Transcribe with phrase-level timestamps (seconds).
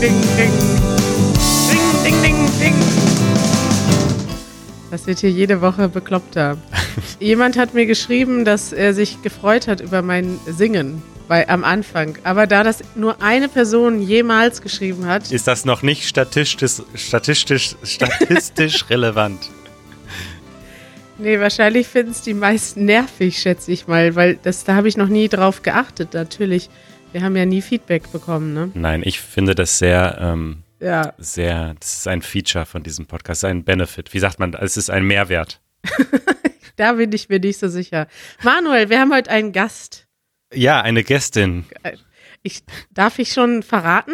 [0.00, 0.52] ding, ding.
[1.70, 2.74] Ding, ding, ding, ding.
[4.90, 6.58] Das wird hier jede Woche bekloppter.
[7.20, 12.18] Jemand hat mir geschrieben, dass er sich gefreut hat über mein Singen bei, am Anfang.
[12.24, 15.32] Aber da das nur eine Person jemals geschrieben hat.
[15.32, 19.50] Ist das noch nicht statistisch, statistisch, statistisch relevant?
[21.18, 24.98] Nee, wahrscheinlich finden es die meisten nervig, schätze ich mal, weil das, da habe ich
[24.98, 26.68] noch nie drauf geachtet, natürlich.
[27.16, 28.70] Wir haben ja nie Feedback bekommen, ne?
[28.74, 31.14] Nein, ich finde das sehr, ähm, Ja.
[31.16, 34.12] sehr, das ist ein Feature von diesem Podcast, ein Benefit.
[34.12, 35.62] Wie sagt man, es ist ein Mehrwert.
[36.76, 38.06] Da bin ich mir nicht so sicher.
[38.42, 40.06] Manuel, wir haben heute einen Gast.
[40.52, 41.64] Ja, eine Gästin.
[42.42, 44.12] Ich, darf ich schon verraten?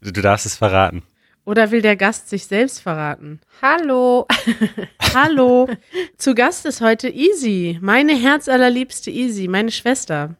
[0.00, 1.02] Du du darfst es verraten.
[1.44, 3.40] Oder will der Gast sich selbst verraten?
[3.60, 4.28] Hallo.
[5.14, 5.68] Hallo.
[6.16, 10.36] Zu Gast ist heute Easy, meine herzallerliebste Easy, meine Schwester.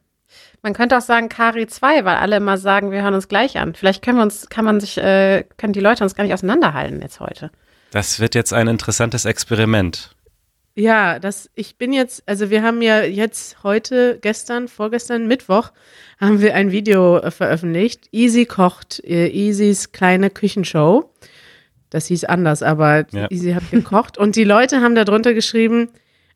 [0.61, 3.73] Man könnte auch sagen Kari 2, weil alle immer sagen, wir hören uns gleich an.
[3.75, 7.01] Vielleicht können wir uns, kann man sich, äh, können die Leute uns gar nicht auseinanderhalten
[7.01, 7.51] jetzt heute.
[7.91, 10.15] Das wird jetzt ein interessantes Experiment.
[10.75, 15.71] Ja, das, ich bin jetzt, also wir haben ja jetzt heute, gestern, vorgestern, Mittwoch,
[16.19, 18.07] haben wir ein Video äh, veröffentlicht.
[18.11, 21.09] Easy kocht, äh, Easys kleine Küchenshow.
[21.89, 23.29] Das hieß anders, aber Ja.
[23.29, 24.17] Easy hat gekocht.
[24.17, 25.89] Und die Leute haben da drunter geschrieben,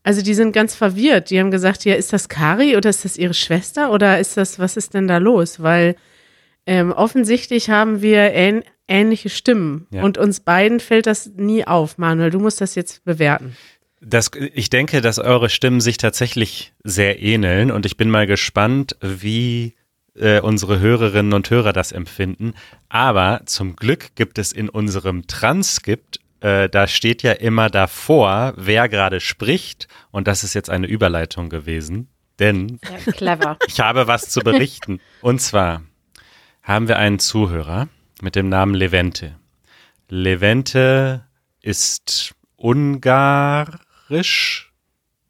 [0.03, 1.29] also die sind ganz verwirrt.
[1.29, 4.59] Die haben gesagt, ja, ist das Kari oder ist das ihre Schwester oder ist das,
[4.59, 5.61] was ist denn da los?
[5.61, 5.95] Weil
[6.65, 9.87] ähm, offensichtlich haben wir ähn ähnliche Stimmen.
[9.91, 10.03] Ja.
[10.03, 11.97] Und uns beiden fällt das nie auf.
[11.97, 13.55] Manuel, du musst das jetzt bewerten.
[14.01, 18.97] Das, ich denke, dass eure Stimmen sich tatsächlich sehr ähneln und ich bin mal gespannt,
[18.99, 19.75] wie
[20.15, 22.53] äh, unsere Hörerinnen und Hörer das empfinden.
[22.89, 28.89] Aber zum Glück gibt es in unserem Transkript, äh, da steht ja immer davor, wer
[28.89, 32.81] gerade spricht und das ist jetzt eine Überleitung gewesen, denn
[33.15, 33.57] clever.
[33.67, 34.99] ich habe was zu berichten.
[35.21, 35.83] Und zwar
[36.61, 37.87] haben wir einen Zuhörer
[38.21, 39.37] mit dem Namen Levente.
[40.09, 41.25] Levente
[41.61, 44.73] ist ungarisch,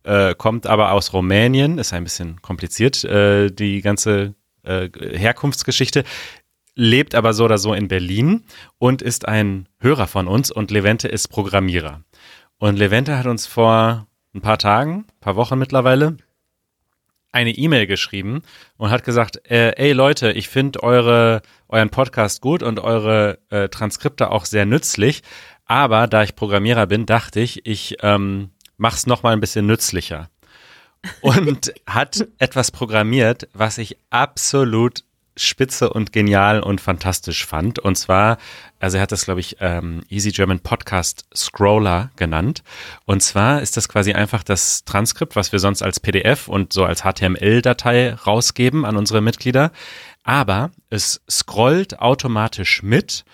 [0.05, 6.05] äh, kommt aber aus Rumänien, ist ein bisschen kompliziert, äh, die ganze äh, Herkunftsgeschichte,
[6.75, 8.43] lebt aber so oder so in Berlin
[8.77, 12.03] und ist ein Hörer von uns und Levente ist Programmierer.
[12.57, 16.17] Und Levente hat uns vor ein paar Tagen, paar Wochen mittlerweile,
[17.31, 18.43] eine E-Mail geschrieben
[18.77, 23.69] und hat gesagt, äh, ey Leute, ich finde eure euren Podcast gut und eure äh,
[23.69, 25.23] Transkripte auch sehr nützlich,
[25.65, 30.29] aber da ich Programmierer bin, dachte ich, ich ähm, mach's noch mal ein bisschen nützlicher
[31.21, 35.03] und hat etwas programmiert, was ich absolut
[35.35, 37.79] spitze und genial und fantastisch fand.
[37.79, 38.37] Und zwar,
[38.79, 42.63] also er hat das, glaube ich, ähm, Easy German Podcast Scroller genannt.
[43.05, 46.85] Und zwar ist das quasi einfach das Transkript, was wir sonst als PDF und so
[46.85, 49.71] als HTML-Datei rausgeben an unsere Mitglieder.
[50.23, 53.25] Aber es scrollt automatisch mit,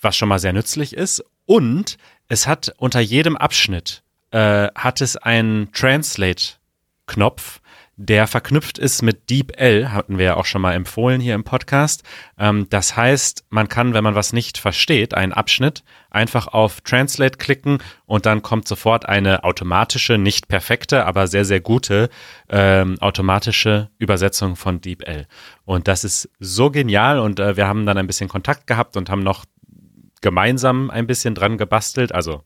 [0.00, 1.24] was schon mal sehr nützlich ist.
[1.46, 7.60] Und es hat unter jedem Abschnitt äh, hat es einen Translate-Knopf,
[8.00, 12.04] der verknüpft ist mit DeepL, hatten wir ja auch schon mal empfohlen hier im Podcast.
[12.38, 17.38] Ähm, das heißt, man kann, wenn man was nicht versteht, einen Abschnitt, einfach auf Translate
[17.38, 22.08] klicken und dann kommt sofort eine automatische, nicht perfekte, aber sehr, sehr gute
[22.48, 25.26] ähm, automatische Übersetzung von DeepL.
[25.64, 29.10] Und das ist so genial und äh, wir haben dann ein bisschen Kontakt gehabt und
[29.10, 29.44] haben noch
[30.20, 32.14] gemeinsam ein bisschen dran gebastelt.
[32.14, 32.44] Also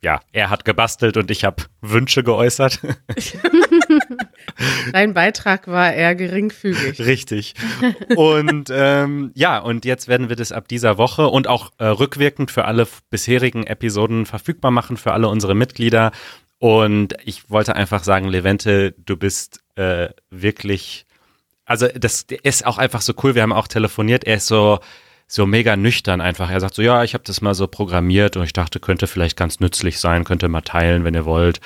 [0.00, 2.80] ja, er hat gebastelt und ich habe Wünsche geäußert.
[4.92, 6.98] Dein Beitrag war eher geringfügig.
[7.00, 7.54] Richtig.
[8.16, 12.50] Und ähm, ja, und jetzt werden wir das ab dieser Woche und auch äh, rückwirkend
[12.50, 16.12] für alle bisherigen Episoden verfügbar machen, für alle unsere Mitglieder.
[16.58, 21.06] Und ich wollte einfach sagen, Levente, du bist äh, wirklich,
[21.64, 23.34] also das ist auch einfach so cool.
[23.34, 24.24] Wir haben auch telefoniert.
[24.24, 24.80] Er ist so
[25.28, 26.50] so mega nüchtern einfach.
[26.50, 29.36] Er sagt so, ja, ich habe das mal so programmiert und ich dachte, könnte vielleicht
[29.36, 31.60] ganz nützlich sein, könnte mal teilen, wenn ihr wollt.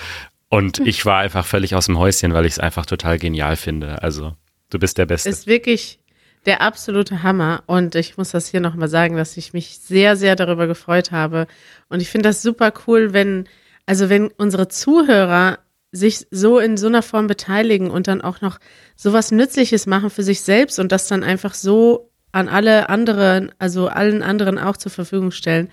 [0.50, 4.02] Und ich war einfach völlig aus dem Häuschen, weil ich es einfach total genial finde.
[4.02, 4.34] Also,
[4.68, 5.30] du bist der Beste.
[5.30, 6.00] Ist wirklich
[6.44, 7.62] der absolute Hammer.
[7.66, 11.46] Und ich muss das hier nochmal sagen, dass ich mich sehr, sehr darüber gefreut habe.
[11.88, 13.48] Und ich finde das super cool, wenn,
[13.86, 15.60] also wenn unsere Zuhörer
[15.92, 18.58] sich so in so einer Form beteiligen und dann auch noch
[18.96, 23.86] sowas Nützliches machen für sich selbst und das dann einfach so an alle anderen, also
[23.86, 25.68] allen anderen auch zur Verfügung stellen.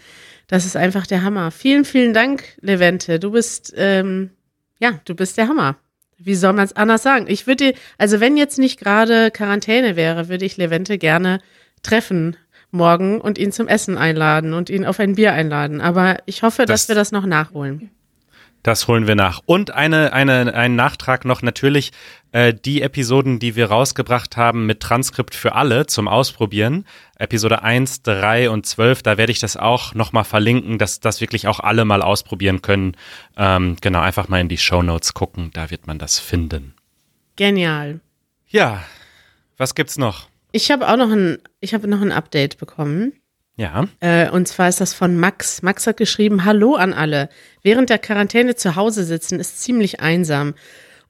[0.47, 1.51] Das ist einfach der Hammer.
[1.51, 3.19] Vielen, vielen Dank, Levente.
[3.19, 4.31] Du bist, ähm,
[4.79, 5.75] ja, du bist der Hammer.
[6.17, 7.25] Wie soll man es anders sagen?
[7.27, 11.39] Ich würde, also wenn jetzt nicht gerade Quarantäne wäre, würde ich Levente gerne
[11.83, 12.35] treffen
[12.71, 15.79] morgen und ihn zum Essen einladen und ihn auf ein Bier einladen.
[15.79, 17.91] Aber ich hoffe, dass Das- wir das noch nachholen.
[18.67, 19.41] Das holen wir nach.
[19.45, 21.93] Und eine, eine, ein Nachtrag noch natürlich
[22.33, 26.83] äh, die Episoden, die wir rausgebracht haben mit Transkript für alle zum Ausprobieren.
[27.17, 31.47] Episode 1, 3 und 12, da werde ich das auch nochmal verlinken, dass das wirklich
[31.47, 32.97] auch alle mal ausprobieren können.
[33.37, 36.73] Ähm, genau, einfach mal in die Show Notes gucken, da wird man das finden.
[37.37, 38.01] Genial.
[38.49, 38.83] Ja,
[39.55, 40.27] was gibt's noch?
[40.51, 43.13] Ich habe auch noch ein, ich habe noch ein Update bekommen.
[43.57, 43.87] Ja.
[43.99, 45.63] Äh, und zwar ist das von Max.
[45.63, 47.29] Max hat geschrieben, Hallo an alle.
[47.63, 50.53] Während der Quarantäne zu Hause sitzen ist ziemlich einsam.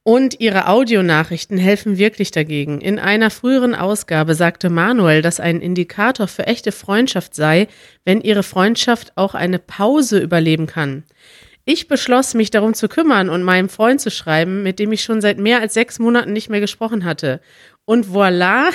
[0.02, 2.80] Und ihre Audionachrichten helfen wirklich dagegen.
[2.80, 7.68] In einer früheren Ausgabe sagte Manuel, dass ein Indikator für echte Freundschaft sei,
[8.06, 11.04] wenn ihre Freundschaft auch eine Pause überleben kann.
[11.66, 15.20] Ich beschloss, mich darum zu kümmern und meinem Freund zu schreiben, mit dem ich schon
[15.20, 17.42] seit mehr als sechs Monaten nicht mehr gesprochen hatte.
[17.84, 18.70] Und voilà,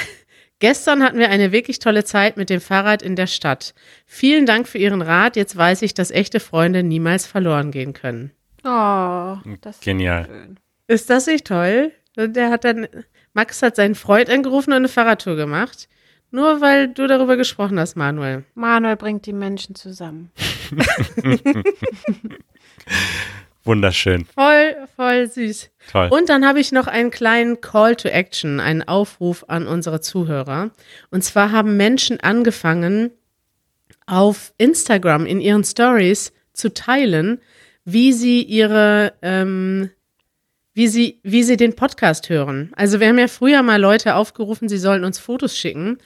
[0.62, 3.74] Gestern hatten wir eine wirklich tolle Zeit mit dem Fahrrad in der Stadt.
[4.06, 5.34] Vielen Dank für Ihren Rat.
[5.34, 8.30] Jetzt weiß ich, dass echte Freunde niemals verloren gehen können.
[8.62, 10.20] Oh, das Genial.
[10.20, 10.60] ist schön.
[10.86, 11.90] Ist das nicht toll?
[12.16, 12.86] Der hat dann,
[13.32, 15.88] Max hat seinen Freund angerufen und eine Fahrradtour gemacht.
[16.30, 18.44] Nur weil du darüber gesprochen hast, Manuel.
[18.54, 20.30] Manuel bringt die Menschen zusammen.
[23.64, 24.24] Wunderschön.
[24.24, 25.70] Voll, voll süß.
[25.90, 26.08] Toll.
[26.10, 30.70] Und dann habe ich noch einen kleinen Call to Action, einen Aufruf an unsere Zuhörer.
[31.10, 33.10] Und zwar haben Menschen angefangen,
[34.06, 37.40] auf Instagram in ihren Stories zu teilen,
[37.84, 39.90] wie sie ihre, ähm,
[40.74, 42.72] wie sie, wie sie den Podcast hören.
[42.74, 45.98] Also wir haben ja früher mal Leute aufgerufen, sie sollen uns Fotos schicken.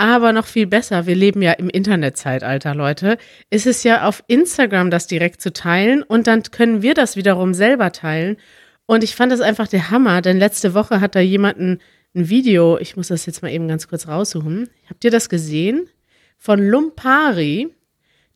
[0.00, 3.18] Aber noch viel besser, wir leben ja im Internetzeitalter, Leute,
[3.50, 7.52] ist es ja auf Instagram das direkt zu teilen und dann können wir das wiederum
[7.52, 8.36] selber teilen.
[8.86, 11.78] Und ich fand das einfach der Hammer, denn letzte Woche hat da jemand ein,
[12.14, 14.70] ein Video, ich muss das jetzt mal eben ganz kurz raussuchen.
[14.88, 15.88] Habt ihr das gesehen?
[16.36, 17.74] Von Lumpari.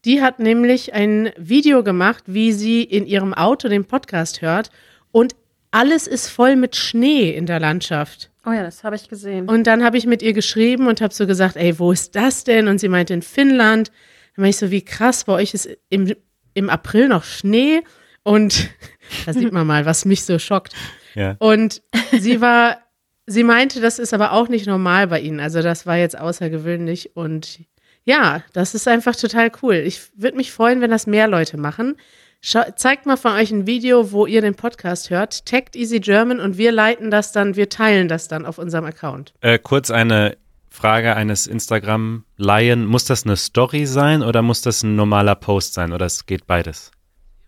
[0.04, 4.70] Die hat nämlich ein Video gemacht, wie sie in ihrem Auto den Podcast hört
[5.12, 5.36] und
[5.72, 8.30] alles ist voll mit Schnee in der Landschaft.
[8.44, 9.48] Oh ja, das habe ich gesehen.
[9.48, 12.44] Und dann habe ich mit ihr geschrieben und habe so gesagt, ey, wo ist das
[12.44, 12.68] denn?
[12.68, 13.90] Und sie meinte in Finnland.
[14.36, 16.14] Dann war ich so, wie krass, bei euch ist im,
[16.54, 17.82] im April noch Schnee.
[18.22, 18.70] Und
[19.26, 20.74] da sieht man mal, was mich so schockt.
[21.14, 21.36] Ja.
[21.38, 21.82] Und
[22.18, 22.78] sie war,
[23.26, 25.40] sie meinte, das ist aber auch nicht normal bei ihnen.
[25.40, 27.16] Also das war jetzt außergewöhnlich.
[27.16, 27.60] Und
[28.04, 29.76] ja, das ist einfach total cool.
[29.76, 31.96] Ich würde mich freuen, wenn das mehr Leute machen.
[32.44, 35.46] Schau, zeigt mal von euch ein Video, wo ihr den Podcast hört.
[35.46, 39.32] Taggt Easy German und wir leiten das dann, wir teilen das dann auf unserem Account.
[39.42, 40.36] Äh, kurz eine
[40.68, 42.84] Frage eines Instagram-Laien.
[42.84, 46.48] Muss das eine Story sein oder muss das ein normaler Post sein oder es geht
[46.48, 46.90] beides?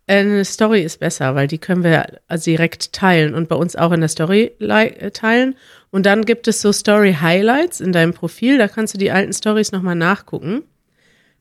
[0.07, 3.75] Äh, Eine Story ist besser, weil die können wir also direkt teilen und bei uns
[3.75, 5.57] auch in der Story äh, teilen.
[5.91, 9.33] Und dann gibt es so Story Highlights in deinem Profil, da kannst du die alten
[9.33, 10.63] Stories nochmal nachgucken.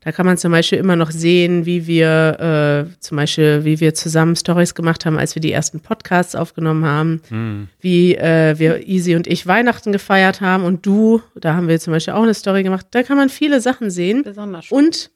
[0.03, 3.93] Da kann man zum Beispiel immer noch sehen, wie wir äh, zum Beispiel, wie wir
[3.93, 9.15] zusammen Stories gemacht haben, als wir die ersten Podcasts aufgenommen haben, wie äh, wir Easy
[9.15, 12.63] und ich Weihnachten gefeiert haben und du, da haben wir zum Beispiel auch eine Story
[12.63, 12.87] gemacht.
[12.91, 14.23] Da kann man viele Sachen sehen.
[14.23, 14.77] Besonders schön.
[14.77, 15.11] Und,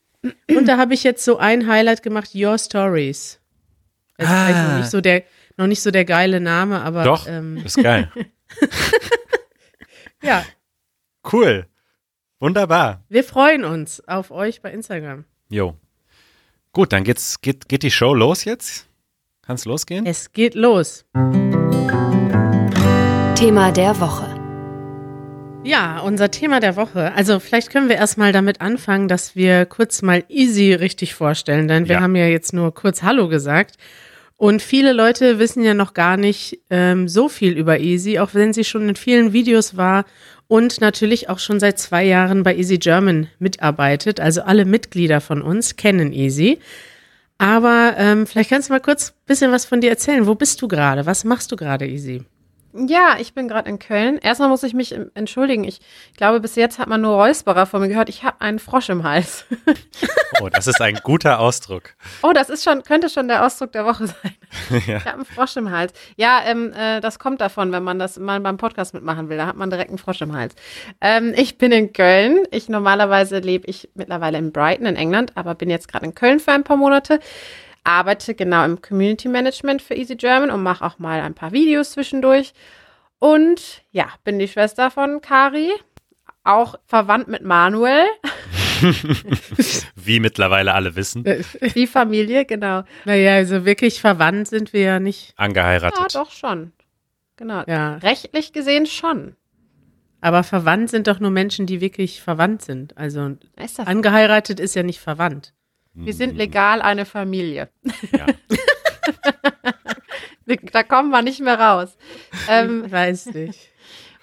[0.50, 3.40] und da habe ich jetzt so ein Highlight gemacht, Your Stories.
[4.18, 4.72] Ist vielleicht Ah.
[4.72, 5.24] noch nicht so der,
[5.58, 8.10] noch nicht so der geile Name, aber Doch, ähm, ist geil.
[10.24, 10.44] ja,
[11.34, 11.66] cool.
[12.40, 13.04] Wunderbar.
[13.10, 15.26] wir freuen uns auf euch bei Instagram.
[15.50, 15.76] Jo.
[16.72, 18.88] Gut, dann geht's, geht, geht die Show los jetzt?
[19.42, 20.06] Kann's losgehen?
[20.06, 21.06] Es geht los.
[23.36, 24.28] Thema der Woche.
[25.64, 27.12] Ja, unser Thema der Woche.
[27.14, 31.88] Also vielleicht können wir erstmal damit anfangen, dass wir kurz mal Easy richtig vorstellen, denn
[31.88, 32.02] wir Ja.
[32.02, 33.78] haben ja jetzt nur kurz Hallo gesagt.
[34.36, 38.54] Und viele Leute wissen ja noch gar nicht ähm, so viel über Easy, auch wenn
[38.54, 40.06] sie schon in vielen Videos war
[40.48, 44.20] und natürlich auch schon seit zwei Jahren bei Easy German mitarbeitet.
[44.20, 46.60] Also alle Mitglieder von uns kennen Easy.
[47.38, 50.26] Aber ähm, vielleicht kannst du mal kurz ein bisschen was von dir erzählen.
[50.26, 51.06] Wo bist du gerade?
[51.06, 52.24] Was machst du gerade, Easy?
[52.86, 54.20] Ja, ich bin gerade in Köln.
[54.20, 55.64] Erstmal muss ich mich entschuldigen.
[55.64, 55.80] Ich
[56.16, 58.10] glaube, bis jetzt hat man nur Räusperer von mir gehört.
[58.10, 59.46] Ich habe einen Frosch im Hals.
[60.42, 61.96] Oh, das ist ein guter Ausdruck.
[62.22, 64.36] Oh, das ist schon, könnte schon der Ausdruck der Woche sein.
[64.88, 64.98] Ja.
[64.98, 65.94] Ich habe einen Frosch im Hals.
[66.16, 69.38] Ja, ähm, äh, das kommt davon, wenn man das mal beim Podcast mitmachen will.
[69.38, 70.56] Da hat man direkt einen Frosch im Hals.
[71.02, 72.44] Ähm, ich bin in Köln.
[72.52, 76.40] Ich normalerweise lebe ich mittlerweile in Brighton in England, aber bin jetzt gerade in Köln
[76.40, 77.20] für ein paar Monate.
[77.88, 81.92] Arbeite genau im Community Management für Easy German und mache auch mal ein paar Videos
[81.92, 82.54] zwischendurch.
[83.20, 85.72] Und ja, bin die Schwester von Kari,
[86.44, 88.06] auch verwandt mit Manuel.
[89.96, 91.24] Wie mittlerweile alle wissen.
[91.76, 92.84] Die Familie, genau.
[93.06, 95.34] Naja, also wirklich verwandt sind wir ja nicht.
[95.38, 96.14] Angeheiratet.
[96.14, 96.74] Ja, doch schon.
[97.38, 97.64] Genau.
[97.68, 97.96] Ja.
[97.98, 99.36] Rechtlich gesehen schon.
[100.20, 102.98] Aber verwandt sind doch nur Menschen, die wirklich verwandt sind.
[102.98, 105.54] Also Ist das angeheiratet ist ja nicht verwandt.
[106.06, 107.70] Wir sind legal eine Familie.
[108.12, 108.28] Ja.
[110.72, 111.98] da kommen wir nicht mehr raus.
[112.50, 113.60] Ähm, ich weiß nicht.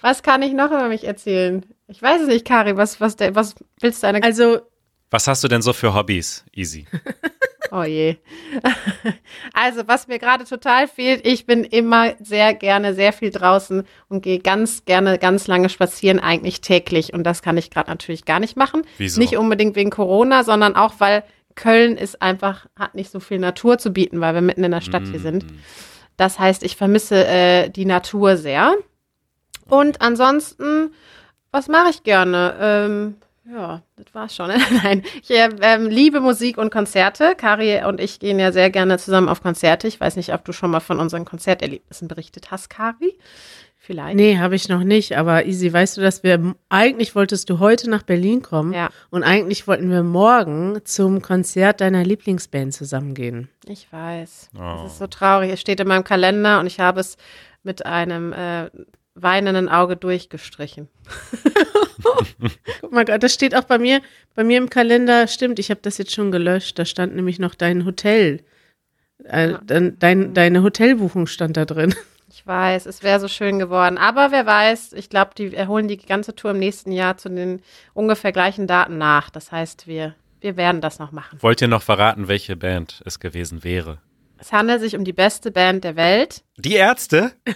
[0.00, 1.64] Was kann ich noch über mich erzählen?
[1.88, 2.76] Ich weiß es nicht, Kari.
[2.76, 4.22] Was, was, was willst du eine?
[4.22, 4.60] Also,
[5.10, 6.86] was hast du denn so für Hobbys, Easy?
[7.70, 8.16] Oh je.
[9.52, 14.22] Also, was mir gerade total fehlt, ich bin immer sehr gerne sehr viel draußen und
[14.22, 17.12] gehe ganz gerne ganz lange spazieren, eigentlich täglich.
[17.12, 18.82] Und das kann ich gerade natürlich gar nicht machen.
[18.98, 19.18] Wieso?
[19.18, 23.78] Nicht unbedingt wegen Corona, sondern auch, weil Köln ist einfach, hat nicht so viel Natur
[23.78, 25.44] zu bieten, weil wir mitten in der Stadt hier sind.
[25.44, 25.58] Mm.
[26.16, 28.74] Das heißt, ich vermisse äh, die Natur sehr.
[29.68, 30.92] Und ansonsten,
[31.50, 32.56] was mache ich gerne?
[32.60, 33.16] Ähm,
[33.50, 34.48] ja, das war's schon.
[34.82, 37.34] Nein, ich äh, ähm, liebe Musik und Konzerte.
[37.36, 39.86] Kari und ich gehen ja sehr gerne zusammen auf Konzerte.
[39.86, 43.18] Ich weiß nicht, ob du schon mal von unseren Konzerterlebnissen berichtet hast, Kari.
[43.86, 44.16] Vielleicht.
[44.16, 45.14] Nee, habe ich noch nicht.
[45.18, 48.88] Aber Easy, weißt du, dass wir eigentlich wolltest du heute nach Berlin kommen Ja.
[49.10, 53.50] und eigentlich wollten wir morgen zum Konzert deiner Lieblingsband zusammengehen.
[53.66, 54.48] Ich weiß.
[54.56, 54.58] Oh.
[54.84, 55.52] Das ist so traurig.
[55.52, 57.18] Es steht in meinem Kalender und ich habe es
[57.62, 58.70] mit einem äh,
[59.14, 60.88] weinenden Auge durchgestrichen.
[62.80, 64.00] Guck mal, das steht auch bei mir,
[64.34, 65.26] bei mir im Kalender.
[65.26, 66.78] Stimmt, ich habe das jetzt schon gelöscht.
[66.78, 68.40] Da stand nämlich noch dein Hotel.
[69.24, 71.94] Äh, dein, dein, deine Hotelbuchung stand da drin.
[72.34, 73.96] Ich weiß, es wäre so schön geworden.
[73.96, 77.62] Aber wer weiß, ich glaube, die erholen die ganze Tour im nächsten Jahr zu den
[77.92, 79.30] ungefähr gleichen Daten nach.
[79.30, 81.38] Das heißt, wir, wir werden das noch machen.
[81.40, 83.98] Wollt ihr noch verraten, welche Band es gewesen wäre?
[84.36, 86.42] Es handelt sich um die beste Band der Welt.
[86.56, 87.30] Die Ärzte?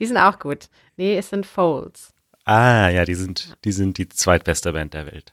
[0.00, 0.68] Die sind auch gut.
[0.96, 2.12] Nee, es sind Folds.
[2.44, 5.32] Ah, ja, die sind, die sind die zweitbeste Band der Welt.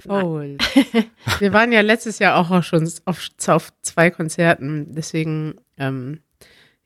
[0.00, 0.58] Voll.
[1.38, 4.94] wir waren ja letztes Jahr auch schon auf, auf zwei Konzerten.
[4.94, 6.20] Deswegen, ähm,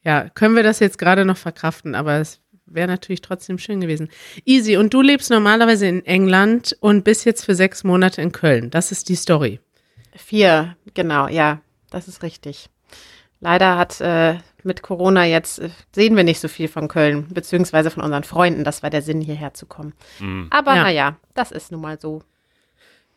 [0.02, 4.08] ja, können wir das jetzt gerade noch verkraften, aber es wäre natürlich trotzdem schön gewesen.
[4.44, 8.70] Easy, und du lebst normalerweise in England und bist jetzt für sechs Monate in Köln.
[8.70, 9.60] Das ist die Story.
[10.14, 11.60] Vier, genau, ja,
[11.90, 12.68] das ist richtig.
[13.40, 17.90] Leider hat äh, mit Corona jetzt, äh, sehen wir nicht so viel von Köln, beziehungsweise
[17.90, 18.64] von unseren Freunden.
[18.64, 19.94] Das war der Sinn, hierher zu kommen.
[20.18, 20.48] Mhm.
[20.50, 20.82] Aber Ja.
[20.82, 22.22] naja, das ist nun mal so.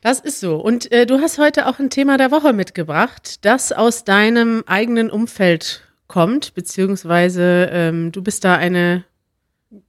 [0.03, 0.57] Das ist so.
[0.57, 5.09] Und äh, du hast heute auch ein Thema der Woche mitgebracht, das aus deinem eigenen
[5.09, 9.05] Umfeld kommt, beziehungsweise ähm, du bist da eine,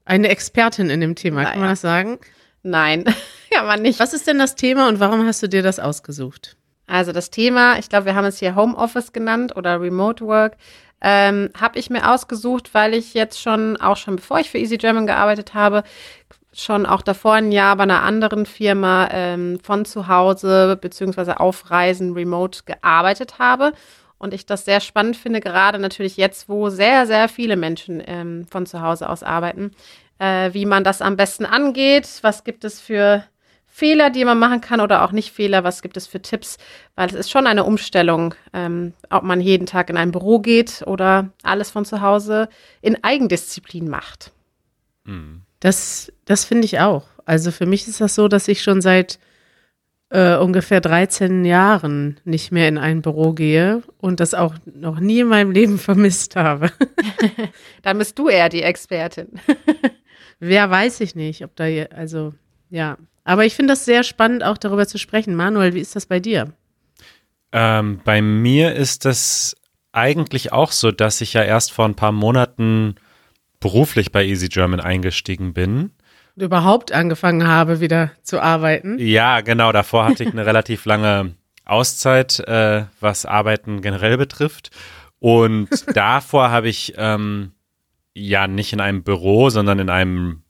[0.05, 1.73] eine Expertin in dem Thema, kann man Naja.
[1.73, 2.19] das sagen?
[2.63, 3.05] Nein,
[3.53, 3.99] kann man nicht.
[3.99, 6.57] Was ist denn das Thema und warum hast du dir das ausgesucht?
[6.87, 10.57] Also das Thema, ich glaube, wir haben es hier Homeoffice genannt oder Remote Work,
[11.01, 14.77] ähm, habe ich mir ausgesucht, weil ich jetzt schon, auch schon bevor ich für Easy
[14.79, 15.83] German gearbeitet habe,
[16.55, 21.71] schon auch davor ein Jahr bei einer anderen Firma ähm, von zu Hause beziehungsweise auf
[21.71, 23.73] Reisen remote gearbeitet habe.
[24.19, 28.47] Und ich das sehr spannend finde, gerade natürlich jetzt, wo sehr, sehr viele Menschen ähm,
[28.49, 29.73] von zu Hause aus arbeiten,
[30.19, 32.09] äh, wie man das am besten angeht.
[32.23, 33.25] Was gibt es für
[33.67, 35.65] Fehler, die man machen kann oder auch nicht Fehler?
[35.65, 36.59] Was gibt es für Tipps?
[36.95, 40.85] Weil es ist schon eine Umstellung, ähm, ob man jeden Tag in ein Büro geht
[40.87, 42.49] oder alles von zu Hause
[42.81, 44.33] in Eigendisziplin macht.
[45.05, 45.44] Mhm.
[45.65, 47.07] Das, das finde ich auch.
[47.25, 49.19] Also für mich ist das so, dass ich schon seit
[50.11, 55.21] äh, ungefähr 13 Jahren nicht mehr in ein Büro gehe und das auch noch nie
[55.21, 56.71] in meinem Leben vermisst habe.
[57.83, 59.29] Dann bist du eher die Expertin.
[60.39, 62.35] Wer weiß ich nicht, ob da, je- also,
[62.69, 62.99] ja.
[63.25, 65.35] Aber ich finde das sehr spannend, auch darüber zu sprechen.
[65.35, 66.53] Manuel, wie ist das bei dir?
[67.53, 69.57] Ähm, bei mir ist das
[69.93, 72.97] eigentlich auch so, dass ich ja erst vor ein paar Monaten
[73.65, 75.93] beruflich bei Easy German eingestiegen bin.
[76.37, 78.99] Überhaupt angefangen habe, wieder zu arbeiten.
[78.99, 79.73] Ja, genau.
[79.73, 84.71] Davor hatte ich eine relativ lange Auszeit, äh, was Arbeiten generell betrifft.
[85.19, 87.53] Und davor habe ich ähm,
[88.13, 90.43] ja nicht in einem Büro, sondern in einem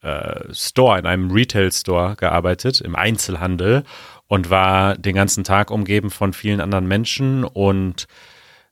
[0.00, 3.82] äh, Store, in einem Retail-Store gearbeitet, im Einzelhandel
[4.28, 8.06] und war den ganzen Tag umgeben von vielen anderen Menschen und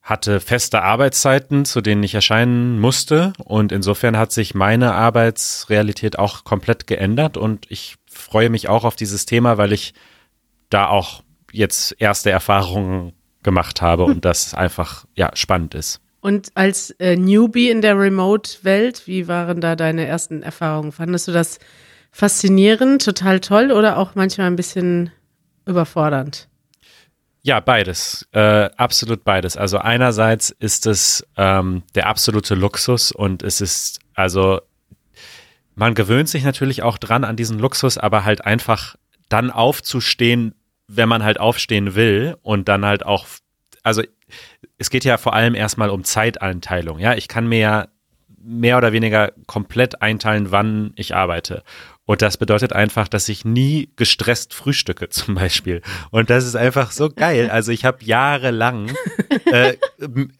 [0.02, 3.32] hatte feste Arbeitszeiten, zu denen ich erscheinen musste.
[3.44, 7.36] Und insofern hat sich meine Arbeitsrealität auch komplett geändert.
[7.36, 9.94] Und ich freue mich auch auf dieses Thema, weil ich
[10.70, 16.00] da auch jetzt erste Erfahrungen gemacht habe und das einfach ja spannend ist.
[16.20, 20.92] Und als äh, Newbie in der Remote-Welt, wie waren da deine ersten Erfahrungen?
[20.92, 21.58] Fandest du das
[22.12, 25.10] faszinierend, total toll oder auch manchmal ein bisschen
[25.64, 26.49] überfordernd?
[27.42, 28.28] Ja, beides.
[28.32, 29.56] Äh, absolut beides.
[29.56, 34.60] Also einerseits ist es ähm, der absolute Luxus und es ist, also
[35.74, 38.96] man gewöhnt sich natürlich auch dran an diesen Luxus, aber halt einfach
[39.30, 40.54] dann aufzustehen,
[40.88, 43.26] wenn man halt aufstehen will und dann halt auch,
[43.82, 44.02] also
[44.76, 46.98] es geht ja vor allem erstmal um Zeiteinteilung.
[46.98, 47.88] Ja, ich kann mir ja
[48.42, 51.62] mehr oder weniger komplett einteilen, wann ich arbeite.
[52.06, 55.82] Und das bedeutet einfach, dass ich nie gestresst frühstücke zum Beispiel.
[56.10, 57.50] Und das ist einfach so geil.
[57.50, 58.92] Also ich habe jahrelang
[59.46, 59.76] äh,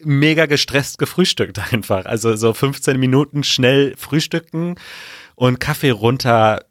[0.01, 2.07] mega gestresst gefrühstückt einfach.
[2.07, 4.77] Also so 15 Minuten schnell frühstücken
[5.37, 6.65] und Kaffee runter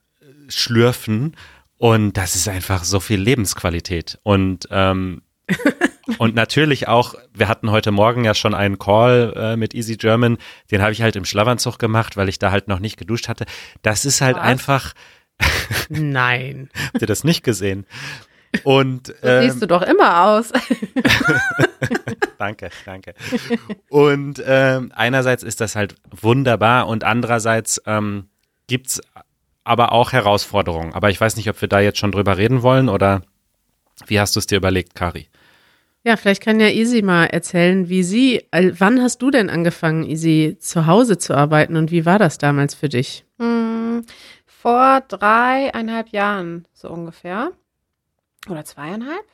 [0.50, 1.36] schlürfen.
[1.78, 4.20] Und das ist einfach so viel Lebensqualität.
[4.24, 5.22] Und ähm,
[6.18, 10.38] und natürlich auch, wir hatten heute Morgen ja schon einen Call äh, mit Easy German,
[10.72, 13.46] den habe ich halt im Schlafanzug gemacht, weil ich da halt noch nicht geduscht hatte.
[13.82, 14.44] Das ist halt Was?
[14.44, 14.94] einfach.
[15.90, 16.70] Nein.
[16.94, 17.86] Habt ihr das nicht gesehen?
[18.64, 20.52] Und ähm, siehst du doch immer aus.
[22.38, 23.14] danke, danke.
[23.90, 28.30] Und ähm, einerseits ist das halt wunderbar und andererseits ähm,
[28.70, 29.02] es
[29.64, 30.94] aber auch Herausforderungen.
[30.94, 33.22] Aber ich weiß nicht, ob wir da jetzt schon drüber reden wollen oder
[34.08, 35.28] wie hast du es dir überlegt, Kari?
[36.04, 40.58] Ja, vielleicht kann ja Easy mal erzählen, wie sie, wann hast du denn angefangen, Easy
[40.60, 43.26] zu Hause zu arbeiten und wie war das damals für dich?
[43.38, 44.06] Hm,
[44.46, 47.52] vor dreieinhalb Jahren so ungefähr.
[48.50, 49.26] Oder zweieinhalb?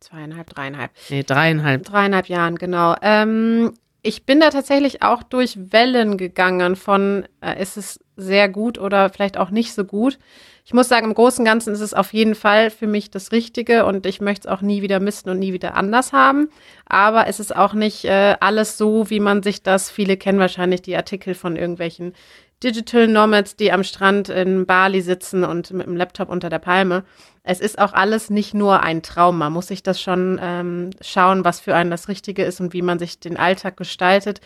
[0.00, 0.90] Zweieinhalb, dreieinhalb.
[1.10, 1.84] Nee, dreieinhalb.
[1.84, 2.94] Dreieinhalb Jahren, genau.
[3.02, 8.78] Ähm, ich bin da tatsächlich auch durch Wellen gegangen von, äh, ist es sehr gut
[8.78, 10.18] oder vielleicht auch nicht so gut.
[10.66, 13.32] Ich muss sagen, im Großen und Ganzen ist es auf jeden Fall für mich das
[13.32, 16.48] Richtige und ich möchte es auch nie wieder missen und nie wieder anders haben.
[16.86, 20.80] Aber es ist auch nicht äh, alles so, wie man sich das, viele kennen wahrscheinlich
[20.80, 22.14] die Artikel von irgendwelchen
[22.62, 27.04] Digital Nomads, die am Strand in Bali sitzen und mit dem Laptop unter der Palme.
[27.42, 29.36] Es ist auch alles nicht nur ein Traum.
[29.36, 32.80] Man muss sich das schon ähm, schauen, was für einen das Richtige ist und wie
[32.80, 34.40] man sich den Alltag gestaltet,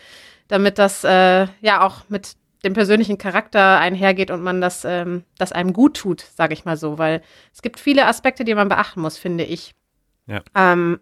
[0.49, 5.51] damit das äh, ja auch mit dem persönlichen Charakter einhergeht und man das, ähm, das
[5.51, 7.21] einem gut tut, sage ich mal so, weil
[7.53, 9.75] es gibt viele Aspekte, die man beachten muss, finde ich.
[10.27, 10.41] Ja.
[10.55, 10.99] Ähm,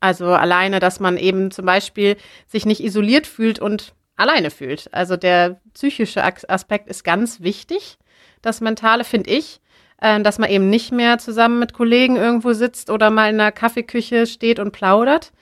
[0.00, 2.16] also alleine, dass man eben zum Beispiel
[2.46, 4.92] sich nicht isoliert fühlt und alleine fühlt.
[4.92, 7.98] Also der psychische Aspekt ist ganz wichtig.
[8.40, 9.60] Das Mentale finde ich,
[10.00, 13.52] äh, dass man eben nicht mehr zusammen mit Kollegen irgendwo sitzt oder mal in einer
[13.52, 15.32] Kaffeeküche steht und plaudert,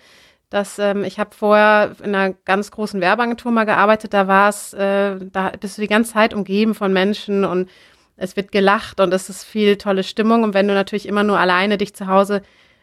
[0.50, 4.74] dass ähm, ich habe vorher in einer ganz großen Werbeagentur mal gearbeitet, da war es,
[4.74, 7.70] äh, da bist du die ganze Zeit umgeben von Menschen und
[8.16, 10.42] es wird gelacht und es ist viel tolle Stimmung.
[10.42, 12.42] Und wenn du natürlich immer nur alleine dich zu Hause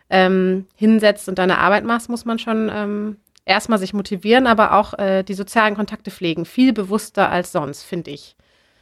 [0.09, 4.97] ähm, hinsetzt und deine Arbeit machst, muss man schon ähm, erstmal sich motivieren, aber auch
[4.97, 6.45] äh, die sozialen Kontakte pflegen.
[6.45, 8.35] Viel bewusster als sonst, finde ich.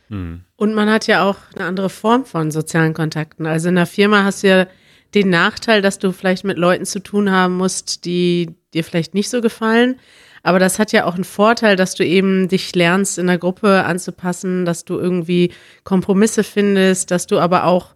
[0.09, 0.45] Hm.
[0.55, 3.47] Und man hat ja auch eine andere Form von sozialen Kontakten.
[3.47, 4.67] Also in der Firma hast du ja
[5.15, 9.29] den Nachteil, dass du vielleicht mit Leuten zu tun haben musst, die dir vielleicht nicht
[9.29, 9.95] so gefallen.
[10.43, 13.83] Aber das hat ja auch einen Vorteil, dass du eben dich lernst, in der Gruppe
[13.85, 15.51] anzupassen, dass du irgendwie
[15.83, 17.95] Kompromisse findest, dass du aber auch,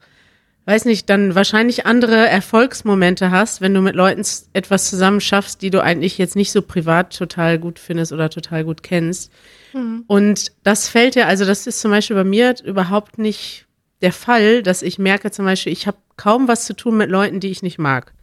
[0.65, 5.69] weiß nicht, dann wahrscheinlich andere Erfolgsmomente hast, wenn du mit Leuten etwas zusammen schaffst, die
[5.69, 9.32] du eigentlich jetzt nicht so privat total gut findest oder total gut kennst.
[9.73, 10.05] Mhm.
[10.08, 13.67] Und das fällt ja, also das ist zum Beispiel bei mir überhaupt nicht
[14.01, 17.39] der Fall, dass ich merke zum Beispiel, ich habe kaum was zu tun mit Leuten,
[17.39, 18.13] die ich nicht mag.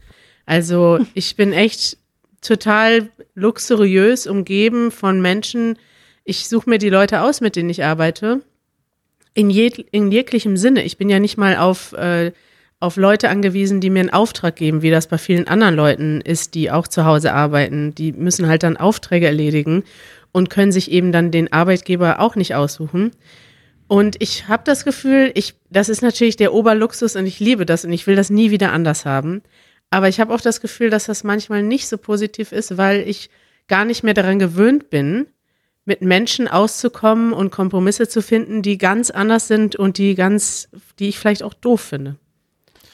[0.47, 1.99] Also ich bin echt
[2.41, 5.79] total luxuriös umgeben von Menschen.
[6.25, 8.41] Ich suche mir die Leute aus, mit denen ich arbeite.
[9.35, 10.83] In, jeg in jeglichem Sinne.
[10.83, 12.33] Ich bin ja nicht mal auf, äh,
[12.81, 16.55] auf Leute angewiesen, die mir einen Auftrag geben, wie das bei vielen anderen Leuten ist,
[16.55, 17.95] die auch zu Hause arbeiten.
[17.95, 19.85] Die müssen halt dann Aufträge erledigen
[20.33, 23.13] und können sich eben dann den Arbeitgeber auch nicht aussuchen.
[23.89, 27.85] Und ich habe das Gefühl, ich, das ist natürlich der Oberluxus und ich liebe das
[27.85, 29.43] und ich will das nie wieder anders haben.
[29.91, 33.31] Aber ich habe auch das Gefühl, dass das manchmal nicht so positiv ist, weil ich
[33.69, 35.27] gar nicht mehr daran gewöhnt bin,
[35.85, 40.69] mit Menschen auszukommen und Kompromisse zu finden, die ganz anders sind und die ganz,
[40.99, 42.17] die ich vielleicht auch doof finde.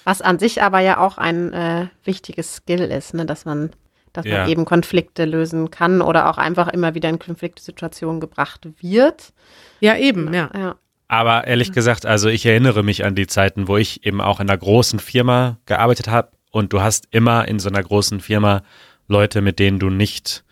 [0.05, 3.25] Was an sich aber ja auch ein äh, wichtiges Skill ist, ne?
[3.25, 3.71] dass man,
[4.13, 4.41] dass ja.
[4.41, 9.33] man eben Konflikte lösen kann oder auch einfach immer wieder in Konfliktsituationen gebracht wird.
[9.81, 10.51] Ja, eben, ja.
[10.55, 10.77] ja.
[11.13, 14.49] Aber ehrlich gesagt, also ich erinnere mich an die Zeiten, wo ich eben auch in
[14.49, 18.63] einer großen Firma gearbeitet habe und du hast immer in so einer großen Firma
[19.09, 20.43] Leute, mit denen du nicht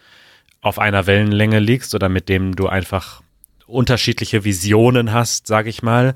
[0.60, 3.22] auf einer Wellenlänge liegst oder mit denen du einfach
[3.66, 6.12] unterschiedliche Visionen hast, sage ich mal.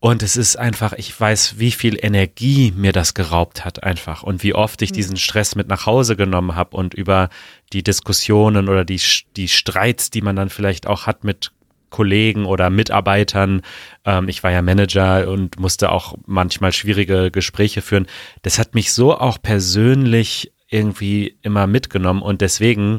[0.00, 4.42] Und es ist einfach, ich weiß, wie viel Energie mir das geraubt hat einfach und
[4.42, 4.96] wie oft ich mhm.
[4.96, 7.30] diesen Stress mit nach Hause genommen habe und über
[7.72, 9.00] die Diskussionen oder die,
[9.34, 11.52] die Streits, die man dann vielleicht auch hat mit
[11.90, 13.62] Kollegen oder Mitarbeitern.
[14.04, 18.06] Ähm, ich war ja Manager und musste auch manchmal schwierige Gespräche führen.
[18.42, 22.98] Das hat mich so auch persönlich irgendwie immer mitgenommen und deswegen,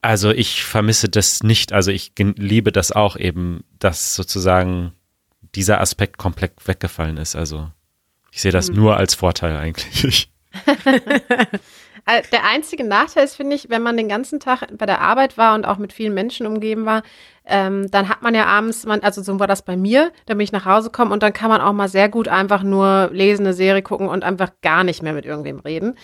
[0.00, 1.72] also ich vermisse das nicht.
[1.72, 4.92] Also ich liebe das auch eben, dass sozusagen
[5.54, 7.34] dieser Aspekt komplett weggefallen ist.
[7.34, 7.70] Also
[8.30, 8.76] ich sehe das mhm.
[8.76, 10.30] nur als Vorteil eigentlich.
[12.06, 15.56] Der einzige Nachteil ist, finde ich, wenn man den ganzen Tag bei der Arbeit war
[15.56, 17.02] und auch mit vielen Menschen umgeben war,
[17.44, 20.42] ähm, dann hat man ja abends, man, also so war das bei mir, da bin
[20.42, 23.44] ich nach Hause gekommen und dann kann man auch mal sehr gut einfach nur lesen,
[23.44, 25.96] eine Serie gucken und einfach gar nicht mehr mit irgendwem reden.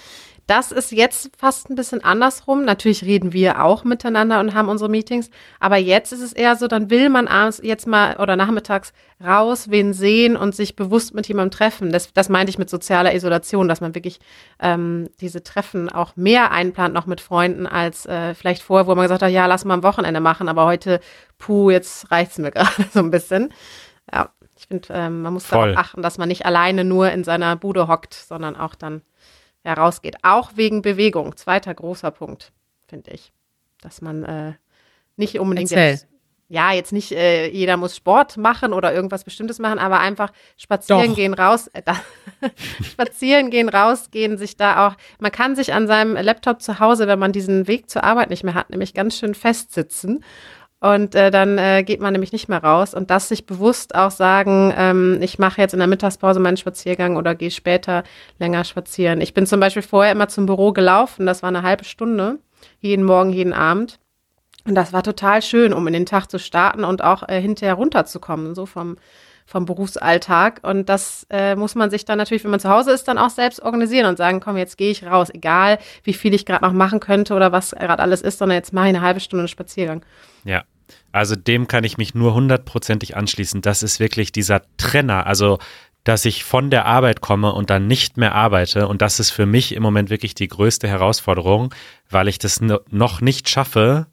[0.47, 2.65] Das ist jetzt fast ein bisschen andersrum.
[2.65, 5.31] Natürlich reden wir auch miteinander und haben unsere Meetings.
[5.61, 8.93] Aber jetzt ist es eher so, dann will man abends jetzt mal oder nachmittags
[9.25, 11.93] raus, wen sehen und sich bewusst mit jemandem treffen.
[11.93, 14.19] Das, das meinte ich mit sozialer Isolation, dass man wirklich
[14.59, 19.05] ähm, diese Treffen auch mehr einplant, noch mit Freunden, als äh, vielleicht vorher, wo man
[19.05, 21.01] gesagt hat, ja, lass mal am Wochenende machen, aber heute,
[21.39, 23.55] puh, jetzt reicht's mir gerade so ein bisschen.
[24.13, 27.57] Ja, ich finde, ähm, man muss darauf achten, dass man nicht alleine nur in seiner
[27.57, 29.03] Bude hockt, sondern auch dann
[29.63, 30.17] herausgeht.
[30.23, 31.37] Auch wegen Bewegung.
[31.37, 32.53] Zweiter großer Punkt,
[32.89, 33.33] finde ich.
[33.81, 34.53] Dass man äh,
[35.17, 36.07] nicht unbedingt jetzt,
[36.53, 41.09] ja, jetzt nicht äh, jeder muss Sport machen oder irgendwas Bestimmtes machen, aber einfach spazieren
[41.09, 41.17] Doch.
[41.17, 41.97] gehen, raus, äh, da,
[42.85, 47.19] spazieren gehen, rausgehen, sich da auch, man kann sich an seinem Laptop zu Hause, wenn
[47.19, 50.23] man diesen Weg zur Arbeit nicht mehr hat, nämlich ganz schön festsitzen
[50.83, 52.93] und äh, dann äh, geht man nämlich nicht mehr raus.
[52.93, 57.17] Und das sich bewusst auch sagen, ähm, ich mache jetzt in der Mittagspause meinen Spaziergang
[57.17, 58.03] oder gehe später
[58.41, 59.21] länger spazieren.
[59.21, 62.41] Ich bin zum Beispiel vorher immer zum Büro gelaufen, das war eine halbe Stunde,
[62.81, 64.01] jeden Morgen, jeden Abend.
[64.67, 67.75] Und das war total schön, um in den Tag zu starten und auch äh, hinterher
[67.75, 68.97] runterzukommen, so vom,
[69.47, 70.63] vom Berufsalltag.
[70.65, 73.31] Und das äh, muss man sich dann natürlich, wenn man zu Hause ist, dann auch
[73.31, 76.73] selbst organisieren und sagen, komm, jetzt gehe ich raus, egal wie viel ich gerade noch
[76.73, 79.49] machen könnte oder was gerade alles ist, sondern jetzt mache ich eine halbe Stunde einen
[79.49, 80.05] Spaziergang.
[80.45, 80.65] Ja,
[81.13, 83.63] also dem kann ich mich nur hundertprozentig anschließen.
[83.63, 85.27] Das ist wirklich dieser Trenner.
[85.27, 85.59] Also
[86.05, 88.89] dass ich von der Arbeit komme und dann nicht mehr arbeite.
[88.89, 91.73] Und das ist für mich im Moment wirklich die größte Herausforderung,
[92.11, 94.07] weil ich das noch nicht schaffe,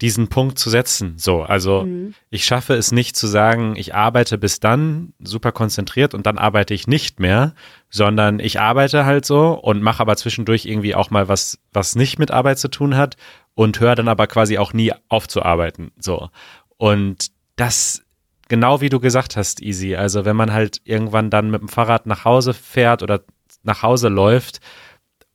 [0.00, 1.14] diesen Punkt zu setzen.
[1.18, 2.14] So, also mhm.
[2.30, 6.74] ich schaffe es nicht zu sagen, ich arbeite bis dann super konzentriert und dann arbeite
[6.74, 7.54] ich nicht mehr,
[7.90, 12.18] sondern ich arbeite halt so und mache aber zwischendurch irgendwie auch mal was, was nicht
[12.18, 13.16] mit Arbeit zu tun hat
[13.54, 15.92] und höre dann aber quasi auch nie auf zu arbeiten.
[15.98, 16.28] So.
[16.76, 18.02] Und das,
[18.48, 19.94] genau wie du gesagt hast, Easy.
[19.94, 23.20] Also wenn man halt irgendwann dann mit dem Fahrrad nach Hause fährt oder
[23.62, 24.60] nach Hause läuft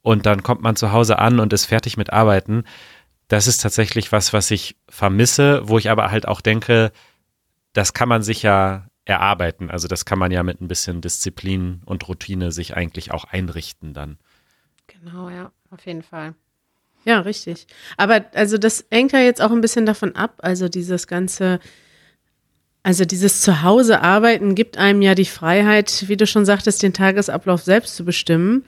[0.01, 2.65] und dann kommt man zu Hause an und ist fertig mit Arbeiten,
[3.29, 6.91] das ist tatsächlich was, was ich vermisse, wo ich aber halt auch denke,
[7.73, 9.69] das kann man sich ja erarbeiten.
[9.69, 13.93] Also das kann man ja mit ein bisschen Disziplin und Routine sich eigentlich auch einrichten
[13.93, 14.17] dann.
[14.87, 16.33] Genau, ja, auf jeden Fall.
[17.05, 17.67] Ja, richtig.
[17.97, 20.39] Aber also das hängt ja jetzt auch ein bisschen davon ab.
[20.39, 21.59] Also dieses ganze,
[22.81, 27.61] also dieses Zuhause arbeiten gibt einem ja die Freiheit, wie du schon sagtest, den Tagesablauf
[27.61, 28.65] selbst zu bestimmen.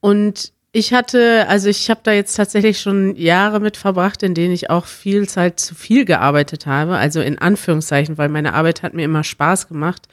[0.00, 4.54] Und ich hatte, also ich habe da jetzt tatsächlich schon Jahre mit verbracht, in denen
[4.54, 6.96] ich auch viel Zeit zu viel gearbeitet habe.
[6.96, 10.06] Also in Anführungszeichen, weil meine Arbeit hat mir immer Spaß gemacht.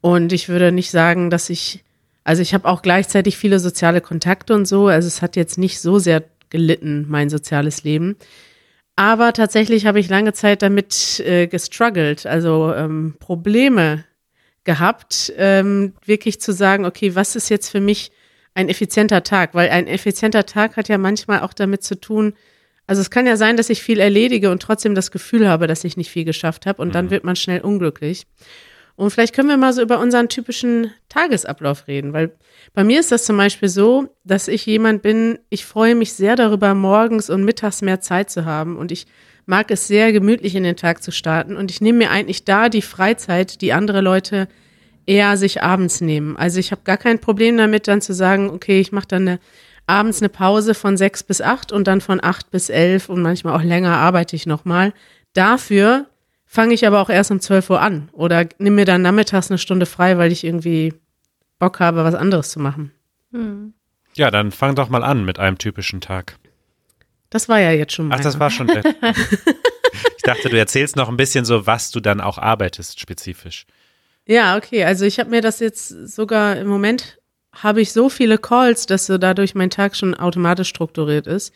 [0.00, 1.82] Und ich würde nicht sagen, dass ich,
[2.22, 4.86] also ich habe auch gleichzeitig viele soziale Kontakte und so.
[4.86, 8.16] Also es hat jetzt nicht so sehr gelitten, mein soziales Leben.
[8.94, 14.04] Aber tatsächlich habe ich lange Zeit damit äh, gestruggelt, also ähm, Probleme
[14.64, 18.12] gehabt, ähm, wirklich zu sagen, okay, was ist jetzt für mich
[18.54, 19.54] ein effizienter Tag?
[19.54, 22.34] Weil ein effizienter Tag hat ja manchmal auch damit zu tun,
[22.90, 25.84] also es kann ja sein, dass ich viel erledige und trotzdem das Gefühl habe, dass
[25.84, 26.92] ich nicht viel geschafft habe und mhm.
[26.92, 28.26] dann wird man schnell unglücklich.
[28.96, 32.32] Und vielleicht können wir mal so über unseren typischen Tagesablauf reden, weil
[32.74, 36.34] bei mir ist das zum Beispiel so, dass ich jemand bin, ich freue mich sehr
[36.34, 39.06] darüber, morgens und mittags mehr Zeit zu haben und ich
[39.46, 42.68] mag es sehr gemütlich in den Tag zu starten und ich nehme mir eigentlich da
[42.68, 44.48] die Freizeit, die andere Leute
[45.06, 46.36] eher sich abends nehmen.
[46.36, 49.40] Also ich habe gar kein Problem damit, dann zu sagen, okay, ich mache dann eine,
[49.86, 53.56] abends eine Pause von sechs bis acht und dann von acht bis elf und manchmal
[53.56, 54.92] auch länger arbeite ich nochmal.
[55.32, 56.06] Dafür
[56.46, 59.58] fange ich aber auch erst um 12 Uhr an oder nimm mir dann nachmittags eine
[59.58, 60.94] Stunde frei, weil ich irgendwie
[61.58, 62.92] Bock habe, was anderes zu machen.
[63.32, 63.74] Hm.
[64.14, 66.36] Ja, dann fang doch mal an mit einem typischen Tag.
[67.30, 68.16] Das war ja jetzt schon mal.
[68.18, 68.68] Ach, das war schon.
[70.16, 73.66] ich dachte, du erzählst noch ein bisschen so, was du dann auch arbeitest spezifisch.
[74.30, 74.84] Ja, okay.
[74.84, 77.18] Also ich habe mir das jetzt sogar im Moment
[77.52, 81.52] habe ich so viele Calls, dass so dadurch mein Tag schon automatisch strukturiert ist.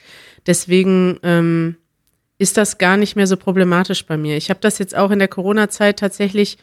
[0.48, 1.76] Deswegen ähm,
[2.37, 4.37] ist das gar nicht mehr so problematisch bei mir.
[4.37, 6.58] Ich habe das jetzt auch in der Corona-Zeit tatsächlich,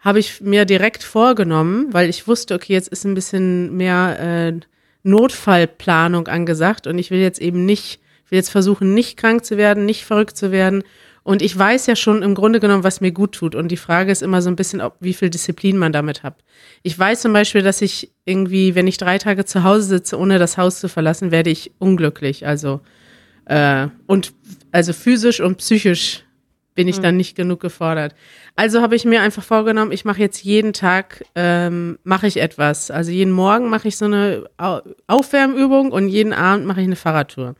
[0.00, 4.60] habe ich mir direkt vorgenommen, weil ich wusste, okay, jetzt ist ein bisschen mehr äh,
[5.02, 9.86] Notfallplanung angesagt und ich will jetzt eben nicht, will jetzt versuchen, nicht krank zu werden,
[9.86, 10.84] nicht verrückt zu werden.
[11.24, 13.54] Und ich weiß ja schon im Grunde genommen, was mir gut tut.
[13.54, 16.36] Und die Frage ist immer so ein bisschen, ob, wie viel Disziplin man damit hat.
[16.82, 20.38] Ich weiß zum Beispiel, dass ich irgendwie, wenn ich drei Tage zu Hause sitze, ohne
[20.38, 22.46] das Haus zu verlassen, werde ich unglücklich.
[22.46, 22.82] Also
[23.46, 24.34] äh, und
[24.70, 26.24] also physisch und psychisch
[26.74, 28.14] bin ich dann nicht genug gefordert.
[28.56, 32.90] Also habe ich mir einfach vorgenommen, ich mache jetzt jeden Tag ähm, mache ich etwas.
[32.90, 36.96] Also jeden Morgen mache ich so eine Au Aufwärmübung und jeden Abend mache ich eine
[36.96, 37.54] Fahrradtour.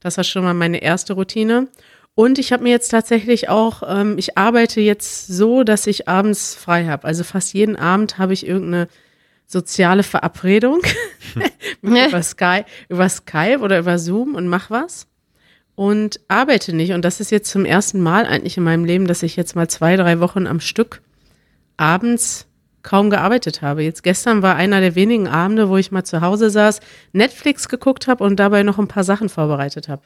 [0.00, 1.68] Das war schon mal meine erste Routine.
[2.16, 6.54] Und ich habe mir jetzt tatsächlich auch, ähm, ich arbeite jetzt so, dass ich abends
[6.54, 7.04] frei habe.
[7.04, 8.88] Also fast jeden Abend habe ich irgendeine
[9.46, 10.80] soziale Verabredung
[11.82, 15.06] über, Skype, über Skype oder über Zoom und mach was
[15.74, 16.94] und arbeite nicht.
[16.94, 19.68] Und das ist jetzt zum ersten Mal eigentlich in meinem Leben, dass ich jetzt mal
[19.68, 21.02] zwei, drei Wochen am Stück
[21.76, 22.46] abends
[22.82, 23.82] kaum gearbeitet habe.
[23.82, 26.80] Jetzt gestern war einer der wenigen Abende, wo ich mal zu Hause saß,
[27.12, 30.00] Netflix geguckt habe und dabei noch ein paar Sachen vorbereitet habe.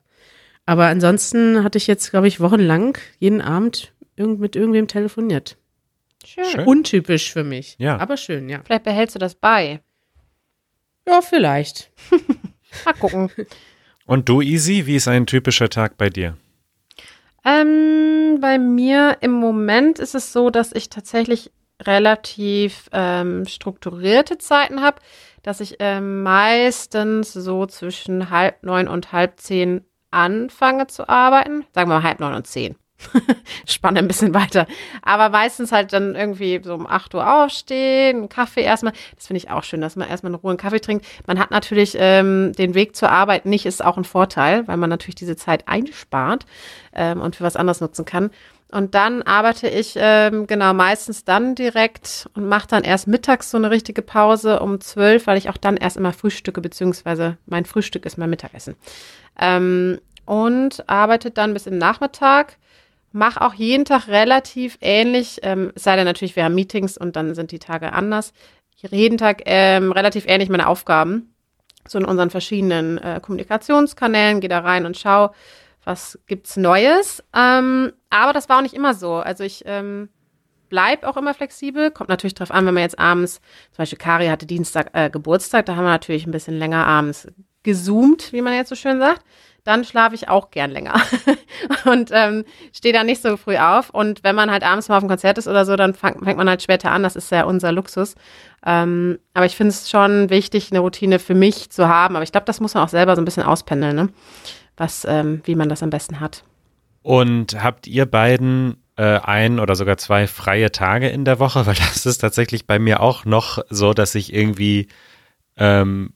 [0.67, 5.57] Aber ansonsten hatte ich jetzt, glaube ich, wochenlang jeden Abend irgend mit irgendwem telefoniert.
[6.25, 6.45] Schön.
[6.45, 6.67] Schön.
[6.67, 7.77] Untypisch für mich.
[7.79, 7.99] Ja.
[7.99, 8.61] Aber schön, ja.
[8.65, 9.81] Vielleicht behältst du das bei.
[11.09, 11.91] Ja, vielleicht.
[12.85, 13.31] Mal gucken.
[14.07, 16.37] Und du, Easy, wie ist ein typischer Tag bei dir?
[17.45, 24.83] Ähm, bei mir im Moment ist es so, dass ich tatsächlich relativ ähm, strukturierte Zeiten
[24.83, 25.01] habe,
[25.43, 31.65] dass ich ähm, meistens so zwischen halb neun und halb zehn anfange zu arbeiten.
[31.75, 32.77] Sagen wir mal halb neun und zehn.
[33.67, 34.67] Spanne ein bisschen weiter.
[35.03, 38.93] Aber meistens halt dann irgendwie so um 8 Uhr aufstehen, Kaffee erstmal.
[39.17, 41.07] Das finde ich auch schön, dass man erstmal in Ruhe einen Kaffee trinkt.
[41.27, 44.91] Man hat natürlich ähm, den Weg zur Arbeit nicht, ist auch ein Vorteil, weil man
[44.91, 46.47] natürlich diese Zeit einspart
[46.95, 48.31] ähm, und für was anderes nutzen kann.
[48.73, 53.57] Und dann arbeite ich ähm, genau meistens dann direkt und mache dann erst mittags so
[53.57, 58.07] eine richtige Pause um zwölf, weil ich auch dann erst immer frühstücke, beziehungsweise mein Frühstück
[58.07, 58.77] ist mein Mittagessen.
[59.41, 62.57] Ähm, und arbeite dann bis im Nachmittag.
[63.13, 67.17] Mach auch jeden Tag relativ ähnlich, ähm, es sei denn natürlich, wir haben Meetings und
[67.17, 68.33] dann sind die Tage anders.
[68.77, 71.35] Jeden Tag ähm, relativ ähnlich meine Aufgaben.
[71.89, 75.33] So in unseren verschiedenen äh, Kommunikationskanälen, gehe da rein und schau,
[75.85, 77.23] was gibt's Neues.
[77.35, 79.15] Ähm, aber das war auch nicht immer so.
[79.15, 80.09] Also ich ähm,
[80.71, 81.91] bleib auch immer flexibel.
[81.91, 83.41] Kommt natürlich drauf an, wenn man jetzt abends,
[83.73, 87.29] zum Beispiel Kari hatte Dienstag äh, Geburtstag, da haben wir natürlich ein bisschen länger abends
[87.63, 89.23] gezoomt, wie man jetzt so schön sagt.
[89.65, 90.95] Dann schlafe ich auch gern länger
[91.85, 93.91] und ähm, stehe dann nicht so früh auf.
[93.91, 96.39] Und wenn man halt abends mal auf dem Konzert ist oder so, dann fang, fängt
[96.39, 97.03] man halt später an.
[97.03, 98.15] Das ist ja unser Luxus.
[98.65, 102.17] Ähm, aber ich finde es schon wichtig, eine Routine für mich zu haben.
[102.17, 104.09] Aber ich glaube, das muss man auch selber so ein bisschen auspendeln, ne?
[104.81, 106.43] Was, ähm, wie man das am besten hat.
[107.03, 111.67] Und habt ihr beiden äh, ein oder sogar zwei freie Tage in der Woche?
[111.67, 114.89] Weil das ist tatsächlich bei mir auch noch so, dass ich irgendwie,
[115.57, 116.15] ähm,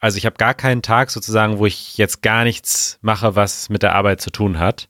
[0.00, 3.82] also ich habe gar keinen Tag sozusagen, wo ich jetzt gar nichts mache, was mit
[3.82, 4.88] der Arbeit zu tun hat.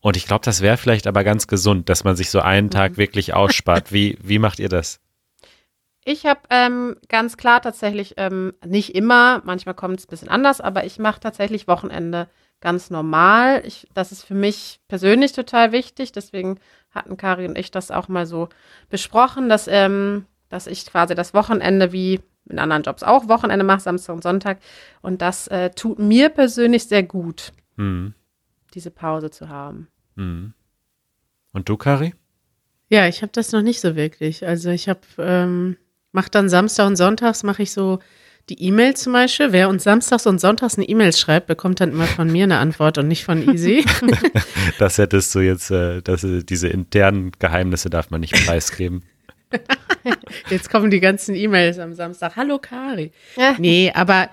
[0.00, 2.98] Und ich glaube, das wäre vielleicht aber ganz gesund, dass man sich so einen Tag
[2.98, 3.90] wirklich ausspart.
[3.90, 5.00] Wie, wie macht ihr das?
[6.04, 10.60] Ich habe ähm, ganz klar tatsächlich, ähm, nicht immer, manchmal kommt es ein bisschen anders,
[10.60, 12.28] aber ich mache tatsächlich Wochenende
[12.60, 13.62] ganz normal.
[13.64, 16.12] Ich, das ist für mich persönlich total wichtig.
[16.12, 16.58] Deswegen
[16.90, 18.48] hatten Kari und ich das auch mal so
[18.90, 23.80] besprochen, dass, ähm, dass ich quasi das Wochenende wie in anderen Jobs auch Wochenende mache,
[23.80, 24.58] Samstag und Sonntag.
[25.00, 28.14] Und das äh, tut mir persönlich sehr gut, Hm.
[28.74, 29.88] diese Pause zu haben.
[30.16, 30.52] Hm.
[31.52, 32.14] Und du, Kari?
[32.90, 34.46] Ja, ich habe das noch nicht so wirklich.
[34.46, 35.76] Also ich habe, ähm,
[36.14, 37.98] mache dann Samstag und Sonntags, mache ich so
[38.48, 39.52] die E-Mail zum Beispiel.
[39.52, 42.98] Wer uns Samstags und Sonntags eine E-Mail schreibt, bekommt dann immer von mir eine Antwort
[42.98, 43.84] und nicht von Easy.
[44.78, 49.02] Das hättest du jetzt, äh, das, äh, diese internen Geheimnisse darf man nicht preisgeben.
[50.50, 52.34] Jetzt kommen die ganzen E-Mails am Samstag.
[52.36, 53.12] Hallo Kari.
[53.36, 53.54] Ja.
[53.58, 54.28] Nee, aber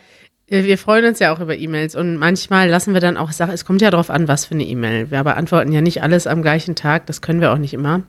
[0.52, 3.64] wir freuen uns ja auch über E-Mails und manchmal lassen wir dann auch Sachen, es
[3.64, 5.10] kommt ja darauf an, was für eine E-Mail.
[5.10, 8.04] Wir beantworten ja nicht alles am gleichen Tag, das können wir auch nicht immer.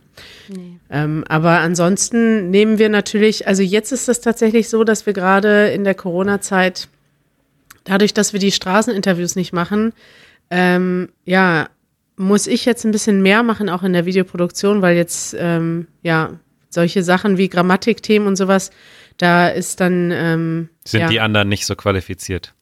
[0.91, 5.69] Ähm, aber ansonsten nehmen wir natürlich, also jetzt ist es tatsächlich so, dass wir gerade
[5.69, 6.89] in der Corona-Zeit,
[7.85, 9.93] dadurch, dass wir die Straßeninterviews nicht machen,
[10.51, 11.69] ähm, ja,
[12.17, 16.41] muss ich jetzt ein bisschen mehr machen, auch in der Videoproduktion, weil jetzt, ähm, ja,
[16.71, 18.71] solche Sachen wie Grammatikthemen und sowas,
[19.17, 21.09] da ist dann, ähm, Sind ja.
[21.09, 22.55] die anderen nicht so qualifiziert?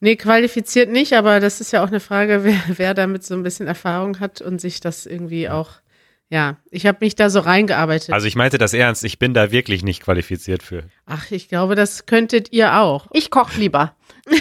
[0.00, 3.42] Nee, qualifiziert nicht, aber das ist ja auch eine Frage, wer, wer damit so ein
[3.42, 5.70] bisschen Erfahrung hat und sich das irgendwie auch,
[6.28, 8.12] ja, ich habe mich da so reingearbeitet.
[8.12, 10.84] Also ich meinte das ernst, ich bin da wirklich nicht qualifiziert für.
[11.06, 13.06] Ach, ich glaube, das könntet ihr auch.
[13.12, 13.94] Ich koche lieber.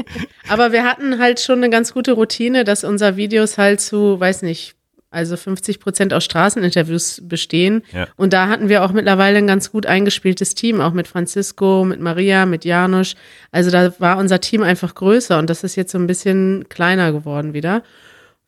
[0.48, 4.42] Aber wir hatten halt schon eine ganz gute Routine, dass unser Videos halt zu, weiß
[4.42, 4.74] nicht,
[5.12, 7.82] also 50 Prozent aus Straßeninterviews bestehen.
[7.92, 8.08] Ja.
[8.16, 12.00] Und da hatten wir auch mittlerweile ein ganz gut eingespieltes Team, auch mit Francisco, mit
[12.00, 13.14] Maria, mit Janusz.
[13.50, 17.12] Also da war unser Team einfach größer und das ist jetzt so ein bisschen kleiner
[17.12, 17.82] geworden wieder.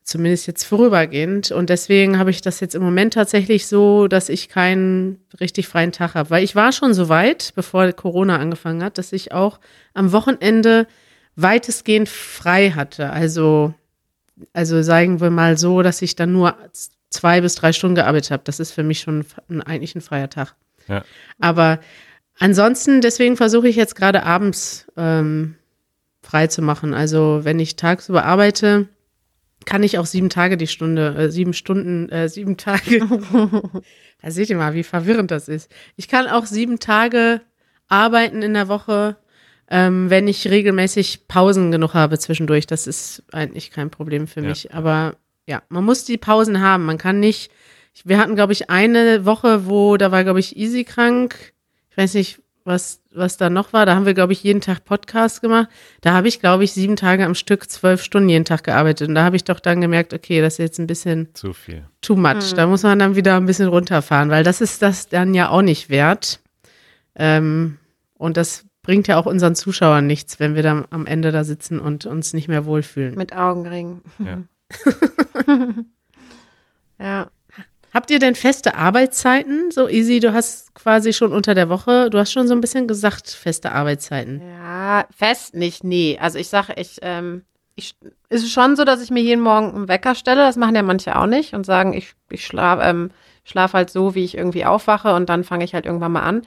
[0.02, 1.50] Zumindest jetzt vorübergehend.
[1.50, 5.92] Und deswegen habe ich das jetzt im Moment tatsächlich so, dass ich keinen richtig freien
[5.92, 6.28] Tag habe.
[6.28, 9.60] Weil ich war schon so weit, bevor Corona angefangen hat, dass ich auch
[9.94, 10.86] am Wochenende
[11.36, 13.10] weitestgehend frei hatte.
[13.10, 13.72] Also
[14.52, 16.56] also sagen wir mal so, dass ich dann nur
[17.10, 18.42] zwei bis drei Stunden gearbeitet habe.
[18.44, 20.54] Das ist für mich schon ein, eigentlich ein freier Tag.
[20.88, 21.04] Ja.
[21.40, 21.80] Aber
[22.38, 25.56] ansonsten, deswegen versuche ich jetzt gerade abends ähm,
[26.22, 26.94] frei zu machen.
[26.94, 28.88] Also wenn ich tagsüber arbeite,
[29.64, 33.00] kann ich auch sieben Tage die Stunde, äh, sieben Stunden, äh, sieben Tage.
[34.22, 35.70] da seht ihr mal, wie verwirrend das ist.
[35.96, 37.40] Ich kann auch sieben Tage
[37.88, 39.16] arbeiten in der Woche,
[39.70, 42.66] ähm, wenn ich regelmäßig Pausen genug habe zwischendurch.
[42.66, 44.48] Das ist eigentlich kein Problem für Ja.
[44.48, 44.74] mich.
[44.74, 46.84] Aber ja, man muss die Pausen haben.
[46.84, 47.50] Man kann nicht.
[48.04, 51.52] Wir hatten, glaube ich, eine Woche, wo da war, glaube ich, Easy krank.
[51.90, 53.84] Ich weiß nicht, was, was da noch war.
[53.86, 55.68] Da haben wir, glaube ich, jeden Tag Podcast gemacht.
[56.00, 59.08] Da habe ich, glaube ich, sieben Tage am Stück, zwölf Stunden jeden Tag gearbeitet.
[59.08, 61.84] Und da habe ich doch dann gemerkt, okay, das ist jetzt ein bisschen Zu viel.
[62.00, 62.54] too much.
[62.56, 65.62] Da muss man dann wieder ein bisschen runterfahren, weil das ist das dann ja auch
[65.62, 66.40] nicht wert.
[67.16, 67.76] Ähm,
[68.16, 71.80] und das bringt ja auch unseren Zuschauern nichts, wenn wir dann am Ende da sitzen
[71.80, 73.16] und uns nicht mehr wohlfühlen.
[73.16, 74.02] Mit Augenringen.
[74.20, 74.42] Ja.
[76.96, 77.28] Ja.
[77.92, 79.70] Habt ihr denn feste Arbeitszeiten?
[79.70, 82.88] So easy, du hast quasi schon unter der Woche, du hast schon so ein bisschen
[82.88, 84.40] gesagt, feste Arbeitszeiten.
[84.40, 86.18] Ja, fest nicht, nee.
[86.20, 87.42] Also ich sage, ich, ähm,
[87.76, 87.96] ich,
[88.28, 90.42] ist schon so, dass ich mir jeden Morgen einen Wecker stelle.
[90.42, 93.10] Das machen ja manche auch nicht und sagen, ich, ich schlafe ähm,
[93.44, 96.42] schlaf halt so, wie ich irgendwie aufwache und dann fange ich halt irgendwann mal an.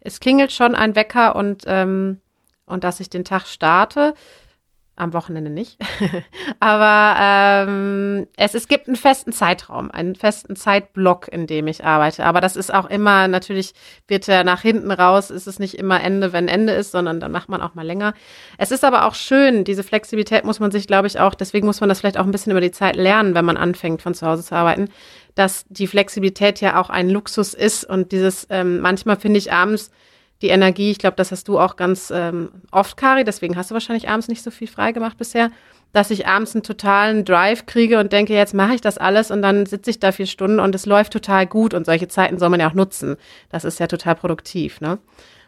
[0.00, 2.20] Es klingelt schon ein Wecker und, ähm,
[2.66, 4.14] und dass ich den Tag starte.
[4.98, 5.78] Am Wochenende nicht.
[6.60, 12.24] Aber ähm, es, es gibt einen festen Zeitraum, einen festen Zeitblock, in dem ich arbeite.
[12.24, 13.74] Aber das ist auch immer, natürlich
[14.08, 17.30] wird er nach hinten raus, ist es nicht immer Ende, wenn Ende ist, sondern dann
[17.30, 18.12] macht man auch mal länger.
[18.58, 21.80] Es ist aber auch schön, diese Flexibilität muss man sich, glaube ich, auch, deswegen muss
[21.80, 24.26] man das vielleicht auch ein bisschen über die Zeit lernen, wenn man anfängt, von zu
[24.26, 24.88] Hause zu arbeiten,
[25.36, 29.92] dass die Flexibilität ja auch ein Luxus ist und dieses, ähm, manchmal finde ich abends,
[30.42, 33.74] die Energie, ich glaube, das hast du auch ganz ähm, oft, Kari, deswegen hast du
[33.74, 35.50] wahrscheinlich abends nicht so viel frei gemacht bisher,
[35.92, 39.42] dass ich abends einen totalen Drive kriege und denke, jetzt mache ich das alles und
[39.42, 42.50] dann sitze ich da vier Stunden und es läuft total gut und solche Zeiten soll
[42.50, 43.16] man ja auch nutzen.
[43.48, 44.98] Das ist ja total produktiv, ne?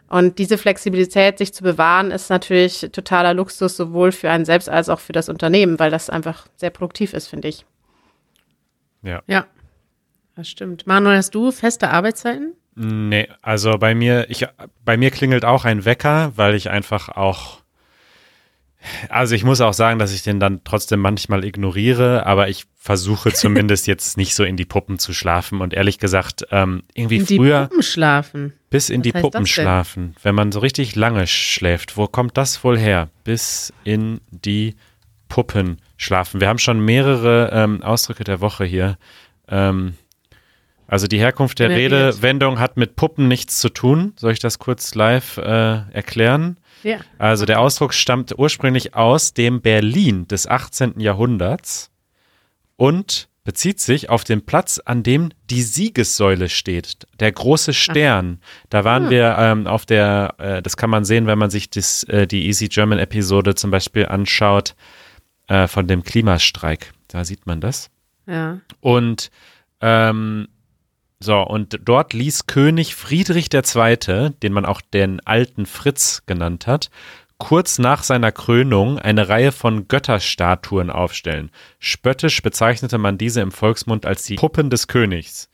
[0.08, 4.88] Und diese Flexibilität, sich zu bewahren, ist natürlich totaler Luxus, sowohl für einen selbst als
[4.88, 7.64] auch für das Unternehmen, weil das einfach sehr produktiv ist, finde ich.
[9.02, 9.22] Ja.
[9.28, 9.46] Ja,
[10.34, 10.84] das stimmt.
[10.84, 12.54] Manuel, hast du feste Arbeitszeiten?
[12.74, 14.46] Nee, also bei mir, ich,
[14.84, 17.60] bei mir klingelt auch ein Wecker, weil ich einfach auch,
[19.08, 23.32] also ich muss auch sagen, dass ich den dann trotzdem manchmal ignoriere, aber ich versuche
[23.34, 27.26] zumindest jetzt nicht so in die Puppen zu schlafen und ehrlich gesagt, ähm, irgendwie In
[27.26, 28.52] die früher Puppen schlafen.
[28.70, 32.62] bis in Was die Puppen schlafen, wenn man so richtig lange schläft, wo kommt das
[32.64, 33.10] wohl her?
[33.24, 34.76] Bis in die
[35.28, 36.40] Puppen schlafen.
[36.40, 38.96] Wir haben schon mehrere ähm, Ausdrücke der Woche hier.
[39.48, 39.94] Ähm,
[40.90, 41.92] also die Herkunft der Generiert.
[41.92, 44.12] Redewendung hat mit Puppen nichts zu tun.
[44.16, 46.58] Soll ich das kurz live äh, erklären?
[46.82, 46.98] Ja.
[47.16, 50.98] Also der Ausdruck stammt ursprünglich aus dem Berlin des 18.
[50.98, 51.92] Jahrhunderts
[52.74, 58.40] und bezieht sich auf den Platz, an dem die Siegessäule steht, der große Stern.
[58.68, 62.02] Da waren wir ähm, auf der, äh, das kann man sehen, wenn man sich das,
[62.04, 64.74] äh, die Easy German Episode zum Beispiel anschaut
[65.46, 66.92] äh, von dem Klimastreik.
[67.06, 67.90] Da sieht man das.
[68.26, 68.60] Ja.
[68.80, 69.30] Und
[69.80, 70.48] ähm,
[71.22, 76.90] so, und dort ließ König Friedrich II., den man auch den alten Fritz genannt hat,
[77.36, 81.50] kurz nach seiner Krönung eine Reihe von Götterstatuen aufstellen.
[81.78, 85.50] Spöttisch bezeichnete man diese im Volksmund als die Puppen des Königs.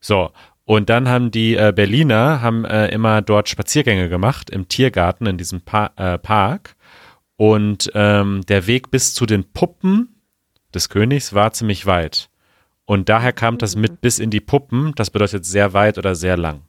[0.00, 0.32] So,
[0.64, 5.38] und dann haben die äh, Berliner haben äh, immer dort Spaziergänge gemacht im Tiergarten in
[5.38, 6.76] diesem pa äh, Park.
[7.36, 10.20] Und ähm, der Weg bis zu den Puppen
[10.74, 12.30] des Königs war ziemlich weit.
[12.86, 14.92] Und daher kam das mit bis in die Puppen.
[14.96, 16.62] Das bedeutet sehr weit oder sehr lang.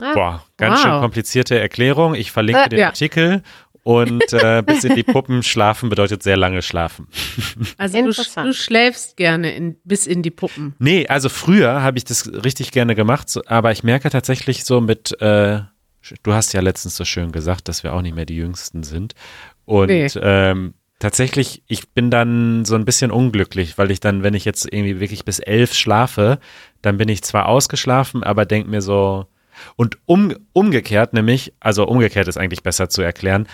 [0.00, 0.82] Ah, Boah, ganz wow.
[0.82, 2.14] schön komplizierte Erklärung.
[2.14, 2.86] Ich verlinke Äh, den ja.
[2.88, 3.42] Artikel.
[3.82, 7.06] Und äh, bis in die Puppen schlafen bedeutet sehr lange schlafen.
[7.78, 10.74] Also du, du schläfst gerne in, bis in die Puppen.
[10.78, 14.80] Nee, also früher habe ich das richtig gerne gemacht, so, aber ich merke tatsächlich so
[14.80, 15.60] mit, äh,
[16.22, 19.14] du hast ja letztens so schön gesagt, dass wir auch nicht mehr die Jüngsten sind.
[19.66, 20.08] Und Nee.
[20.20, 24.66] ähm, tatsächlich, ich bin dann so ein bisschen unglücklich, weil ich dann, wenn ich jetzt
[24.72, 26.38] irgendwie wirklich bis elf schlafe,
[26.82, 29.26] dann bin ich zwar ausgeschlafen, aber denk mir so,
[29.76, 33.46] und um, umgekehrt nämlich, also umgekehrt ist eigentlich besser zu erklären,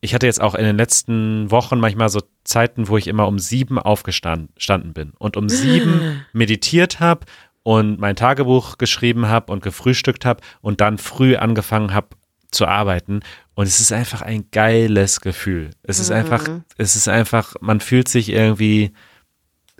[0.00, 3.38] ich hatte jetzt auch in den letzten Wochen manchmal so Zeiten, wo ich immer um
[3.38, 7.24] sieben aufgestanden standen bin und um sieben meditiert habe
[7.62, 12.08] und mein Tagebuch geschrieben habe und gefrühstückt habe und dann früh angefangen habe
[12.50, 13.20] zu arbeiten.
[13.56, 15.70] Und es ist einfach ein geiles Gefühl.
[15.84, 16.44] Es ist einfach,
[16.76, 18.92] es ist einfach, man fühlt sich irgendwie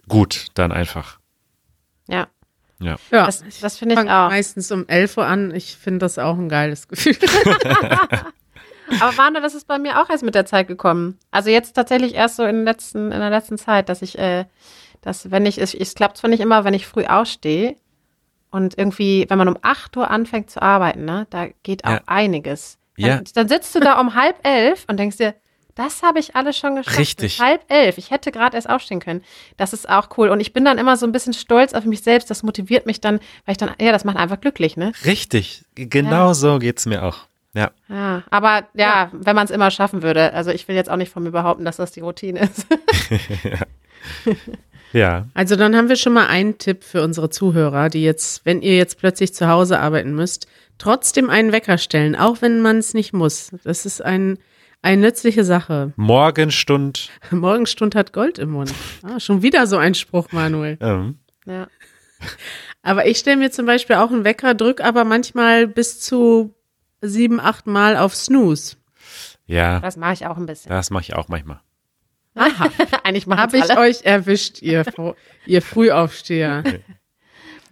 [0.09, 1.19] gut dann einfach.
[2.07, 2.29] Ja,
[2.79, 2.97] Ja.
[3.11, 4.29] Ja, das, das finde ich fange auch.
[4.29, 5.53] meistens um 11 Uhr an.
[5.55, 7.17] Ich finde das auch ein geiles Gefühl.
[9.01, 11.19] Aber Wanda, das ist bei mir auch erst mit der Zeit gekommen.
[11.31, 14.45] Also jetzt tatsächlich erst so in, den letzten, in der letzten Zeit, dass ich, äh,
[15.01, 17.77] dass wenn ich, es, es klappt zwar nicht immer, wenn ich früh ausstehe
[18.51, 22.03] und irgendwie, wenn man um 8 Uhr anfängt zu arbeiten, ne, da geht auch Ja.
[22.07, 22.79] einiges.
[22.97, 23.21] Dann, Ja.
[23.35, 25.35] dann sitzt du da um halb elf und denkst dir,
[25.75, 26.99] das habe ich alles schon geschafft.
[26.99, 27.37] Richtig.
[27.39, 27.99] Bis halb elf.
[27.99, 29.23] Ich hätte gerade erst aufstehen können.
[29.57, 30.29] Das ist auch cool.
[30.29, 32.31] Und ich bin dann immer so ein bisschen stolz auf mich selbst.
[32.31, 34.93] Das motiviert mich dann, weil ich dann, ja, das macht einfach glücklich, ne?
[35.05, 37.27] Richtig, genau so geht's mir auch.
[37.55, 37.73] Ja.
[37.89, 40.33] Ja, aber ja, wenn man es immer schaffen würde.
[40.33, 42.67] Also ich will jetzt auch nicht von mir behaupten, dass das die Routine ist.
[44.93, 45.27] Ja.
[45.35, 48.77] Also dann haben wir schon mal einen Tipp für unsere Zuhörer, die jetzt, wenn ihr
[48.77, 50.47] jetzt plötzlich zu Hause arbeiten müsst,
[50.79, 53.51] trotzdem einen Wecker stellen, auch wenn man es nicht muss.
[53.65, 54.39] Das ist ein,
[54.83, 55.93] eine nützliche Sache.
[55.97, 57.11] Morgenstund.
[57.31, 58.73] Morgenstund hat Gold im Mund.
[59.03, 60.77] Ah, schon wieder so ein Spruch, Manuel.
[60.81, 61.69] Ähm, ja.
[62.83, 66.55] Aber ich stelle mir zum Beispiel auch einen Wecker, drück aber manchmal bis zu
[67.01, 68.77] sieben, acht Mal auf Snooze.
[69.47, 70.71] ja, Das mache ich auch ein bisschen.
[70.71, 71.61] das mache ich auch manchmal.
[72.35, 72.69] Aha,
[73.05, 73.81] Eigentlich habe ich alle.
[73.81, 74.85] euch erwischt, ihr,
[75.47, 76.63] ihr Frühaufsteher.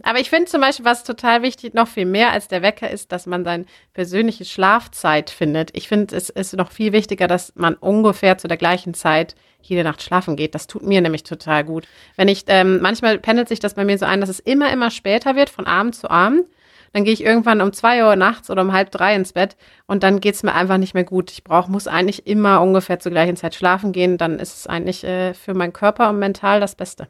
[0.02, 3.12] Aber ich finde zum Beispiel, was total wichtig, noch viel mehr als der Wecker ist,
[3.12, 5.70] dass man sein persönliche Schlafzeit findet.
[5.76, 9.84] Ich finde, es ist noch viel wichtiger, dass man ungefähr zu der gleichen Zeit jede
[9.84, 10.54] Nacht schlafen geht.
[10.54, 11.86] Das tut mir nämlich total gut.
[12.16, 14.90] Wenn ich, ähm, manchmal pendelt sich das bei mir so ein, dass es immer, immer
[14.90, 16.46] später wird, von Abend zu Abend.
[16.92, 20.02] Dann gehe ich irgendwann um zwei Uhr nachts oder um halb drei ins Bett und
[20.02, 21.30] dann geht's mir einfach nicht mehr gut.
[21.30, 24.18] Ich brauch, muss eigentlich immer ungefähr zur gleichen Zeit schlafen gehen.
[24.18, 27.08] Dann ist es eigentlich äh, für meinen Körper und mental das Beste.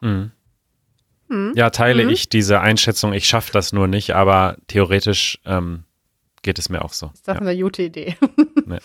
[0.00, 0.32] Mhm.
[1.54, 3.12] Ja, teile ich diese Einschätzung.
[3.12, 5.84] Ich schaffe das nur nicht, aber theoretisch ähm,
[6.42, 7.10] geht es mir auch so.
[7.14, 7.40] Ist das Ja.
[7.42, 8.16] eine gute Idee?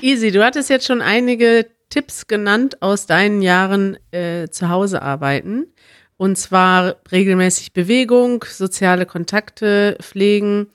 [0.00, 5.66] Easy, du hattest jetzt schon einige Tipps genannt aus deinen Jahren äh, zu Hause arbeiten.
[6.16, 10.68] Und zwar regelmäßig Bewegung, soziale Kontakte pflegen.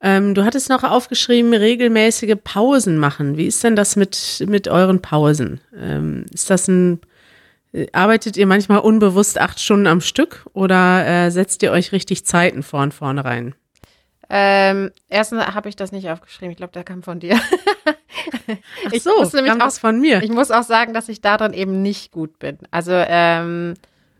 [0.00, 3.36] Ähm, du hattest noch aufgeschrieben, regelmäßige Pausen machen.
[3.36, 5.60] Wie ist denn das mit, mit euren Pausen?
[5.76, 7.00] Ähm, ist das ein,
[7.92, 12.62] arbeitet ihr manchmal unbewusst acht Stunden am Stück oder äh, setzt ihr euch richtig Zeiten
[12.62, 13.54] vorn vornherein?
[14.30, 16.50] Ähm, erstens habe ich das nicht aufgeschrieben.
[16.50, 17.38] Ich glaube, der kam von dir.
[18.86, 20.22] Ach Ich so, muss nämlich kam auch- das von mir.
[20.22, 22.58] Ich muss auch sagen, dass ich darin eben nicht gut bin.
[22.70, 23.74] Also ähm,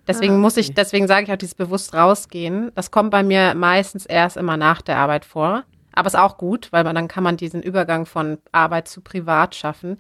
[0.07, 0.75] deswegen Ah, muss ich, okay.
[0.77, 2.73] deswegen sage ich auch dieses bewusst rausgehen.
[2.75, 5.65] Das kommt bei mir meistens erst immer nach der Arbeit vor.
[5.93, 9.55] Aber ist auch gut, weil man, dann kann man diesen Übergang von Arbeit zu Privat
[9.57, 9.99] schaffen.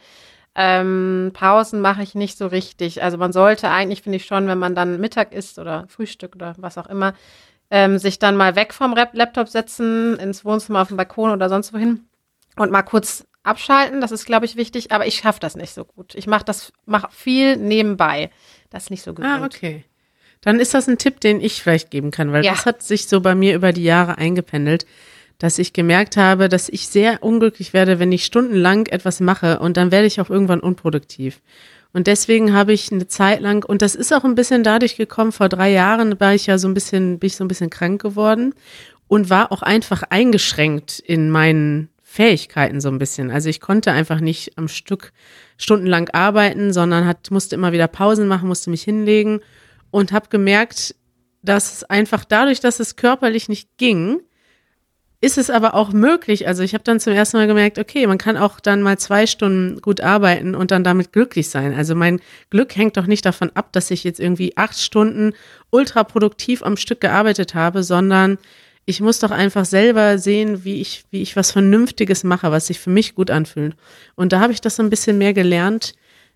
[0.60, 3.00] Ähm, Pausen mache ich nicht so richtig.
[3.00, 6.54] Also man sollte eigentlich, finde ich schon, wenn man dann Mittag isst oder Frühstück oder
[6.58, 7.14] was auch immer,
[7.70, 11.72] ähm, sich dann mal weg vom Laptop setzen, ins Wohnzimmer, auf den Balkon oder sonst
[11.72, 12.08] wohin
[12.56, 14.00] und mal kurz abschalten.
[14.00, 16.16] Das ist, glaube ich, wichtig, aber ich schaffe das nicht so gut.
[16.16, 18.30] Ich mache das, mache viel nebenbei.
[18.70, 19.24] Das ist nicht so gut.
[19.24, 19.84] Ah, okay.
[20.40, 22.52] Dann ist das ein Tipp, den ich vielleicht geben kann, weil Ja.
[22.52, 24.86] das hat sich so bei mir über die Jahre eingependelt,
[25.38, 29.76] dass ich gemerkt habe, dass ich sehr unglücklich werde, wenn ich stundenlang etwas mache und
[29.76, 31.40] dann werde ich auch irgendwann unproduktiv.
[31.92, 35.32] Und deswegen habe ich eine Zeit lang, und das ist auch ein bisschen dadurch gekommen,
[35.32, 38.02] vor drei Jahren war ich ja so ein bisschen, bin ich so ein bisschen krank
[38.02, 38.54] geworden
[39.06, 43.30] und war auch einfach eingeschränkt in meinen Fähigkeiten so ein bisschen.
[43.30, 45.12] Also ich konnte einfach nicht am Stück
[45.56, 49.40] stundenlang arbeiten, sondern hat, musste immer wieder Pausen machen, musste mich hinlegen
[49.90, 50.94] und habe gemerkt,
[51.42, 54.20] dass einfach dadurch, dass es körperlich nicht ging,
[55.20, 56.46] ist es aber auch möglich.
[56.46, 59.26] Also ich habe dann zum ersten Mal gemerkt, okay, man kann auch dann mal zwei
[59.26, 61.74] Stunden gut arbeiten und dann damit glücklich sein.
[61.74, 65.32] Also mein Glück hängt doch nicht davon ab, dass ich jetzt irgendwie acht Stunden
[65.70, 68.38] ultra produktiv am Stück gearbeitet habe, sondern
[68.84, 72.78] ich muss doch einfach selber sehen, wie ich, wie ich was Vernünftiges mache, was sich
[72.78, 73.74] für mich gut anfühlt.
[74.14, 75.94] Und da habe ich das so ein bisschen mehr gelernt,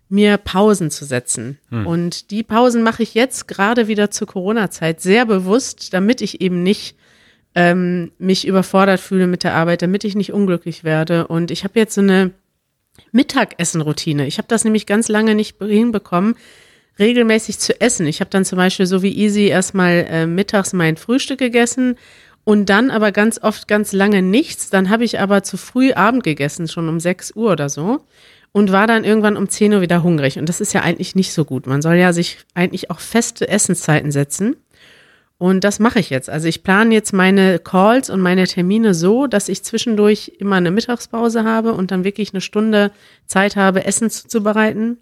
[0.09, 1.57] mir Pausen zu setzen.
[1.85, 6.61] Und die Pausen mache ich jetzt gerade wieder zur Corona-Zeit sehr bewusst, damit ich eben
[6.61, 6.95] nicht
[7.55, 11.27] ähm, mich überfordert fühle mit der Arbeit, damit ich nicht unglücklich werde.
[11.27, 12.31] Und ich habe jetzt so eine
[13.11, 14.27] Mittagessen-Routine.
[14.27, 16.35] Ich habe das nämlich ganz lange nicht hinbekommen,
[16.99, 18.07] regelmäßig zu essen.
[18.07, 21.95] Ich habe dann zum Beispiel so wie Easy erstmal äh, mittags mein Frühstück gegessen
[22.43, 24.69] und dann aber ganz oft ganz lange nichts.
[24.69, 28.01] Dann habe ich aber zu früh Abend gegessen, schon um 6 Uhr oder so.
[28.51, 30.37] Und war dann irgendwann um 10 Uhr wieder hungrig.
[30.37, 31.65] Und das ist ja eigentlich nicht so gut.
[31.65, 34.57] Man soll ja sich eigentlich auch feste Essenszeiten setzen.
[35.43, 36.29] Und das mache ich jetzt.
[36.29, 40.71] Also ich plane jetzt meine Calls und meine Termine so, dass ich zwischendurch immer eine
[40.71, 42.91] Mittagspause habe und dann wirklich eine Stunde
[43.25, 45.01] Zeit habe, Essen zuzubereiten.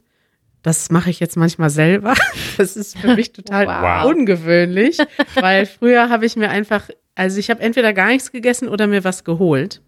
[0.63, 2.15] Das mache ich jetzt manchmal selber.
[2.57, 4.11] Das ist für mich total Wow.
[4.11, 4.97] ungewöhnlich,
[5.35, 9.03] weil früher habe ich mir einfach, also ich habe entweder gar nichts gegessen oder mir
[9.03, 9.83] was geholt.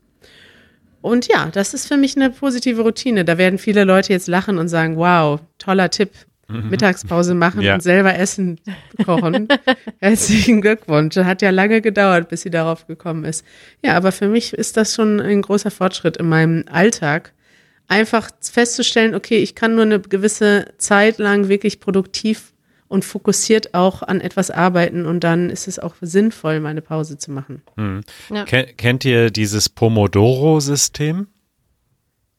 [1.02, 3.26] Und ja, das ist für mich eine positive Routine.
[3.26, 6.12] Da werden viele Leute jetzt lachen und sagen, wow, toller Tipp.
[6.70, 7.76] Mittagspause machen Ja.
[7.76, 8.60] und selber Essen
[9.06, 9.48] kochen.
[10.00, 11.16] Herzlichen Glückwunsch.
[11.16, 13.46] Hat ja lange gedauert, bis sie darauf gekommen ist.
[13.84, 17.34] Ja, aber für mich ist das schon ein großer Fortschritt in meinem Alltag.
[17.88, 22.54] Einfach festzustellen, okay, ich kann nur eine gewisse Zeit lang wirklich produktiv
[22.88, 27.32] und fokussiert auch an etwas arbeiten und dann ist es auch sinnvoll, meine Pause zu
[27.32, 27.62] machen.
[28.32, 28.46] Ja.
[28.46, 31.28] Ken kennt ihr dieses Pomodoro-System?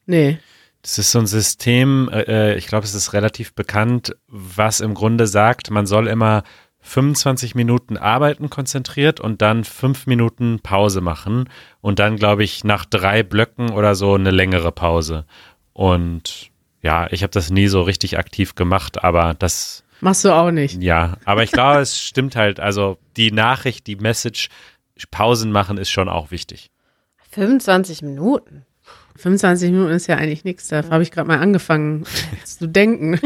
[0.07, 0.39] Nee.
[0.85, 5.27] Das ist so ein System, äh, ich glaube, es ist relativ bekannt, was im Grunde
[5.27, 6.43] sagt, man soll immer
[6.81, 11.49] 25 Minuten arbeiten konzentriert und dann fünf Minuten Pause machen
[11.81, 15.25] und dann, glaube ich, nach drei Blöcken oder so eine längere Pause.
[15.73, 16.51] Und
[16.83, 20.83] ja, ich habe das nie so richtig aktiv gemacht, aber das, Machst du auch nicht.
[20.83, 24.51] ja, aber ich glaube, es stimmt halt, also die Nachricht, die Message,
[25.11, 26.71] Pausen machen ist schon auch wichtig.
[27.31, 28.67] 25 Minuten.
[29.17, 30.69] 25 Minuten ist ja eigentlich nichts.
[30.69, 32.05] Da habe ich gerade mal angefangen
[32.45, 33.21] zu denken.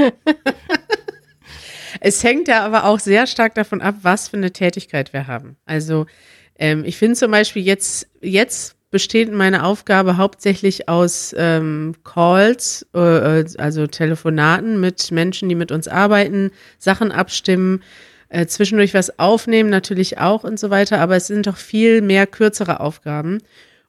[2.01, 5.57] es hängt ja aber auch sehr stark davon ab, was für eine Tätigkeit wir haben.
[5.64, 6.07] Also
[6.59, 13.45] ähm, ich finde zum Beispiel jetzt, jetzt besteht meine Aufgabe hauptsächlich aus ähm, Calls, äh,
[13.59, 17.82] also Telefonaten mit Menschen, die mit uns arbeiten, Sachen abstimmen,
[18.30, 22.26] äh, zwischendurch was aufnehmen, natürlich auch und so weiter, aber es sind doch viel mehr
[22.26, 23.39] kürzere Aufgaben.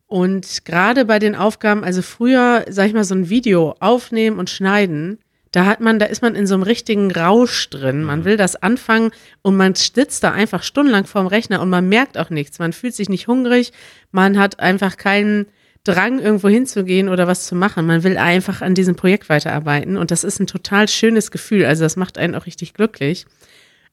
[0.10, 4.50] Und gerade bei den Aufgaben, also früher, sag ich mal, so ein Video aufnehmen und
[4.50, 5.20] schneiden,
[5.52, 8.04] da hat man, da ist man in so einem richtigen Rausch drin.
[8.04, 9.12] Man will das anfangen
[9.44, 12.58] und man sitzt da einfach stundenlang vorm Rechner und man merkt auch nichts.
[12.58, 13.72] Man fühlt sich nicht hungrig,
[14.12, 15.46] man hat einfach keinen
[15.84, 17.86] Drang, irgendwo hinzugehen oder was zu machen.
[17.86, 21.66] Man will einfach an diesem Projekt weiterarbeiten und das ist ein total schönes Gefühl.
[21.66, 23.28] Also das macht einen auch richtig glücklich.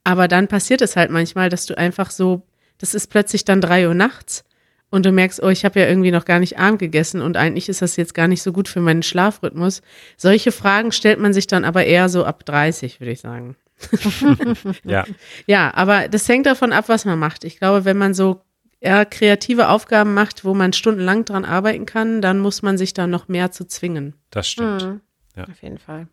[0.02, 2.40] Aber dann passiert es halt manchmal, dass du einfach so,
[2.78, 4.46] das ist plötzlich dann drei Uhr nachts
[4.91, 7.68] und du merkst, oh, ich habe ja irgendwie noch gar nicht Abend gegessen und eigentlich
[7.68, 9.82] ist das jetzt gar nicht so gut für meinen Schlafrhythmus.
[10.16, 13.57] Solche Fragen stellt man sich dann aber eher so ab 30, würde ich sagen.
[14.84, 15.05] Ja.
[15.47, 17.45] Ja, aber das hängt davon ab, was man macht.
[17.45, 18.41] Ich glaube, wenn man so
[18.80, 23.07] eher kreative Aufgaben macht, wo man stundenlang dran arbeiten kann, dann muss man sich da
[23.07, 24.14] noch mehr zu zwingen.
[24.30, 24.82] Das stimmt.
[24.84, 25.01] Mhm.
[25.37, 25.45] Ja.
[25.45, 26.09] Auf jeden Fall.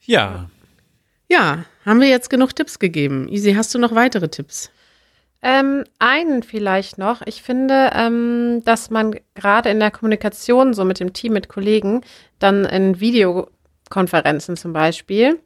[0.00, 0.50] Ja,
[1.30, 3.28] Ja, haben wir jetzt genug Tipps gegeben.
[3.28, 4.70] Easy, hast du noch weitere Tipps?
[5.40, 7.22] Ähm, einen vielleicht noch.
[7.24, 12.02] Ich finde, ähm, dass man gerade in der Kommunikation so mit dem Team, mit Kollegen,
[12.40, 15.38] dann in Videokonferenzen zum Beispiel,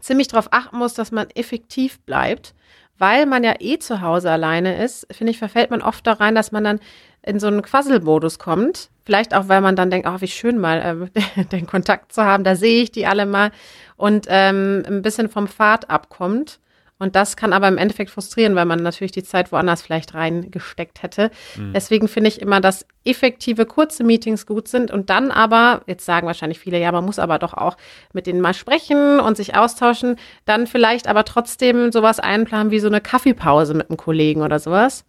[0.00, 2.54] ziemlich darauf achten muss, dass man effektiv bleibt.
[2.98, 6.34] Weil man ja eh zu Hause alleine ist, finde ich, verfällt man oft da rein,
[6.34, 6.80] dass man dann
[7.22, 8.90] in so einen Quasselmodus kommt.
[9.04, 12.44] Vielleicht auch, weil man dann denkt, ach, wie schön mal äh, den Kontakt zu haben,
[12.44, 13.50] da sehe ich die alle mal
[13.96, 16.60] und ähm, ein bisschen vom Pfad abkommt.
[17.04, 21.02] Und das kann aber im Endeffekt frustrieren, weil man natürlich die Zeit woanders vielleicht reingesteckt
[21.02, 21.30] hätte.
[21.74, 26.26] Deswegen finde ich immer, dass effektive kurze Meetings gut sind und dann aber, jetzt sagen
[26.26, 27.76] wahrscheinlich viele, ja, man muss aber doch auch
[28.14, 32.88] mit denen mal sprechen und sich austauschen, dann vielleicht aber trotzdem sowas einplanen wie so
[32.88, 35.04] eine Kaffeepause mit einem Kollegen oder sowas.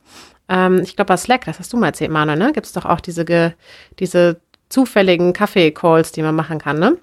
[0.49, 2.51] Ähm, ich glaube, bei Slack, das hast du mal erzählt, Manuel, ne?
[2.51, 3.23] Gibt es doch auch diese,
[3.99, 6.97] diese zufälligen Kaffee-Calls, die man machen kann, ne?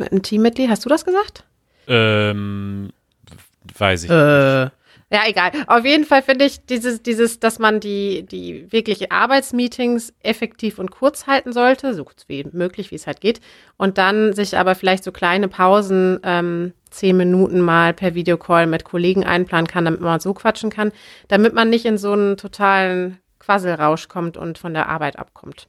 [0.00, 1.44] Mit einem Teammitglied, hast du das gesagt?
[1.90, 2.90] ähm,
[3.78, 4.10] weiß ich.
[4.10, 4.70] Äh,
[5.12, 5.50] Ja, egal.
[5.66, 10.92] Auf jeden Fall finde ich dieses, dieses, dass man die, die wirkliche Arbeitsmeetings effektiv und
[10.92, 13.40] kurz halten sollte, so kurz wie möglich, wie es halt geht.
[13.76, 18.84] Und dann sich aber vielleicht so kleine Pausen, ähm, zehn Minuten mal per Videocall mit
[18.84, 20.92] Kollegen einplanen kann, damit man so quatschen kann,
[21.26, 25.66] damit man nicht in so einen totalen Quasselrausch kommt und von der Arbeit abkommt.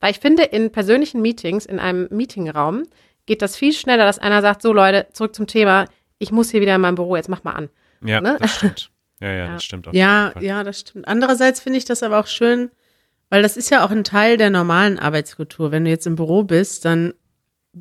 [0.00, 2.82] Weil ich finde, in persönlichen Meetings, in einem Meetingraum,
[3.26, 5.86] geht das viel schneller, dass einer sagt, so Leute, zurück zum Thema,
[6.24, 7.68] ich muss hier wieder in meinem Büro, jetzt mach mal an.
[8.02, 8.36] ja, ne?
[8.40, 8.90] das stimmt.
[9.20, 9.46] Ja, ja, Ja.
[9.54, 9.88] das stimmt.
[9.88, 11.06] Auf Ja, ja, das stimmt.
[11.06, 12.70] Andererseits finde ich das aber auch schön,
[13.30, 15.70] weil das ist ja auch ein Teil der normalen Arbeitskultur.
[15.70, 17.14] Wenn du jetzt im Büro bist, dann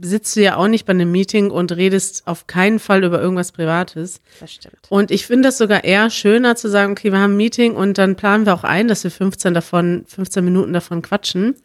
[0.01, 3.51] sitzt du ja auch nicht bei einem Meeting und redest auf keinen Fall über irgendwas
[3.51, 4.21] Privates.
[4.39, 4.75] Das stimmt.
[4.89, 7.97] Und ich finde das sogar eher schöner zu sagen, okay, wir haben ein Meeting und
[7.97, 11.55] dann planen wir auch ein, dass wir 15 davon, 15 Minuten davon quatschen.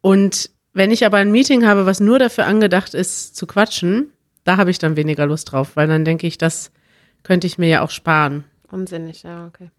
[0.00, 4.12] Und wenn ich aber ein Meeting habe, was nur dafür angedacht ist, zu quatschen,
[4.44, 6.70] da habe ich dann weniger Lust drauf, weil dann denke ich, das
[7.22, 8.44] könnte ich mir ja auch sparen.
[8.70, 9.70] Unsinnig, ja, okay.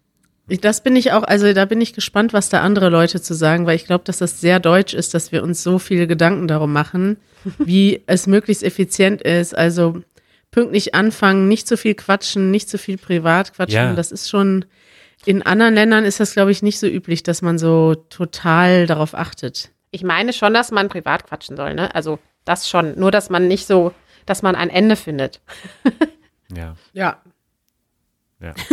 [0.48, 3.34] Ich- Das bin ich auch, also da bin ich gespannt, was da andere Leute zu
[3.34, 6.46] sagen, weil ich glaube, dass das sehr deutsch ist, dass wir uns so viele Gedanken
[6.48, 7.16] darum machen,
[7.58, 9.56] wie es möglichst effizient ist.
[9.56, 10.02] Also
[10.50, 13.74] pünktlich anfangen, nicht zu viel quatschen, nicht zu viel privat quatschen.
[13.76, 13.94] Ja.
[13.94, 14.64] Das ist schon,
[15.24, 19.14] in anderen Ländern ist das, glaube ich, nicht so üblich, dass man so total darauf
[19.14, 19.70] achtet.
[19.92, 21.94] Ich meine schon, dass man privat quatschen soll, ne?
[21.94, 22.98] Also das schon.
[22.98, 23.92] Nur, dass man nicht so,
[24.26, 25.40] dass man ein Ende findet.
[26.54, 27.16] Ja, Ja.
[28.40, 28.54] ja.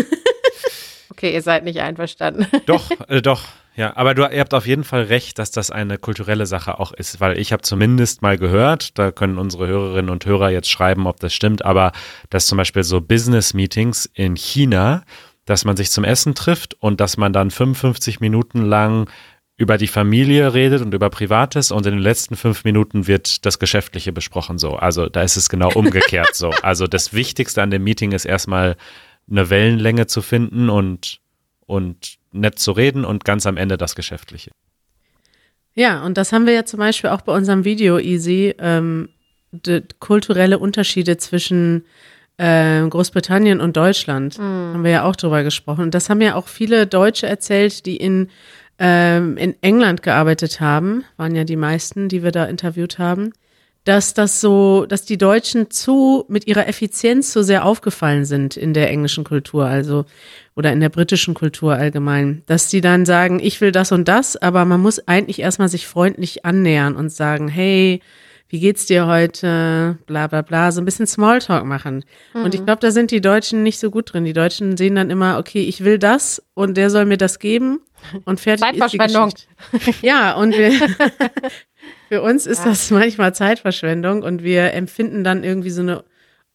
[1.12, 2.46] Okay, ihr seid nicht einverstanden.
[2.66, 3.44] Doch, äh, doch,
[3.76, 6.94] Ja, aber du, ihr habt auf jeden Fall recht, dass das eine kulturelle Sache auch
[6.94, 11.08] ist, weil ich habe zumindest mal gehört, da können unsere Hörerinnen und Hörer jetzt schreiben,
[11.08, 11.92] ob das stimmt, aber
[12.30, 15.04] dass zum Beispiel so Business-Meetings in China,
[15.46, 19.10] dass man sich zum Essen trifft und dass man dann 55 Minuten lang
[19.60, 23.60] über die Familie redet und über Privates und in den letzten fünf Minuten wird das
[23.60, 24.78] Geschäftliche besprochen so.
[24.78, 26.50] Also da ist es genau umgekehrt so.
[26.64, 28.78] Also das Wichtigste an dem Meeting ist erstmal
[29.30, 31.20] eine Wellenlänge zu finden und,
[31.66, 34.52] und nett zu reden und ganz am Ende das Geschäftliche.
[35.74, 39.10] Ja, und das haben wir ja zum Beispiel auch bei unserem Video Easy, ähm,
[39.52, 41.84] die, kulturelle Unterschiede zwischen
[42.38, 44.40] äh, Großbritannien und Deutschland.
[44.40, 44.44] Mhm.
[44.74, 45.84] Haben wir ja auch drüber gesprochen.
[45.84, 48.30] Und das haben ja auch viele Deutsche erzählt, die in
[48.80, 53.34] ähm, in England gearbeitet haben, waren ja die meisten, die wir da interviewt haben,
[53.84, 58.74] dass das so, dass die Deutschen zu mit ihrer Effizienz so sehr aufgefallen sind in
[58.74, 60.06] der englischen Kultur, also
[60.56, 64.36] oder in der britischen Kultur allgemein, dass die dann sagen, ich will das und das,
[64.36, 68.02] aber man muss eigentlich erstmal sich freundlich annähern und sagen, hey,
[68.50, 69.98] wie geht's dir heute?
[70.08, 72.04] Bla bla bla, so ein bisschen Smalltalk machen.
[72.34, 72.44] Mhm.
[72.44, 72.66] Und ich mhm.
[72.66, 74.26] glaube, da sind die Deutschen nicht so gut drin.
[74.26, 77.80] Die Deutschen sehen dann immer, okay, ich will das und der soll mir das geben
[78.26, 79.28] und fertig Zeitverschwendung.
[79.28, 80.06] ist die Geschichte.
[80.06, 80.72] Ja, und wir,
[82.10, 82.72] für uns ist ja.
[82.72, 86.04] das manchmal Zeitverschwendung und wir empfinden dann irgendwie so eine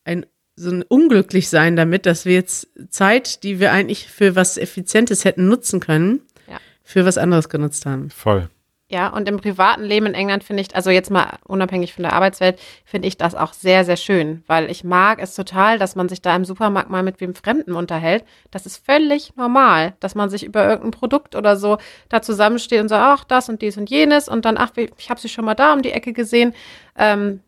[0.05, 0.27] ein
[0.57, 5.49] so ein Unglücklichsein damit, dass wir jetzt Zeit, die wir eigentlich für was Effizientes hätten
[5.49, 6.59] nutzen können, ja.
[6.85, 8.11] für was anderes genutzt haben.
[8.11, 8.49] Voll.
[8.91, 12.13] Ja, und im privaten Leben in England finde ich, also jetzt mal unabhängig von der
[12.13, 16.11] Arbeitswelt, finde ich das auch sehr, sehr schön, weil ich mag es total, dass man
[16.11, 18.25] sich da im Supermarkt mal mit wem Fremden unterhält.
[18.51, 21.79] Das ist völlig normal, dass man sich über irgendein Produkt oder so
[22.11, 25.19] da zusammensteht und sagt, ach, das und dies und jenes und dann, ach, ich habe
[25.19, 26.53] sie schon mal da um die Ecke gesehen.
[26.97, 27.41] Ähm,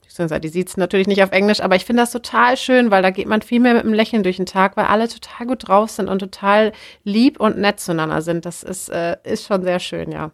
[0.43, 3.11] die sieht es natürlich nicht auf Englisch, aber ich finde das total schön, weil da
[3.11, 5.91] geht man viel mehr mit einem Lächeln durch den Tag, weil alle total gut drauf
[5.91, 6.73] sind und total
[7.05, 8.47] lieb und nett zueinander sind.
[8.47, 10.31] Das ist, äh, ist schon sehr schön, ja.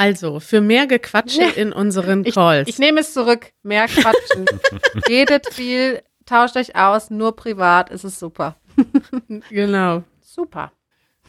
[0.00, 2.66] Also, für mehr Gequatsche in unseren Calls.
[2.66, 3.52] Ich, ich nehme es zurück.
[3.62, 4.46] Mehr Quatschen.
[5.08, 8.56] Redet viel, tauscht euch aus, nur privat ist es super.
[9.50, 10.02] genau.
[10.22, 10.72] Super.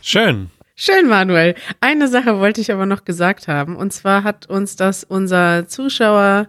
[0.01, 0.51] Schön.
[0.73, 1.55] Schön, Manuel.
[1.81, 3.75] Eine Sache wollte ich aber noch gesagt haben.
[3.75, 6.47] Und zwar hat uns das unser Zuschauer,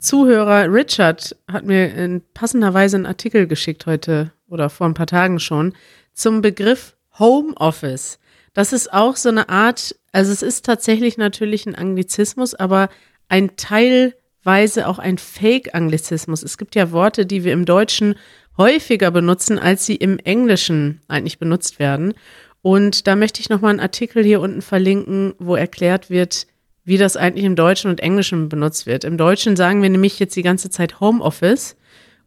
[0.00, 5.38] Zuhörer Richard, hat mir in passenderweise einen Artikel geschickt heute oder vor ein paar Tagen
[5.38, 5.74] schon
[6.14, 8.18] zum Begriff Homeoffice.
[8.52, 12.88] Das ist auch so eine Art, also es ist tatsächlich natürlich ein Anglizismus, aber
[13.28, 16.42] ein teilweise auch ein Fake-Anglizismus.
[16.42, 18.16] Es gibt ja Worte, die wir im Deutschen
[18.56, 22.14] häufiger benutzen, als sie im Englischen eigentlich benutzt werden.
[22.62, 26.46] Und da möchte ich nochmal einen Artikel hier unten verlinken, wo erklärt wird,
[26.84, 29.04] wie das eigentlich im Deutschen und Englischen benutzt wird.
[29.04, 31.76] Im Deutschen sagen wir nämlich jetzt die ganze Zeit Homeoffice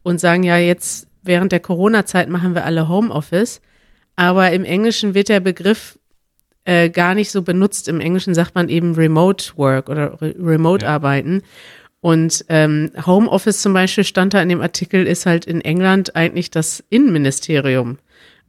[0.02, 3.60] und sagen ja jetzt während der Corona-Zeit machen wir alle Homeoffice.
[4.16, 5.98] Aber im Englischen wird der Begriff
[6.64, 7.88] äh, gar nicht so benutzt.
[7.88, 10.92] Im Englischen sagt man eben Remote Work oder Re Remote ja.
[10.92, 11.42] Arbeiten.
[12.00, 16.50] Und ähm, Homeoffice zum Beispiel stand da in dem Artikel, ist halt in England eigentlich
[16.50, 17.98] das Innenministerium.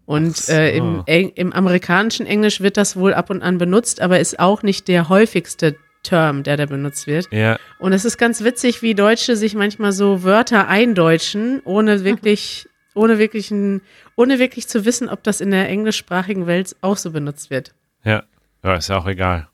[0.05, 0.51] Und so.
[0.51, 4.61] äh, im, im amerikanischen Englisch wird das wohl ab und an benutzt, aber ist auch
[4.61, 7.28] nicht der häufigste Term, der da benutzt wird.
[7.32, 7.57] Ja.
[7.80, 13.18] Und es ist ganz witzig, wie Deutsche sich manchmal so Wörter eindeutschen, ohne wirklich, ohne
[13.18, 13.82] wirklich, ein,
[14.16, 17.74] ohne wirklich zu wissen, ob das in der englischsprachigen Welt auch so benutzt wird.
[18.06, 18.24] Ja,
[18.64, 19.47] ja ist ja auch egal.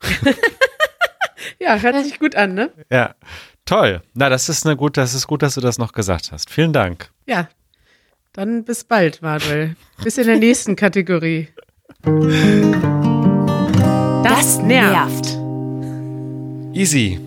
[1.58, 2.72] ja, hört sich gut an, ne?
[2.90, 3.14] Ja,
[3.64, 4.00] toll.
[4.14, 6.50] Na, das ist eine gut, das ist gut, dass du das noch gesagt hast.
[6.50, 7.10] Vielen Dank.
[7.26, 7.48] Ja,
[8.32, 9.74] dann bis bald, Manuel.
[10.04, 11.48] Bis in der nächsten Kategorie.
[14.22, 15.36] Das nervt.
[16.72, 17.18] Easy.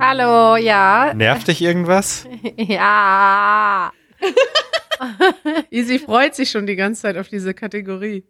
[0.00, 1.12] Hallo, ja.
[1.12, 2.26] Nervt dich irgendwas?
[2.56, 3.92] ja.
[5.70, 8.24] Easy freut sich schon die ganze Zeit auf diese Kategorie.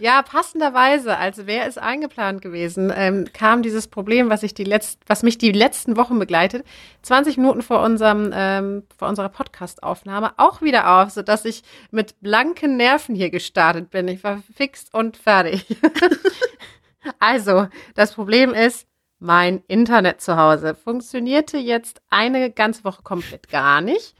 [0.00, 5.00] Ja, passenderweise, als wäre es eingeplant gewesen, ähm, kam dieses Problem, was, ich die letzt,
[5.06, 6.64] was mich die letzten Wochen begleitet,
[7.02, 12.76] 20 Minuten vor, unserem, ähm, vor unserer Podcast-Aufnahme auch wieder auf, sodass ich mit blanken
[12.76, 14.08] Nerven hier gestartet bin.
[14.08, 15.64] Ich war fix und fertig.
[17.20, 18.88] also, das Problem ist,
[19.20, 24.14] mein Internet zu Hause funktionierte jetzt eine ganze Woche komplett gar nicht.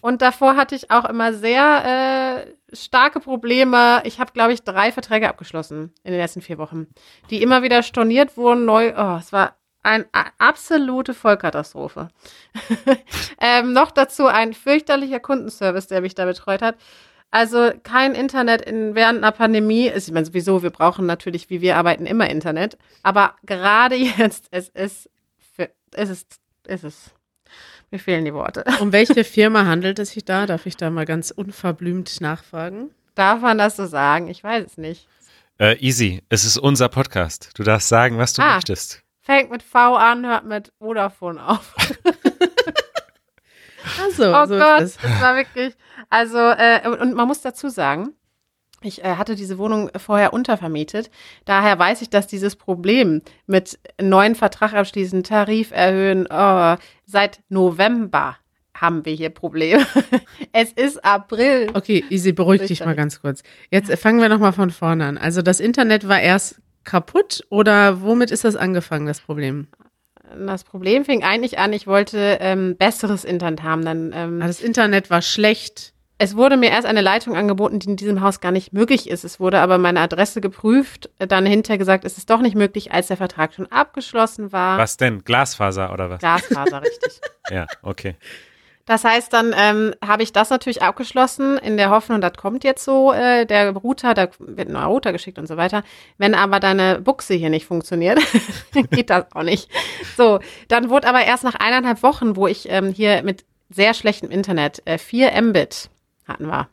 [0.00, 4.02] Und davor hatte ich auch immer sehr äh, starke Probleme.
[4.04, 6.86] Ich habe, glaube ich, drei Verträge abgeschlossen in den letzten vier Wochen,
[7.30, 8.94] die immer wieder storniert wurden, neu.
[8.96, 10.06] Oh, es war eine
[10.38, 12.08] absolute Vollkatastrophe.
[13.40, 16.76] ähm, noch dazu ein fürchterlicher Kundenservice, der mich da betreut hat.
[17.30, 19.88] Also kein Internet in, während einer Pandemie.
[19.88, 22.76] Ich meine sowieso, wir brauchen natürlich, wie wir arbeiten, immer Internet.
[23.02, 25.10] Aber gerade jetzt, es ist,
[25.54, 27.14] für, es ist, es ist
[27.90, 28.64] mir fehlen die Worte.
[28.80, 30.46] Um welche Firma handelt es sich da?
[30.46, 32.90] Darf ich da mal ganz unverblümt nachfragen?
[33.14, 34.28] Darf man das so sagen?
[34.28, 35.08] Ich weiß es nicht.
[35.58, 36.22] Äh, easy.
[36.28, 37.50] Es ist unser Podcast.
[37.54, 38.54] Du darfst sagen, was du Ah.
[38.54, 39.02] möchtest.
[39.20, 41.74] Fängt mit V an, hört mit Vodafone auf.
[43.98, 45.74] Also, Oh so Gott, das war wirklich.
[46.10, 48.10] Also, äh, und- und man muss dazu sagen,
[48.82, 51.10] ich äh, hatte diese Wohnung vorher untervermietet.
[51.44, 56.76] Daher weiß ich, dass dieses Problem mit neuen Vertrag abschließen, Tarif erhöhen, oh,
[57.06, 58.36] seit November
[58.74, 59.86] haben wir hier Probleme.
[60.52, 61.68] es ist April.
[61.74, 63.42] Okay, Easy, beruhig dich mal ganz kurz.
[63.70, 65.18] Jetzt fangen wir nochmal von vorne an.
[65.18, 69.68] Also das Internet war erst kaputt oder womit ist das angefangen, das Problem?
[70.46, 73.84] Das Problem fing eigentlich an, ich wollte ähm, besseres Internet haben.
[73.84, 75.92] Dann, ähm, Ah, Das Internet war schlecht.
[76.22, 79.24] Es wurde mir erst eine Leitung angeboten, die in diesem Haus gar nicht möglich ist.
[79.24, 83.06] Es wurde aber meine Adresse geprüft, dann hinterher gesagt, es ist doch nicht möglich, als
[83.06, 84.76] der Vertrag schon abgeschlossen war.
[84.76, 85.24] Was denn?
[85.24, 86.18] Glasfaser oder was?
[86.18, 87.20] Glasfaser, richtig.
[87.50, 88.16] Ja, okay.
[88.84, 92.84] Das heißt, dann ähm, habe ich das natürlich abgeschlossen, in der Hoffnung, das kommt jetzt
[92.84, 95.82] so, äh, der Router, da wird ein neuer Router geschickt und so weiter.
[96.18, 98.20] Wenn aber deine Buchse hier nicht funktioniert,
[98.90, 99.70] geht das auch nicht.
[100.18, 104.30] So, dann wurde aber erst nach eineinhalb Wochen, wo ich ähm, hier mit sehr schlechtem
[104.30, 105.88] Internet, äh, 4 Mbit
[106.30, 106.68] hatten wir.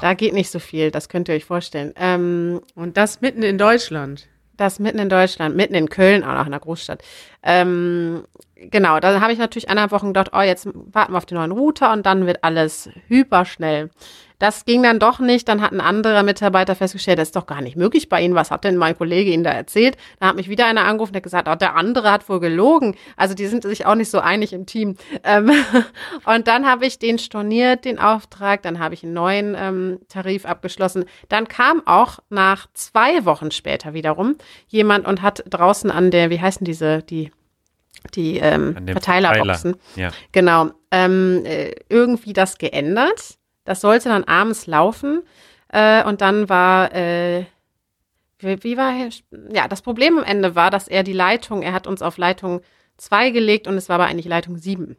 [0.00, 1.92] Da geht nicht so viel, das könnt ihr euch vorstellen.
[1.96, 4.26] Ähm, Und das mitten in Deutschland.
[4.56, 7.00] das mitten in Deutschland, mitten in Köln, auch noch in einer Großstadt.
[7.42, 8.24] Ähm,
[8.56, 11.52] genau, da habe ich natürlich eineinhalb Wochen gedacht, oh, jetzt warten wir auf den neuen
[11.52, 13.90] Router und dann wird alles hyperschnell.
[14.38, 15.48] Das ging dann doch nicht.
[15.48, 18.34] Dann hat ein anderer Mitarbeiter festgestellt, das ist doch gar nicht möglich bei Ihnen.
[18.34, 19.96] Was hat denn mein Kollege Ihnen da erzählt?
[20.20, 22.94] Da hat mich wieder einer angerufen, der gesagt, oh, der andere hat wohl gelogen.
[23.16, 24.96] Also die sind sich auch nicht so einig im Team.
[25.24, 25.50] Ähm,
[26.24, 28.62] und dann habe ich den storniert, den Auftrag.
[28.62, 31.04] Dann habe ich einen neuen ähm, Tarif abgeschlossen.
[31.28, 34.36] Dann kam auch nach zwei Wochen später wiederum
[34.68, 37.32] jemand und hat draußen an der, wie heißen diese, die,
[38.14, 40.10] die ähm, Verteilerboxen, Ja.
[40.32, 40.70] Genau.
[40.90, 43.38] Ähm, äh, irgendwie das geändert.
[43.64, 45.22] Das sollte dann abends laufen.
[45.68, 47.44] Äh, und dann war, äh,
[48.38, 48.94] wie, wie war,
[49.52, 52.62] ja, das Problem am Ende war, dass er die Leitung, er hat uns auf Leitung
[52.96, 54.96] 2 gelegt und es war aber eigentlich Leitung 7.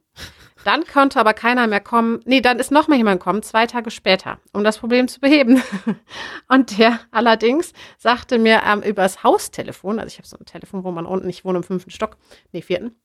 [0.65, 2.21] Dann konnte aber keiner mehr kommen.
[2.25, 5.61] Nee, dann ist noch mal jemand gekommen, zwei Tage später, um das Problem zu beheben.
[6.47, 10.91] Und der allerdings sagte mir ähm, übers Haustelefon, also ich habe so ein Telefon, wo
[10.91, 12.17] man unten, ich wohne im fünften Stock,
[12.51, 12.95] nee, vierten,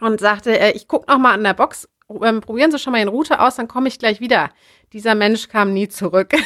[0.00, 1.88] und sagte, äh, ich gucke noch mal an der Box,
[2.22, 4.50] ähm, probieren Sie schon mal den Router aus, dann komme ich gleich wieder.
[4.92, 6.32] Dieser Mensch kam nie zurück.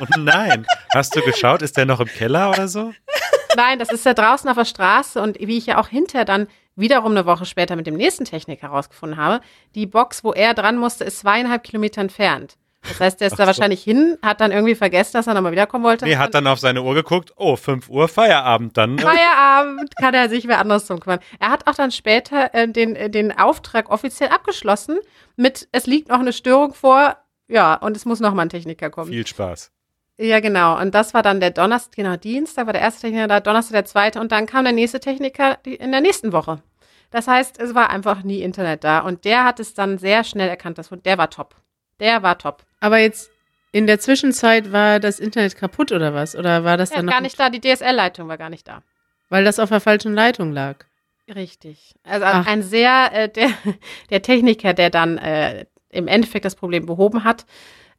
[0.00, 0.66] Oh nein.
[0.92, 1.62] Hast du geschaut?
[1.62, 2.92] Ist der noch im Keller oder so?
[3.56, 6.48] Nein, das ist ja draußen auf der Straße und wie ich ja auch hinterher dann
[6.76, 9.40] wiederum eine Woche später mit dem nächsten Techniker herausgefunden habe,
[9.74, 12.56] die Box, wo er dran musste, ist zweieinhalb Kilometer entfernt.
[12.88, 13.46] Das heißt, der ist da Ach so.
[13.46, 16.04] wahrscheinlich hin, hat dann irgendwie vergessen, dass er nochmal wiederkommen wollte.
[16.04, 17.32] Nee, hat dann auf seine Uhr geguckt.
[17.36, 18.76] Oh, 5 Uhr, Feierabend.
[18.76, 18.98] Dann.
[18.98, 21.20] äh, Feierabend kann er sich wer anderes drum kümmern.
[21.38, 24.98] Er hat auch dann später äh, den, äh, den Auftrag offiziell abgeschlossen
[25.36, 27.16] mit, es liegt noch eine Störung vor,
[27.46, 29.12] ja, und es muss noch mal ein Techniker kommen.
[29.12, 29.70] Viel Spaß.
[30.22, 30.80] Ja, genau.
[30.80, 33.84] Und das war dann der Donnerstag, genau, Dienstag war der erste Techniker da, Donnerstag der
[33.86, 36.62] zweite und dann kam der nächste Techniker in der nächsten Woche.
[37.10, 40.48] Das heißt, es war einfach nie Internet da und der hat es dann sehr schnell
[40.48, 41.56] erkannt, das, der war top.
[41.98, 42.62] Der war top.
[42.78, 43.30] Aber jetzt
[43.72, 46.36] in der Zwischenzeit war das Internet kaputt oder was?
[46.36, 48.82] Oder war das Der dann noch, gar nicht da, die DSL-Leitung war gar nicht da.
[49.28, 50.84] weil das auf der falschen Leitung lag?
[51.34, 51.94] Richtig.
[52.04, 52.46] Also Ach.
[52.46, 53.50] ein sehr, äh, der,
[54.10, 57.44] der Techniker, der dann äh, im Endeffekt das Problem behoben hat,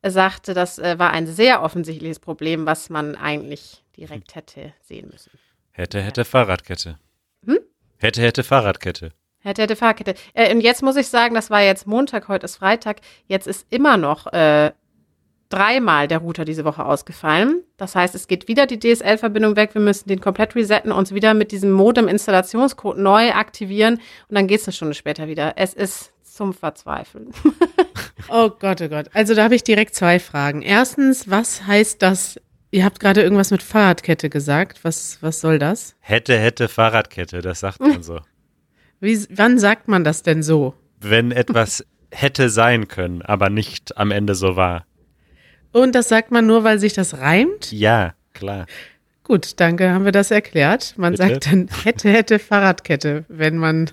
[0.04, 5.32] sagte, das äh, war ein sehr offensichtliches Problem, was man eigentlich direkt hätte sehen müssen.
[5.72, 7.00] Hätte, hätte Fahrradkette.
[7.46, 7.60] Hm?
[7.98, 9.12] Hätte, hätte Fahrradkette.
[9.40, 10.16] Hätte, hätte, Fahrkette.
[10.34, 13.02] Äh, und jetzt muss ich sagen, das war jetzt Montag, heute ist Freitag.
[13.28, 14.72] Jetzt ist immer noch äh,
[15.50, 17.62] dreimal der Router diese Woche ausgefallen.
[17.78, 19.74] Das heißt, es geht wieder die DSL-Verbindung weg.
[19.74, 23.96] Wir müssen den komplett resetten, uns wieder mit diesem Modem-Installationscode neu aktivieren
[24.30, 25.54] und dann geht es eine Stunde später wieder.
[25.58, 27.32] Es ist zum Verzweifeln.
[28.30, 29.10] Oh Gott, oh Gott.
[29.14, 30.62] Also da habe ich direkt zwei Fragen.
[30.62, 32.40] Erstens, was heißt das?
[32.72, 34.84] Ihr habt gerade irgendwas mit Fahrradkette gesagt.
[34.84, 35.96] Was, was soll das?
[36.00, 37.42] Hätte, hätte Fahrradkette.
[37.42, 38.20] Das sagt man so.
[39.00, 40.74] Wie, wann sagt man das denn so?
[41.00, 44.86] Wenn etwas hätte sein können, aber nicht am Ende so war.
[45.72, 47.72] Und das sagt man nur, weil sich das reimt?
[47.72, 48.66] Ja, klar.
[49.24, 50.94] Gut, danke, haben wir das erklärt.
[50.98, 51.30] Man Bitte?
[51.30, 53.90] sagt dann hätte, hätte Fahrradkette, wenn man,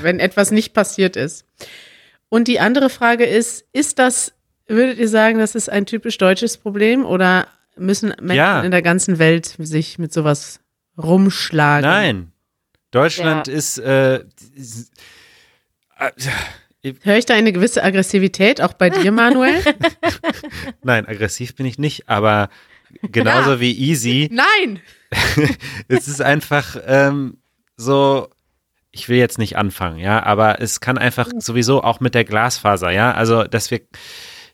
[0.00, 1.44] wenn etwas nicht passiert ist.
[2.30, 4.32] Und die andere Frage ist, ist das,
[4.66, 8.62] würdet ihr sagen, das ist ein typisch deutsches Problem oder müssen Menschen Ja.
[8.62, 10.60] in der ganzen Welt sich mit sowas
[10.96, 11.88] rumschlagen?
[11.90, 12.32] Nein.
[12.92, 13.52] Deutschland Ja.
[13.54, 13.78] ist.
[13.78, 14.24] Äh,
[14.56, 14.90] s-
[15.98, 16.10] äh,
[17.02, 19.60] Höre ich da eine gewisse Aggressivität auch bei dir, Manuel?
[20.82, 22.48] nein, aggressiv bin ich nicht, aber
[23.12, 24.30] genauso wie easy.
[24.32, 24.80] Nein!
[25.88, 27.36] es ist einfach ähm,
[27.76, 28.28] so,
[28.92, 32.90] ich will jetzt nicht anfangen, ja, aber es kann einfach sowieso auch mit der Glasfaser,
[32.90, 33.80] ja, also dass wir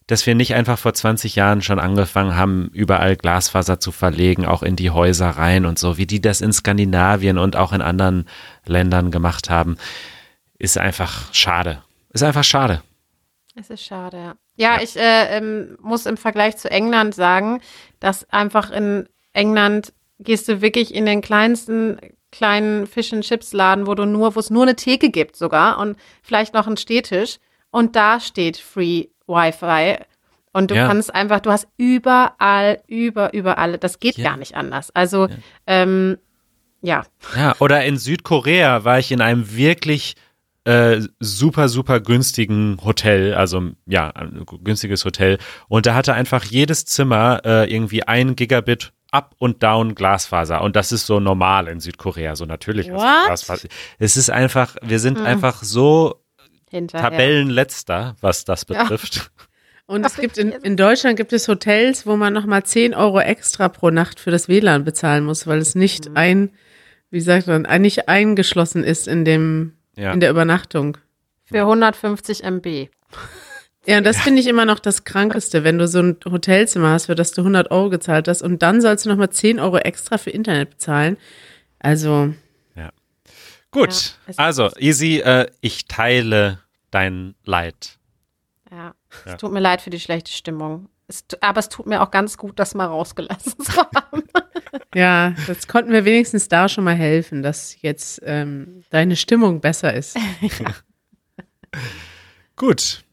[0.06, 4.62] dass wir nicht einfach vor 20 Jahren schon angefangen haben, überall Glasfaser zu verlegen, auch
[4.62, 8.28] in die Häuser rein und so, wie die das in Skandinavien und auch in anderen
[8.64, 9.76] Ländern gemacht haben,
[10.58, 11.82] ist einfach schade.
[12.10, 12.82] Ist einfach schade.
[13.56, 14.34] Es ist schade, ja.
[14.56, 14.82] Ja, ja.
[14.82, 17.60] ich äh, ähm, muss im Vergleich zu England sagen,
[17.98, 21.98] dass einfach in England gehst du wirklich in den kleinsten
[22.36, 25.78] kleinen Fish and Chips Laden, wo du nur, wo es nur eine Theke gibt sogar
[25.78, 27.38] und vielleicht noch einen Stehtisch
[27.70, 30.04] und da steht Free Wi-Fi
[30.52, 30.86] und du ja.
[30.86, 34.30] kannst einfach, du hast überall, über, überall, das geht ja.
[34.30, 34.90] gar nicht anders.
[34.94, 35.36] Also, ja.
[35.66, 36.18] Ähm,
[36.82, 37.04] ja.
[37.36, 40.14] Ja, oder in Südkorea war ich in einem wirklich
[40.64, 45.38] äh, super, super günstigen Hotel, also ja, ein günstiges Hotel.
[45.68, 50.62] Und da hatte einfach jedes Zimmer äh, irgendwie ein Gigabit Up und Down Glasfaser.
[50.62, 52.88] Und das ist so normal in Südkorea, so natürlich.
[52.88, 53.68] Glasfaser.
[53.98, 55.26] Es ist einfach, wir sind hm.
[55.26, 56.22] einfach so
[56.70, 57.10] Hinterher.
[57.10, 59.16] Tabellenletzter, was das betrifft.
[59.16, 59.22] Ja.
[59.88, 63.68] Und es gibt in, in Deutschland gibt es Hotels, wo man nochmal 10 Euro extra
[63.68, 66.16] pro Nacht für das WLAN bezahlen muss, weil es nicht mhm.
[66.16, 66.50] ein,
[67.10, 70.12] wie sagt man, nicht eingeschlossen ist in dem ja.
[70.12, 70.98] in der Übernachtung.
[71.44, 72.88] Für 150 MB.
[73.86, 74.22] Ja, und das ja.
[74.22, 77.42] finde ich immer noch das Krankeste, wenn du so ein Hotelzimmer hast, für das du
[77.42, 81.16] 100 Euro gezahlt hast und dann sollst du nochmal 10 Euro extra für Internet bezahlen.
[81.78, 82.34] Also.
[82.74, 82.90] Ja.
[83.70, 86.58] Gut, ja, also, Easy, äh, ich teile
[86.90, 87.98] dein Leid.
[88.70, 90.88] Ja, es tut mir leid für die schlechte Stimmung.
[91.06, 94.24] Es, aber es tut mir auch ganz gut, das mal rausgelassen zu haben.
[94.94, 99.92] Ja, das konnten wir wenigstens da schon mal helfen, dass jetzt ähm, deine Stimmung besser
[99.92, 100.16] ist.
[100.40, 101.80] ja.
[102.56, 103.04] Gut.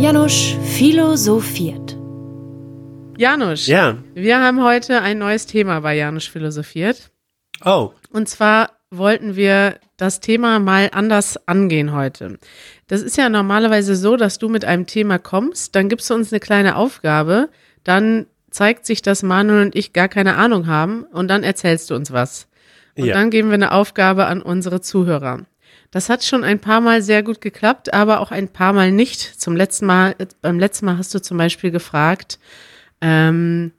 [0.00, 1.94] Janusz philosophiert.
[3.18, 3.98] Janusz, ja.
[4.14, 7.10] wir haben heute ein neues Thema bei Janusz philosophiert.
[7.66, 7.90] Oh.
[8.08, 12.38] Und zwar wollten wir das Thema mal anders angehen heute.
[12.86, 16.32] Das ist ja normalerweise so, dass du mit einem Thema kommst, dann gibst du uns
[16.32, 17.50] eine kleine Aufgabe,
[17.84, 21.94] dann zeigt sich, dass Manuel und ich gar keine Ahnung haben und dann erzählst du
[21.94, 22.48] uns was.
[22.96, 23.12] Und ja.
[23.12, 25.44] dann geben wir eine Aufgabe an unsere Zuhörer.
[25.90, 29.20] Das hat schon ein paar Mal sehr gut geklappt, aber auch ein paar Mal nicht.
[29.40, 32.38] Zum letzten Mal, beim letzten Mal hast du zum Beispiel gefragt,
[33.00, 33.72] ähm,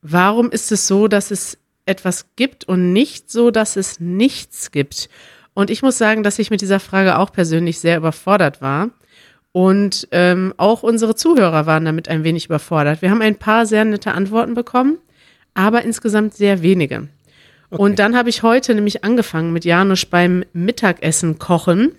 [0.00, 5.08] warum ist es so, dass es etwas gibt und nicht so, dass es nichts gibt?
[5.54, 8.90] Und ich muss sagen, dass ich mit dieser Frage auch persönlich sehr überfordert war.
[9.50, 13.00] Und ähm, auch unsere Zuhörer waren damit ein wenig überfordert.
[13.02, 14.98] Wir haben ein paar sehr nette Antworten bekommen,
[15.54, 17.08] aber insgesamt sehr wenige.
[17.70, 17.82] Okay.
[17.82, 21.92] Und dann habe ich heute nämlich angefangen mit Janusz beim Mittagessen kochen.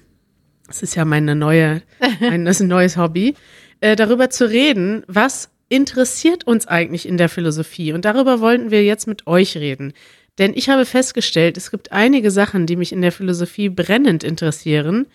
[0.67, 1.81] Das ist ja meine neue,
[2.19, 3.35] mein, das ist ein neues Hobby.
[3.79, 7.93] Äh, darüber zu reden, was interessiert uns eigentlich in der Philosophie?
[7.93, 9.93] Und darüber wollten wir jetzt mit euch reden.
[10.37, 15.07] Denn ich habe festgestellt, es gibt einige Sachen, die mich in der Philosophie brennend interessieren.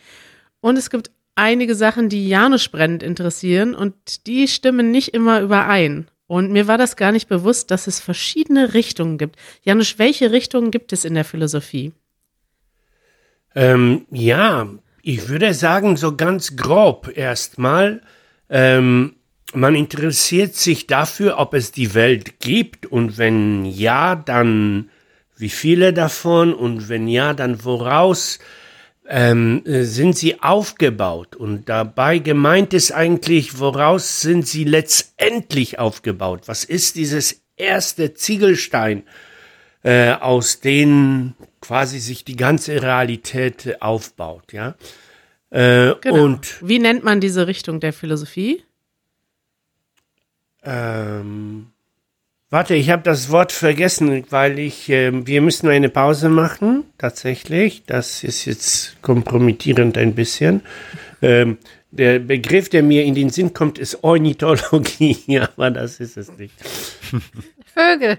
[0.60, 6.08] Und es gibt einige Sachen, die Janusz brennend interessieren und die stimmen nicht immer überein.
[6.32, 9.36] Und mir war das gar nicht bewusst, dass es verschiedene Richtungen gibt.
[9.64, 11.92] Janusz, welche Richtungen gibt es in der Philosophie?
[13.54, 14.66] Ähm, ja,
[15.02, 18.00] ich würde sagen, so ganz grob erstmal,
[18.48, 19.16] ähm,
[19.52, 24.88] man interessiert sich dafür, ob es die Welt gibt und wenn ja, dann
[25.36, 28.38] wie viele davon und wenn ja, dann woraus
[29.14, 31.36] ähm, äh, sind sie aufgebaut.
[31.36, 36.44] Und dabei gemeint ist eigentlich, woraus sind sie letztendlich aufgebaut?
[36.46, 39.02] Was ist dieses erste Ziegelstein,
[39.82, 44.76] äh, aus dem quasi sich die ganze Realität aufbaut, ja?
[45.50, 46.24] Äh, genau.
[46.24, 48.64] Und wie nennt man diese Richtung der Philosophie?
[50.64, 51.71] Ähm,
[52.52, 57.84] Warte, ich habe das Wort vergessen, weil ich, äh, wir müssen eine Pause machen, tatsächlich.
[57.86, 60.60] Das ist jetzt kompromittierend ein bisschen.
[61.22, 61.56] Ähm,
[61.92, 66.52] der Begriff, der mir in den Sinn kommt, ist Ornithologie, aber das ist es nicht.
[67.74, 68.18] Vögel.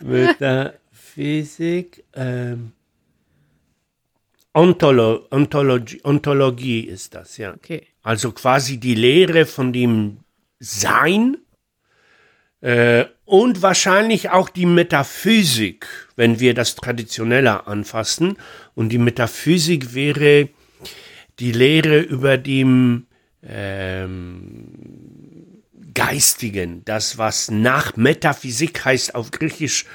[0.00, 2.02] Metaphysik.
[2.14, 2.72] Ähm,
[4.54, 7.54] Ontolo Ontologie, Ontologie ist das, ja.
[7.54, 7.86] Okay.
[8.02, 10.16] Also quasi die Lehre von dem
[10.58, 11.36] sein
[12.60, 15.86] äh, und wahrscheinlich auch die Metaphysik,
[16.16, 18.36] wenn wir das traditioneller anfassen.
[18.74, 20.48] Und die Metaphysik wäre
[21.38, 23.06] die Lehre über dem
[23.42, 24.68] ähm,
[25.94, 29.86] Geistigen, das was nach Metaphysik heißt auf Griechisch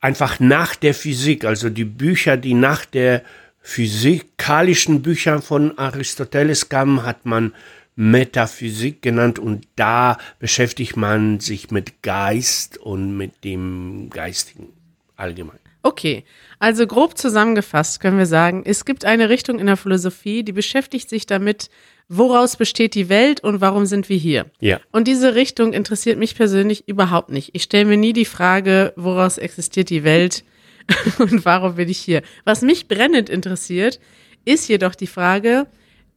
[0.00, 3.22] einfach nach der Physik, also die Bücher, die nach der
[3.60, 7.54] physikalischen Bücher von Aristoteles kamen, hat man
[8.00, 14.68] Metaphysik genannt und da beschäftigt man sich mit Geist und mit dem Geistigen
[15.16, 15.58] allgemein.
[15.82, 16.24] Okay,
[16.58, 21.10] also grob zusammengefasst können wir sagen, es gibt eine Richtung in der Philosophie, die beschäftigt
[21.10, 21.68] sich damit,
[22.08, 24.46] woraus besteht die Welt und warum sind wir hier.
[24.60, 24.80] Ja.
[24.92, 27.50] Und diese Richtung interessiert mich persönlich überhaupt nicht.
[27.52, 30.42] Ich stelle mir nie die Frage, woraus existiert die Welt
[31.18, 32.22] und warum bin ich hier.
[32.44, 34.00] Was mich brennend interessiert,
[34.46, 35.66] ist jedoch die Frage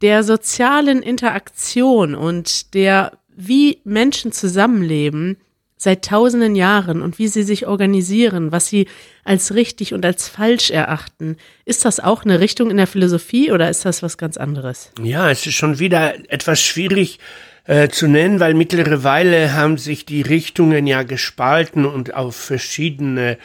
[0.01, 5.37] der sozialen Interaktion und der, wie Menschen zusammenleben
[5.83, 8.87] seit tausenden Jahren und wie sie sich organisieren, was sie
[9.25, 11.37] als richtig und als falsch erachten.
[11.65, 14.91] Ist das auch eine Richtung in der Philosophie oder ist das was ganz anderes?
[15.01, 17.19] Ja, es ist schon wieder etwas schwierig
[17.65, 23.37] äh, zu nennen, weil mittlerweile haben sich die Richtungen ja gespalten und auf verschiedene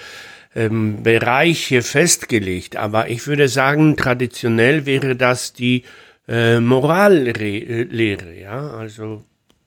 [0.54, 2.76] ähm, Bereiche festgelegt.
[2.76, 5.82] Aber ich würde sagen, traditionell wäre das die
[6.28, 9.24] äh, Morallehre, ja, also.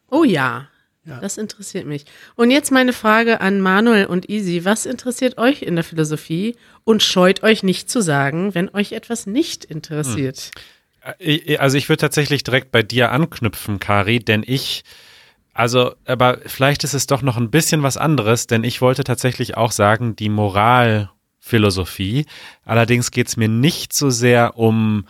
[0.10, 0.68] Oh ja,
[1.06, 1.20] ja.
[1.20, 2.06] Das interessiert mich.
[2.36, 4.64] Und jetzt meine Frage an Manuel und Easy.
[4.66, 9.26] Was interessiert euch in der Philosophie und scheut euch nicht zu sagen, wenn euch etwas
[9.26, 10.52] nicht interessiert?
[10.54, 11.58] Hm.
[11.58, 14.84] Also ich würde tatsächlich direkt bei dir anknüpfen, Kari, denn ich,
[15.52, 19.58] also, aber vielleicht ist es doch noch ein bisschen was anderes, denn ich wollte tatsächlich
[19.58, 22.28] auch sagen, die Moralphilosophie.
[22.64, 25.08] Allerdings geht es mir nicht so sehr um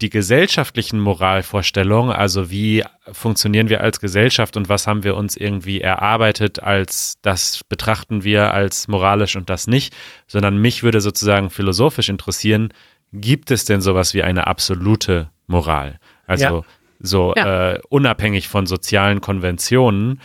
[0.00, 5.80] die gesellschaftlichen Moralvorstellungen, also wie funktionieren wir als Gesellschaft und was haben wir uns irgendwie
[5.80, 9.94] erarbeitet, als das betrachten wir als moralisch und das nicht,
[10.26, 12.72] sondern mich würde sozusagen philosophisch interessieren,
[13.12, 15.98] gibt es denn sowas wie eine absolute Moral?
[16.26, 16.62] Also ja.
[17.00, 17.72] so ja.
[17.72, 20.20] Äh, unabhängig von sozialen Konventionen,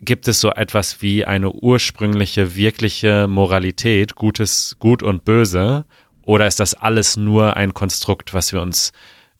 [0.00, 5.84] gibt es so etwas wie eine ursprüngliche, wirkliche Moralität, Gutes, Gut und Böse?
[6.30, 8.92] Oder ist das alles nur ein Konstrukt, was wir uns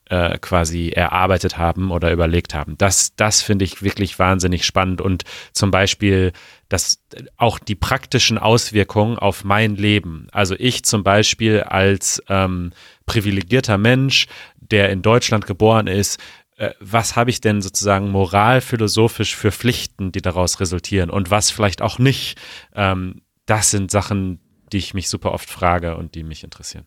[0.07, 2.77] äh, quasi erarbeitet haben oder überlegt haben?
[2.79, 5.23] Das, das finde ich wirklich wahnsinnig spannend und
[5.53, 6.33] zum Beispiel
[6.69, 7.01] dass
[7.37, 10.27] auch die praktischen Auswirkungen auf mein Leben.
[10.33, 12.73] Also ich zum Beispiel als ähm,
[13.07, 14.27] privilegierter Mensch,
[14.57, 16.21] der in Deutschland geboren ist,
[16.57, 21.83] äh, was habe ich denn sozusagen moralphilosophisch für Pflichten, die daraus resultieren und was vielleicht
[21.83, 22.37] auch nicht?
[22.75, 24.41] Ähm, das sind Sachen,
[24.73, 26.87] die ich mich super oft frage und die mich interessieren.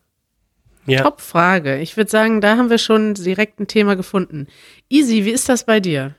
[0.85, 1.01] Ja.
[1.01, 1.79] Top Frage.
[1.79, 4.47] Ich würde sagen, da haben wir schon direkt ein Thema gefunden.
[4.89, 6.15] Easy, wie ist das bei dir?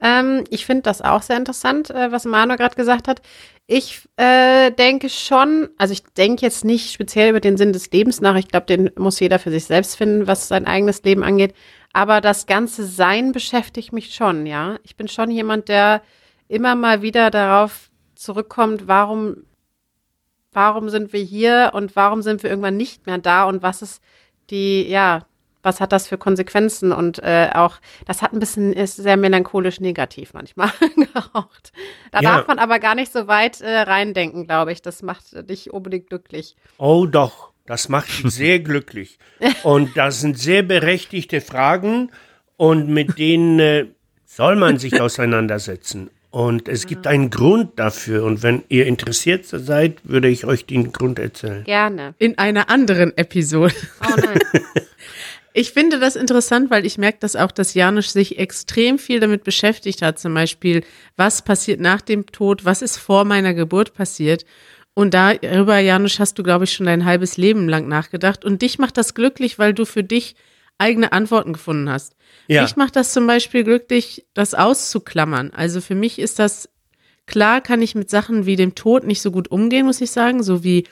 [0.00, 3.22] Ähm, ich finde das auch sehr interessant, äh, was Manu gerade gesagt hat.
[3.66, 8.20] Ich äh, denke schon, also ich denke jetzt nicht speziell über den Sinn des Lebens
[8.20, 8.36] nach.
[8.36, 11.54] Ich glaube, den muss jeder für sich selbst finden, was sein eigenes Leben angeht.
[11.92, 14.78] Aber das ganze Sein beschäftigt mich schon, ja.
[14.84, 16.02] Ich bin schon jemand, der
[16.48, 19.44] immer mal wieder darauf zurückkommt, warum
[20.52, 24.02] warum sind wir hier und warum sind wir irgendwann nicht mehr da und was ist
[24.50, 25.26] die, ja,
[25.62, 29.80] was hat das für Konsequenzen und äh, auch, das hat ein bisschen, ist sehr melancholisch
[29.80, 31.72] negativ manchmal geraucht.
[32.12, 32.36] Da ja.
[32.36, 34.82] darf man aber gar nicht so weit äh, reindenken, glaube ich.
[34.82, 36.56] Das macht dich unbedingt glücklich.
[36.78, 39.18] Oh doch, das macht dich sehr glücklich.
[39.62, 42.10] Und das sind sehr berechtigte Fragen
[42.56, 43.86] und mit denen äh,
[44.24, 46.10] soll man sich auseinandersetzen.
[46.30, 48.24] Und es gibt einen Grund dafür.
[48.24, 51.64] Und wenn ihr interessiert seid, würde ich euch den Grund erzählen.
[51.64, 52.14] Gerne.
[52.18, 53.74] In einer anderen Episode.
[54.02, 54.38] Oh nein.
[55.54, 59.42] Ich finde das interessant, weil ich merke, dass auch, dass Janusz sich extrem viel damit
[59.42, 60.20] beschäftigt hat.
[60.20, 60.84] Zum Beispiel,
[61.16, 62.64] was passiert nach dem Tod?
[62.64, 64.44] Was ist vor meiner Geburt passiert?
[64.94, 68.44] Und darüber, Janusz, hast du, glaube ich, schon dein halbes Leben lang nachgedacht.
[68.44, 70.36] Und dich macht das glücklich, weil du für dich
[70.78, 72.14] eigene Antworten gefunden hast.
[72.46, 72.64] Ja.
[72.64, 75.50] Ich mache das zum Beispiel glücklich, das auszuklammern.
[75.50, 76.68] Also für mich ist das
[77.26, 80.42] klar, kann ich mit Sachen wie dem Tod nicht so gut umgehen, muss ich sagen,
[80.42, 80.84] so wie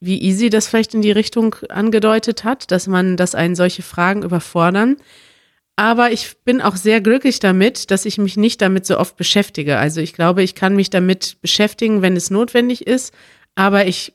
[0.00, 4.22] wie Easy das vielleicht in die Richtung angedeutet hat, dass man, dass einen solche Fragen
[4.22, 4.96] überfordern.
[5.76, 9.78] Aber ich bin auch sehr glücklich damit, dass ich mich nicht damit so oft beschäftige.
[9.78, 13.12] Also ich glaube, ich kann mich damit beschäftigen, wenn es notwendig ist.
[13.54, 14.12] Aber ich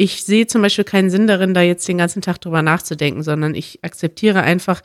[0.00, 3.54] ich sehe zum Beispiel keinen Sinn darin, da jetzt den ganzen Tag drüber nachzudenken, sondern
[3.54, 4.80] ich akzeptiere einfach,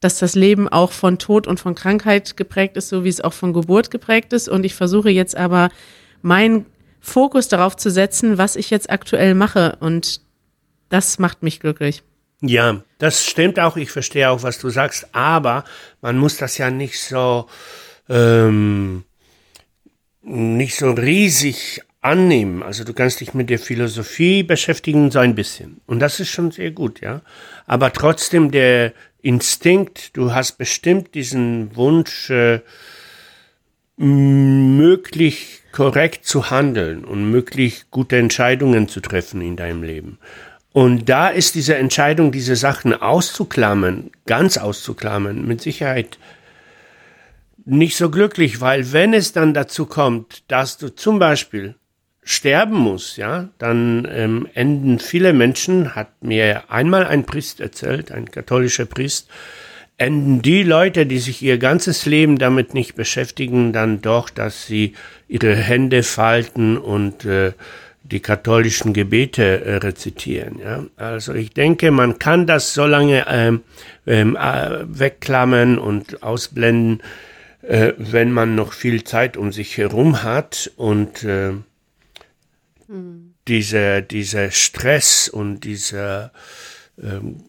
[0.00, 3.34] dass das Leben auch von Tod und von Krankheit geprägt ist, so wie es auch
[3.34, 4.48] von Geburt geprägt ist.
[4.48, 5.68] Und ich versuche jetzt aber
[6.22, 6.64] meinen
[6.98, 9.76] Fokus darauf zu setzen, was ich jetzt aktuell mache.
[9.80, 10.22] Und
[10.88, 12.02] das macht mich glücklich.
[12.40, 13.76] Ja, das stimmt auch.
[13.76, 15.14] Ich verstehe auch, was du sagst.
[15.14, 15.64] Aber
[16.00, 17.48] man muss das ja nicht so,
[18.08, 19.04] ähm,
[20.22, 22.62] nicht so riesig annehmen.
[22.62, 25.80] Also du kannst dich mit der Philosophie beschäftigen, so ein bisschen.
[25.86, 27.22] Und das ist schon sehr gut, ja.
[27.66, 28.92] Aber trotzdem der
[29.22, 32.60] Instinkt, du hast bestimmt diesen Wunsch, äh,
[33.96, 40.18] möglich korrekt zu handeln und möglich gute Entscheidungen zu treffen in deinem Leben.
[40.72, 46.18] Und da ist diese Entscheidung, diese Sachen auszuklammern, ganz auszuklammern, mit Sicherheit
[47.64, 51.76] nicht so glücklich, weil wenn es dann dazu kommt, dass du zum Beispiel
[52.24, 58.30] sterben muss, ja, dann ähm, enden viele Menschen, hat mir einmal ein Priest erzählt, ein
[58.30, 59.28] katholischer Priest,
[59.98, 64.94] enden die Leute, die sich ihr ganzes Leben damit nicht beschäftigen, dann doch, dass sie
[65.28, 67.52] ihre Hände falten und äh,
[68.02, 70.58] die katholischen Gebete äh, rezitieren.
[70.58, 70.84] Ja?
[70.96, 73.62] Also ich denke, man kann das so lange ähm,
[74.06, 77.02] ähm, äh, wegklammern und ausblenden,
[77.62, 81.52] äh, wenn man noch viel Zeit um sich herum hat und äh,
[82.86, 83.34] hm.
[83.48, 86.32] dieser diese Stress und dieser
[87.02, 87.44] ähm,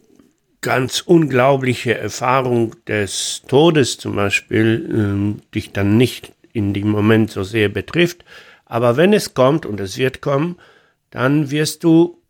[0.60, 7.44] ganz unglaubliche Erfahrung des Todes zum Beispiel ähm, dich dann nicht in dem Moment so
[7.44, 8.24] sehr betrifft.
[8.64, 10.56] Aber wenn es kommt und es wird kommen,
[11.10, 12.20] dann wirst du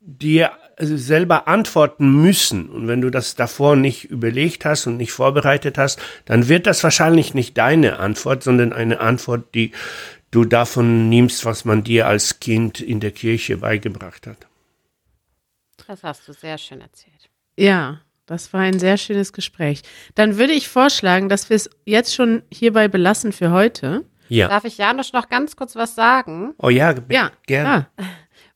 [0.00, 2.68] dir selber antworten müssen.
[2.68, 6.84] Und wenn du das davor nicht überlegt hast und nicht vorbereitet hast, dann wird das
[6.84, 9.72] wahrscheinlich nicht deine Antwort, sondern eine Antwort, die
[10.30, 14.46] du davon nimmst, was man dir als Kind in der Kirche beigebracht hat.
[15.86, 17.30] Das hast du sehr schön erzählt.
[17.56, 19.82] Ja, das war ein sehr schönes Gespräch.
[20.14, 24.04] Dann würde ich vorschlagen, dass wir es jetzt schon hierbei belassen für heute.
[24.28, 24.48] Ja.
[24.48, 26.54] Darf ich Janusz noch ganz kurz was sagen?
[26.58, 27.86] Oh ja, Ja, gerne.
[27.96, 28.08] klar.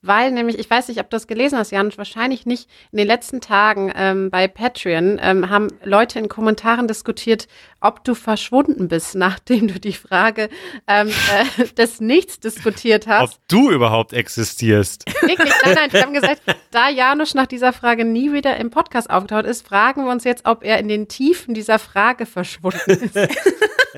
[0.03, 2.71] Weil nämlich, ich weiß nicht, ob du das gelesen hast, Janusz, wahrscheinlich nicht.
[2.91, 7.49] In den letzten Tagen ähm, bei Patreon ähm, haben Leute in Kommentaren diskutiert,
[7.81, 10.49] ob du verschwunden bist, nachdem du die Frage
[10.87, 13.41] ähm, äh, des Nichts diskutiert Ob hast.
[13.49, 15.05] du überhaupt existierst.
[15.21, 19.11] Wirklich, nein, nein, die haben gesagt, da Janusz nach dieser Frage nie wieder im Podcast
[19.11, 23.17] aufgetaucht ist, fragen wir uns jetzt, ob er in den Tiefen dieser Frage verschwunden ist.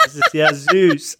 [0.05, 1.19] Das ist ja süß.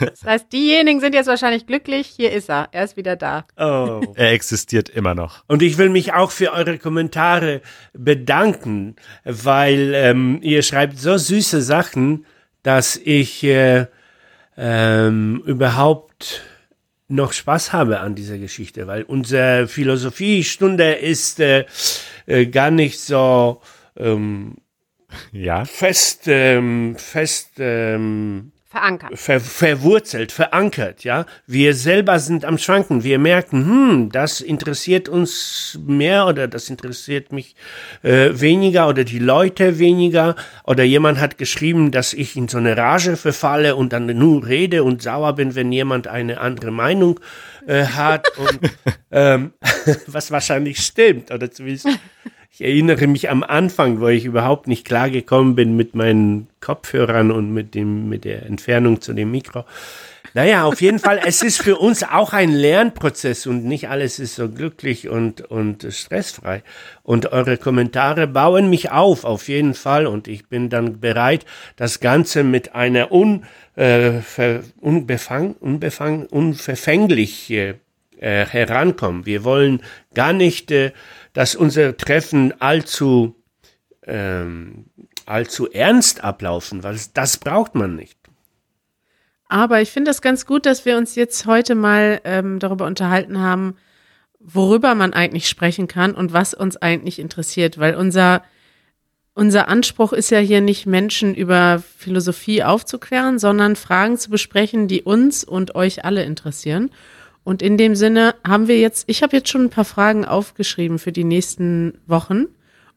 [0.00, 2.06] Das heißt, diejenigen sind jetzt wahrscheinlich glücklich.
[2.06, 2.68] Hier ist er.
[2.72, 3.46] Er ist wieder da.
[3.56, 4.00] Oh.
[4.14, 5.44] Er existiert immer noch.
[5.46, 7.60] Und ich will mich auch für eure Kommentare
[7.92, 12.26] bedanken, weil ähm, ihr schreibt so süße Sachen,
[12.62, 13.86] dass ich äh,
[14.56, 16.42] ähm, überhaupt
[17.08, 21.66] noch Spaß habe an dieser Geschichte, weil unsere Philosophiestunde ist äh,
[22.26, 23.60] äh, gar nicht so
[23.96, 24.56] ähm,
[25.32, 25.64] Ja.
[25.64, 29.18] fest, ähm, fest ähm, Verankert.
[29.18, 31.24] ver verwurzelt, verankert, ja.
[31.46, 33.04] Wir selber sind am Schwanken.
[33.04, 37.56] Wir merken, hm, das interessiert uns mehr oder das interessiert mich
[38.02, 40.36] äh, weniger oder die Leute weniger.
[40.64, 44.84] Oder jemand hat geschrieben, dass ich in so eine Rage verfalle und dann nur rede
[44.84, 47.18] und sauer bin, wenn jemand eine andere Meinung
[47.66, 48.26] äh, hat.
[48.36, 48.60] Und,
[49.10, 49.52] ähm,
[50.06, 51.30] was wahrscheinlich stimmt.
[51.30, 51.88] Oder zumindest
[52.58, 57.52] ich erinnere mich am Anfang, wo ich überhaupt nicht klargekommen bin mit meinen Kopfhörern und
[57.52, 59.66] mit dem, mit der Entfernung zu dem Mikro.
[60.32, 64.36] Naja, auf jeden Fall, es ist für uns auch ein Lernprozess und nicht alles ist
[64.36, 66.62] so glücklich und, und stressfrei.
[67.02, 70.06] Und eure Kommentare bauen mich auf, auf jeden Fall.
[70.06, 71.44] Und ich bin dann bereit,
[71.76, 73.44] das Ganze mit einer un,
[73.74, 77.74] äh, ver, unbefang, unbefang, unverfänglich äh,
[78.18, 79.26] äh, herankommen.
[79.26, 79.82] Wir wollen
[80.14, 80.92] gar nicht, äh,
[81.36, 83.36] dass unser Treffen allzu,
[84.06, 84.86] ähm,
[85.26, 88.16] allzu ernst ablaufen, weil das braucht man nicht.
[89.46, 93.38] Aber ich finde es ganz gut, dass wir uns jetzt heute mal ähm, darüber unterhalten
[93.38, 93.76] haben,
[94.40, 98.42] worüber man eigentlich sprechen kann und was uns eigentlich interessiert, weil unser
[99.34, 105.02] unser Anspruch ist ja hier nicht Menschen über Philosophie aufzuklären, sondern Fragen zu besprechen, die
[105.02, 106.88] uns und euch alle interessieren.
[107.46, 110.98] Und in dem Sinne haben wir jetzt, ich habe jetzt schon ein paar Fragen aufgeschrieben
[110.98, 112.46] für die nächsten Wochen.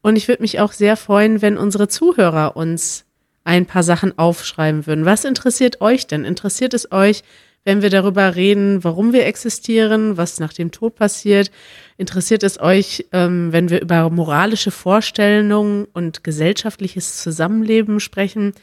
[0.02, 3.06] Und ich würde mich auch sehr freuen, wenn unsere Zuhörer uns
[3.44, 5.06] ein paar Sachen aufschreiben würden.
[5.06, 6.26] Was interessiert euch denn?
[6.26, 7.22] Interessiert es euch,
[7.64, 11.52] wenn wir darüber reden, warum wir existieren, was nach dem Tod passiert?
[11.98, 18.54] Interessiert es euch, ähm, wenn wir über moralische Vorstellungen und gesellschaftliches Zusammenleben sprechen?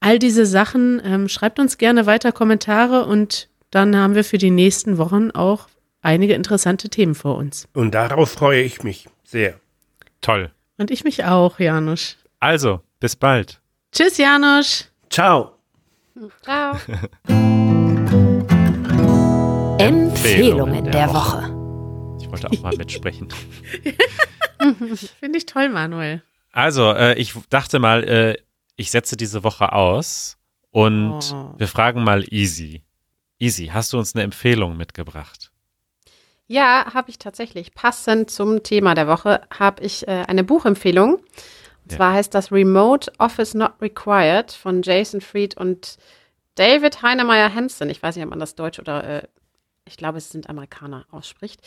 [0.00, 4.50] All diese Sachen, ähm, schreibt uns gerne weiter Kommentare und dann haben wir für die
[4.50, 5.68] nächsten Wochen auch
[6.02, 7.68] einige interessante Themen vor uns.
[7.74, 9.54] Und darauf freue ich mich sehr.
[10.20, 10.50] Toll.
[10.78, 12.16] Und ich mich auch, Janusz.
[12.40, 13.60] Also, bis bald.
[13.92, 14.90] Tschüss, Janusz.
[15.10, 15.52] Ciao.
[16.42, 16.76] Ciao.
[19.78, 21.42] Empfehlungen der Woche.
[22.20, 23.28] Ich wollte auch mal mitsprechen.
[25.20, 26.22] Finde ich toll, Manuel.
[26.52, 28.36] Also, äh, ich dachte mal, äh,
[28.76, 30.36] ich setze diese Woche aus
[30.70, 31.54] und Oh.
[31.56, 32.82] wir fragen mal Easy.
[33.38, 35.50] Easy, hast du uns eine Empfehlung mitgebracht?
[36.46, 37.74] Ja, habe ich tatsächlich.
[37.74, 41.14] Passend zum Thema der Woche habe ich äh, eine Buchempfehlung.
[41.16, 41.96] Und Ja.
[41.96, 45.98] zwar heißt das Remote Office Not Required von Jason Fried und
[46.54, 47.90] David Heinemeier Hansen.
[47.90, 49.22] Ich weiß nicht, ob man das Deutsch oder äh,
[49.84, 51.60] ich glaube, es sind Amerikaner ausspricht.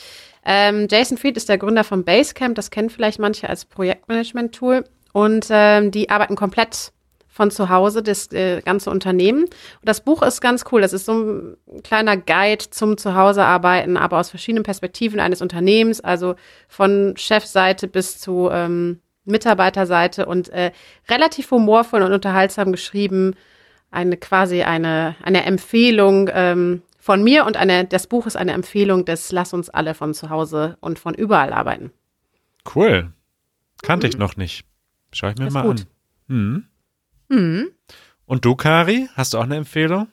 [0.45, 2.55] Ähm, Jason Fried ist der Gründer von Basecamp.
[2.55, 4.83] Das kennen vielleicht manche als Projektmanagement-Tool.
[5.13, 6.91] Und ähm, die arbeiten komplett
[7.31, 9.45] von zu Hause, das äh, ganze Unternehmen.
[9.45, 9.51] Und
[9.83, 10.81] das Buch ist ganz cool.
[10.81, 16.35] Das ist so ein kleiner Guide zum Zuhausearbeiten, aber aus verschiedenen Perspektiven eines Unternehmens, also
[16.67, 20.71] von Chefseite bis zu ähm, Mitarbeiterseite und äh,
[21.09, 23.35] relativ humorvoll und unterhaltsam geschrieben.
[23.91, 29.05] Eine quasi eine, eine Empfehlung ähm, von mir und eine, das Buch ist eine Empfehlung
[29.05, 31.91] des Lass uns alle von zu Hause und von überall arbeiten.
[32.75, 33.13] Cool.
[33.81, 34.09] Kannte mhm.
[34.11, 34.65] ich noch nicht.
[35.13, 35.81] Schau ich mir ist mal gut.
[35.81, 36.35] an.
[36.35, 36.67] Mhm.
[37.31, 37.71] Mhm.
[38.25, 40.07] Und du, Kari, hast du auch eine Empfehlung?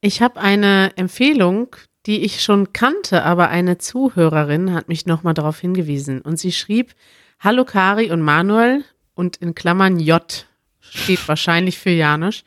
[0.00, 1.74] Ich habe eine Empfehlung,
[2.06, 6.20] die ich schon kannte, aber eine Zuhörerin hat mich nochmal darauf hingewiesen.
[6.20, 6.94] Und sie schrieb,
[7.40, 8.84] Hallo Kari und Manuel
[9.14, 10.46] und in Klammern J
[10.80, 12.44] steht wahrscheinlich für Janusz.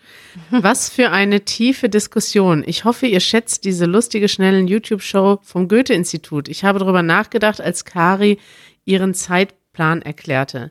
[0.49, 2.63] Was für eine tiefe Diskussion.
[2.65, 6.47] Ich hoffe, ihr schätzt diese lustige, schnellen YouTube-Show vom Goethe-Institut.
[6.47, 8.39] Ich habe darüber nachgedacht, als Kari
[8.85, 10.69] ihren Zeitplan erklärte.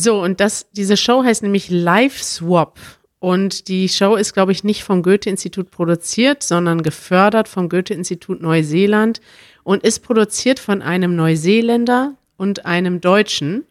[0.00, 2.78] So, und das, diese Show heißt nämlich Live Swap.
[3.18, 9.20] Und die Show ist, glaube ich, nicht vom Goethe-Institut produziert, sondern gefördert vom Goethe-Institut Neuseeland
[9.64, 13.64] und ist produziert von einem Neuseeländer und einem Deutschen.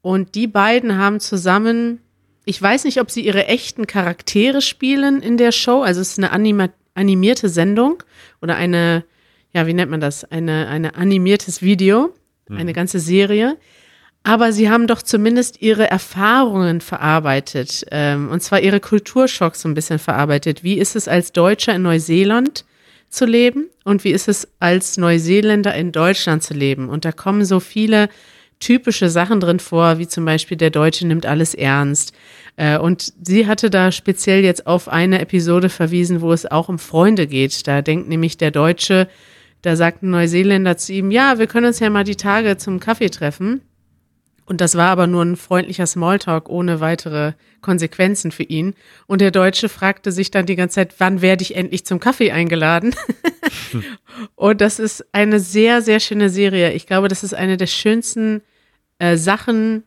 [0.00, 2.02] Und die beiden haben zusammen,
[2.44, 5.82] ich weiß nicht, ob sie ihre echten Charaktere spielen in der Show.
[5.82, 8.00] Also es ist eine anima animierte Sendung
[8.40, 9.04] oder eine,
[9.52, 10.24] ja, wie nennt man das?
[10.24, 12.14] Eine, eine animiertes Video,
[12.48, 12.74] eine mhm.
[12.74, 13.56] ganze Serie.
[14.28, 19.74] Aber sie haben doch zumindest ihre Erfahrungen verarbeitet, ähm, und zwar ihre Kulturschocks so ein
[19.74, 20.62] bisschen verarbeitet.
[20.62, 22.66] Wie ist es als Deutscher in Neuseeland
[23.08, 26.90] zu leben und wie ist es als Neuseeländer in Deutschland zu leben?
[26.90, 28.10] Und da kommen so viele
[28.60, 32.12] typische Sachen drin vor, wie zum Beispiel der Deutsche nimmt alles ernst.
[32.56, 36.78] Äh, und sie hatte da speziell jetzt auf eine Episode verwiesen, wo es auch um
[36.78, 37.66] Freunde geht.
[37.66, 39.08] Da denkt nämlich der Deutsche,
[39.62, 42.78] da sagt ein Neuseeländer zu ihm, ja, wir können uns ja mal die Tage zum
[42.78, 43.62] Kaffee treffen.
[44.48, 48.74] Und das war aber nur ein freundlicher Smalltalk ohne weitere Konsequenzen für ihn.
[49.06, 52.32] Und der Deutsche fragte sich dann die ganze Zeit, wann werde ich endlich zum Kaffee
[52.32, 52.94] eingeladen?
[54.36, 56.72] und das ist eine sehr, sehr schöne Serie.
[56.72, 58.40] Ich glaube, das ist eine der schönsten
[58.98, 59.82] äh, Sachen,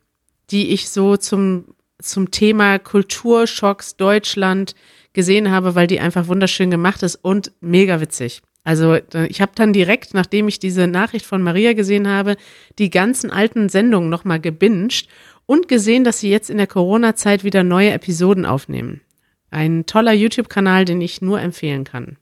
[0.51, 4.75] die ich so zum, zum Thema Kulturschocks Deutschland
[5.13, 8.43] gesehen habe, weil die einfach wunderschön gemacht ist und mega witzig.
[8.63, 12.37] Also ich habe dann direkt, nachdem ich diese Nachricht von Maria gesehen habe,
[12.77, 15.07] die ganzen alten Sendungen nochmal gebinged
[15.47, 19.01] und gesehen, dass sie jetzt in der Corona-Zeit wieder neue Episoden aufnehmen.
[19.49, 22.17] Ein toller YouTube-Kanal, den ich nur empfehlen kann.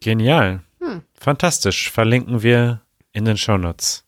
[0.00, 0.60] Genial.
[0.80, 1.02] Hm.
[1.14, 1.90] Fantastisch.
[1.90, 2.82] Verlinken wir
[3.12, 4.04] in den Shownotes.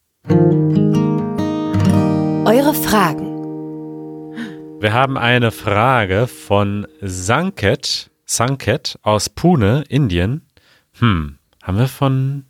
[2.44, 3.36] Eure Fragen.
[4.80, 10.42] Wir haben eine Frage von Sanket, Sanket aus Pune, Indien.
[10.98, 11.37] Hm,
[11.68, 12.46] haben wir von,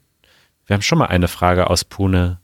[0.66, 2.39] wir haben schon mal eine Frage aus Pune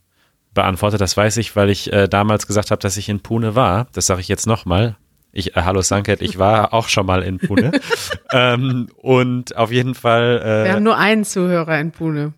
[0.54, 1.00] beantwortet.
[1.00, 3.86] Das weiß ich, weil ich äh, damals gesagt habe, dass ich in Pune war.
[3.92, 4.96] Das sage ich jetzt nochmal.
[5.30, 7.70] Ich, äh, hallo Sanket, ich war auch schon mal in Pune.
[8.32, 10.42] ähm, und auf jeden Fall.
[10.42, 12.34] Äh, wir haben nur einen Zuhörer in Pune.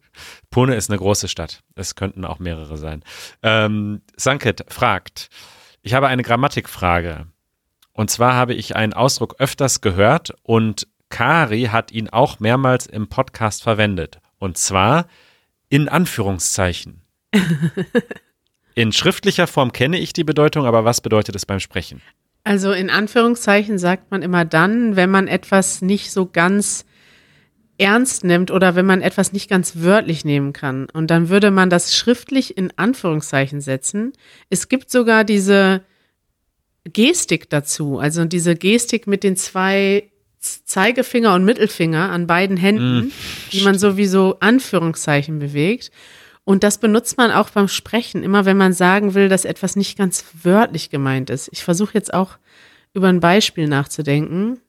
[0.51, 1.63] Pune ist eine große Stadt.
[1.75, 3.03] Es könnten auch mehrere sein.
[3.43, 5.31] Ähm, Sanket fragt,
[5.81, 7.27] ich habe eine Grammatikfrage.
[7.93, 13.09] Und zwar habe ich einen Ausdruck öfters gehört und Kari hat ihn auch mehrmals im
[13.09, 14.19] Podcast verwendet.
[14.39, 15.07] Und zwar
[15.69, 17.03] in Anführungszeichen.
[18.75, 22.03] in schriftlicher Form kenne ich die Bedeutung, aber was bedeutet es beim Sprechen?
[22.45, 26.85] Also in Anführungszeichen sagt man immer dann, wenn man etwas nicht so ganz
[27.79, 30.87] ernst nimmt oder wenn man etwas nicht ganz wörtlich nehmen kann.
[30.93, 34.13] Und dann würde man das schriftlich in Anführungszeichen setzen.
[34.49, 35.83] Es gibt sogar diese
[36.85, 40.11] Gestik dazu, also diese Gestik mit den zwei
[40.65, 43.13] Zeigefinger und Mittelfinger an beiden Händen, mm.
[43.53, 45.91] die man sowieso Anführungszeichen bewegt.
[46.45, 49.99] Und das benutzt man auch beim Sprechen, immer wenn man sagen will, dass etwas nicht
[49.99, 51.49] ganz wörtlich gemeint ist.
[51.53, 52.39] Ich versuche jetzt auch
[52.95, 54.61] über ein Beispiel nachzudenken.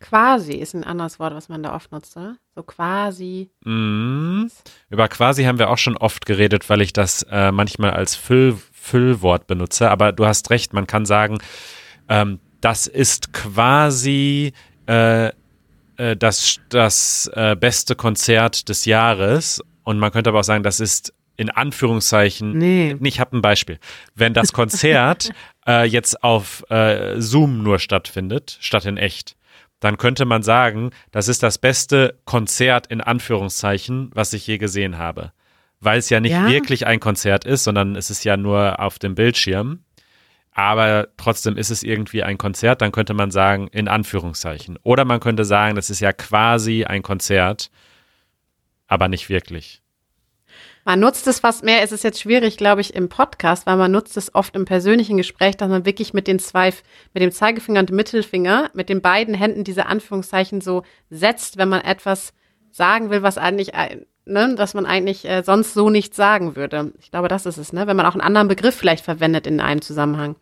[0.00, 2.36] Quasi ist ein anderes Wort, was man da oft nutzt, oder?
[2.54, 3.50] So quasi.
[3.64, 4.48] Mm.
[4.90, 8.58] Über quasi haben wir auch schon oft geredet, weil ich das äh, manchmal als Füll,
[8.72, 9.90] Füllwort benutze.
[9.90, 11.38] Aber du hast recht, man kann sagen,
[12.10, 14.52] ähm, das ist quasi
[14.86, 15.30] äh,
[15.96, 19.62] äh, das, das äh, beste Konzert des Jahres.
[19.82, 22.96] Und man könnte aber auch sagen, das ist in Anführungszeichen, nee.
[23.02, 23.78] ich habe ein Beispiel.
[24.14, 25.30] Wenn das Konzert
[25.66, 29.36] äh, jetzt auf äh, Zoom nur stattfindet, statt in echt,
[29.80, 34.96] dann könnte man sagen, das ist das beste Konzert in Anführungszeichen, was ich je gesehen
[34.96, 35.32] habe.
[35.80, 36.48] Weil es ja nicht ja?
[36.48, 39.80] wirklich ein Konzert ist, sondern es ist ja nur auf dem Bildschirm
[40.54, 44.78] aber trotzdem ist es irgendwie ein Konzert, dann könnte man sagen, in Anführungszeichen.
[44.84, 47.70] Oder man könnte sagen, das ist ja quasi ein Konzert,
[48.86, 49.82] aber nicht wirklich.
[50.84, 51.82] Man nutzt es fast mehr.
[51.82, 55.16] Es ist jetzt schwierig, glaube ich, im Podcast, weil man nutzt es oft im persönlichen
[55.16, 56.72] Gespräch, dass man wirklich mit den zwei,
[57.14, 61.80] mit dem Zeigefinger und Mittelfinger, mit den beiden Händen diese Anführungszeichen so setzt, wenn man
[61.80, 62.32] etwas
[62.70, 63.72] sagen will, was eigentlich,
[64.26, 66.92] ne, dass man eigentlich äh, sonst so nicht sagen würde.
[67.00, 67.86] Ich glaube, das ist es, ne?
[67.86, 70.36] Wenn man auch einen anderen Begriff vielleicht verwendet in einem Zusammenhang.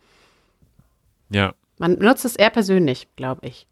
[1.30, 1.54] Ja.
[1.78, 3.66] Man nutzt es eher persönlich, glaube ich.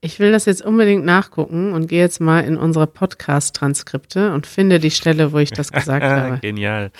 [0.00, 4.78] Ich will das jetzt unbedingt nachgucken und gehe jetzt mal in unsere Podcast-Transkripte und finde
[4.78, 6.38] die Stelle, wo ich das gesagt habe.
[6.38, 6.90] Genial.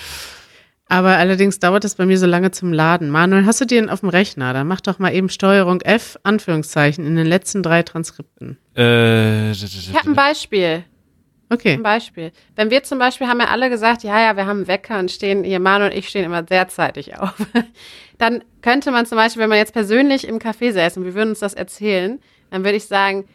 [0.88, 3.10] Aber allerdings dauert das bei mir so lange zum Laden.
[3.10, 4.52] Manuel, hast du den auf dem Rechner?
[4.52, 8.56] Dann mach doch mal eben Steuerung F, Anführungszeichen, in den letzten drei Transkripten.
[8.76, 10.84] Äh, Ich habe ein Beispiel.
[11.48, 11.74] Okay.
[11.74, 12.32] Ein Beispiel.
[12.56, 15.10] Wenn wir zum Beispiel haben ja alle gesagt, ja, ja, wir haben einen Wecker und
[15.10, 17.34] stehen, hier Manu und ich stehen immer sehr zeitig auf.
[18.18, 21.30] Dann könnte man zum Beispiel, wenn man jetzt persönlich im Café säßen und wir würden
[21.30, 22.18] uns das erzählen,
[22.50, 23.28] dann würde ich sagen,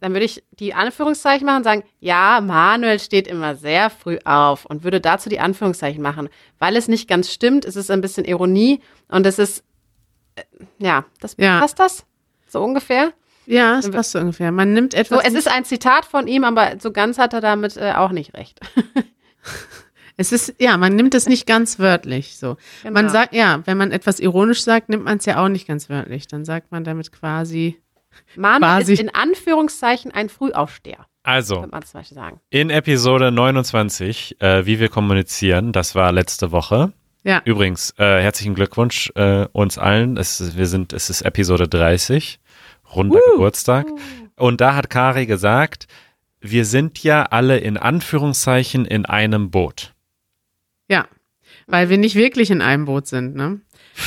[0.00, 4.66] dann würde ich die Anführungszeichen machen und sagen, ja, Manuel steht immer sehr früh auf
[4.66, 6.28] und würde dazu die Anführungszeichen machen.
[6.58, 9.64] Weil es nicht ganz stimmt, es ist ein bisschen Ironie und es ist,
[10.34, 10.42] äh,
[10.78, 11.58] ja, das Ja.
[11.60, 12.04] passt das?
[12.46, 13.12] So ungefähr?
[13.46, 14.50] Ja, das passt so ungefähr.
[14.52, 15.24] Man nimmt So, etwas.
[15.24, 18.34] es ist ein Zitat von ihm, aber so ganz hat er damit äh, auch nicht
[18.34, 18.60] recht.
[20.18, 22.56] Es ist, ja, man nimmt es nicht ganz wörtlich, so.
[22.82, 22.94] Genau.
[22.94, 25.90] Man sagt, ja, wenn man etwas ironisch sagt, nimmt man es ja auch nicht ganz
[25.90, 26.26] wörtlich.
[26.26, 27.76] Dann sagt man damit quasi,
[28.34, 28.94] Manuel Quasi.
[28.94, 32.40] ist in Anführungszeichen ein Frühaufsteher, also, könnte man zum Beispiel sagen.
[32.48, 36.94] in Episode 29, äh, wie wir kommunizieren, das war letzte Woche.
[37.22, 40.16] ja, Übrigens, äh, herzlichen Glückwunsch äh, uns allen.
[40.16, 42.40] Es, wir sind, es ist Episode 30,
[42.94, 43.86] runder Geburtstag.
[44.36, 45.86] Und da hat Kari gesagt,
[46.40, 49.94] wir sind ja alle in Anführungszeichen in einem Boot.
[50.88, 51.06] ja.
[51.68, 53.60] Weil wir nicht wirklich in einem Boot sind, ne?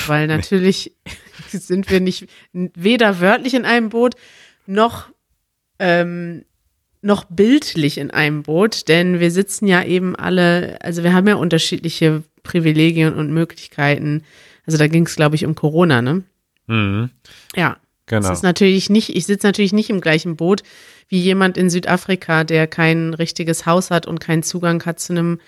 [0.07, 0.95] Weil natürlich
[1.49, 4.15] sind wir nicht weder wörtlich in einem Boot
[4.65, 5.09] noch
[5.79, 6.45] ähm,
[7.01, 11.35] noch bildlich in einem Boot, denn wir sitzen ja eben alle, also wir haben ja
[11.35, 14.23] unterschiedliche Privilegien und Möglichkeiten.
[14.65, 16.23] Also da ging es, glaube ich, um Corona, ne?
[16.67, 17.09] Mhm,
[17.55, 17.77] Ja.
[18.09, 18.29] Genau.
[18.29, 20.63] Es ist natürlich nicht, ich sitze natürlich nicht im gleichen Boot
[21.09, 25.39] wie jemand in Südafrika, der kein richtiges Haus hat und keinen Zugang hat zu einem,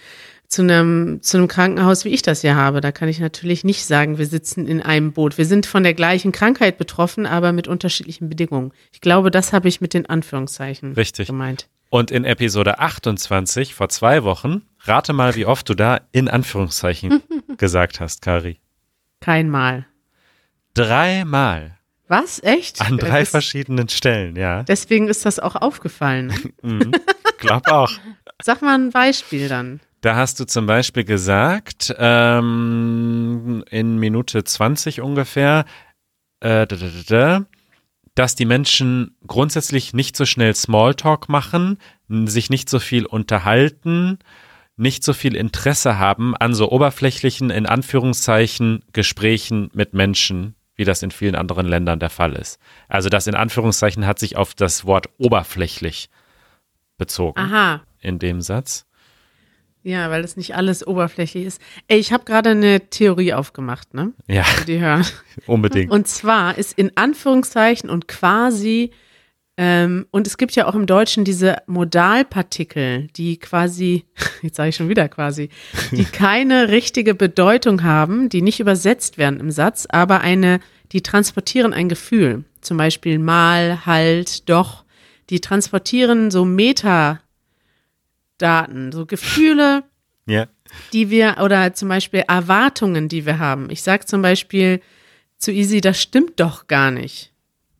[0.48, 2.82] zu einem, zu einem Krankenhaus, wie ich das hier habe.
[2.82, 5.38] Da kann ich natürlich nicht sagen, wir sitzen in einem Boot.
[5.38, 8.72] Wir sind von der gleichen Krankheit betroffen, aber mit unterschiedlichen Bedingungen.
[8.92, 11.28] Ich glaube, das habe ich mit den Anführungszeichen Richtig.
[11.28, 11.68] gemeint.
[11.90, 17.22] Und in Episode 28 vor zwei Wochen, rate mal, wie oft du da in Anführungszeichen
[17.58, 18.60] gesagt hast, Kari.
[19.20, 19.86] Kein Mal.
[20.74, 21.78] Dreimal.
[22.12, 22.44] Was?
[22.44, 22.82] Echt?
[22.82, 24.64] An drei Das- verschiedenen Stellen, ja.
[24.64, 26.34] Deswegen ist das auch aufgefallen.
[26.62, 26.92] Mhm.
[27.38, 27.90] Glaub auch.
[28.44, 29.80] Sag mal ein Beispiel dann.
[30.02, 35.66] Da hast du zum Beispiel gesagt, ähm, in Minute 20 ungefähr,
[36.42, 37.46] äh, da, da, da, da,
[38.14, 41.78] dass die Menschen grundsätzlich nicht so schnell Smalltalk machen,
[42.10, 44.20] sich nicht so viel unterhalten,
[44.76, 51.04] nicht so viel Interesse haben an so oberflächlichen, in Anführungszeichen, Gesprächen mit Menschen, wie das
[51.04, 52.60] in vielen anderen Ländern der Fall ist.
[52.88, 56.10] Also das in Anführungszeichen hat sich auf das Wort oberflächlich
[56.98, 57.82] bezogen Aha.
[58.00, 58.88] in dem Satz.
[59.84, 61.62] Ja, weil das nicht alles oberflächlich ist.
[61.88, 64.14] Ey, ich habe gerade eine Theorie aufgemacht, ne?
[64.28, 65.06] Ja, die hören.
[65.46, 65.92] unbedingt.
[65.92, 68.90] Und zwar ist in Anführungszeichen und quasi,
[69.58, 74.06] ähm, und es gibt ja auch im Deutschen diese Modalpartikel, die quasi,
[74.42, 75.50] jetzt sage ich schon wieder quasi,
[75.92, 80.60] die keine richtige Bedeutung haben, die nicht übersetzt werden im Satz, aber eine,
[80.92, 82.46] die transportieren ein Gefühl.
[82.62, 84.86] Zum Beispiel mal, halt, doch.
[85.30, 87.22] Die transportieren so Metadaten,
[88.92, 89.84] so Gefühle,
[90.28, 90.48] Ja.
[90.94, 93.70] die wir oder zum Beispiel Erwartungen, die wir haben.
[93.70, 94.80] Ich sage zum Beispiel
[95.38, 97.31] zu Easy, das stimmt doch gar nicht.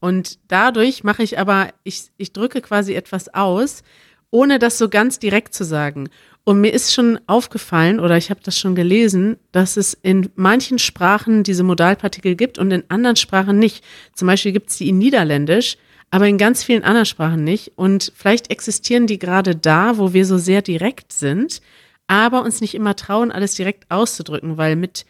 [0.02, 3.84] Und dadurch mache ich aber, ich, ich drücke quasi etwas aus,
[4.32, 6.10] ohne das so ganz direkt zu sagen.
[6.44, 10.80] Und mir ist schon aufgefallen oder ich habe das schon gelesen, dass es in manchen
[10.80, 13.84] Sprachen diese Modalpartikel gibt und in anderen Sprachen nicht.
[14.16, 15.78] Zum Beispiel gibt es die in Niederländisch,
[16.10, 17.74] aber in ganz vielen anderen Sprachen nicht.
[17.76, 21.62] Und vielleicht existieren die gerade da, wo wir so sehr direkt sind,
[22.08, 25.06] aber uns nicht immer trauen, alles direkt auszudrücken, weil mit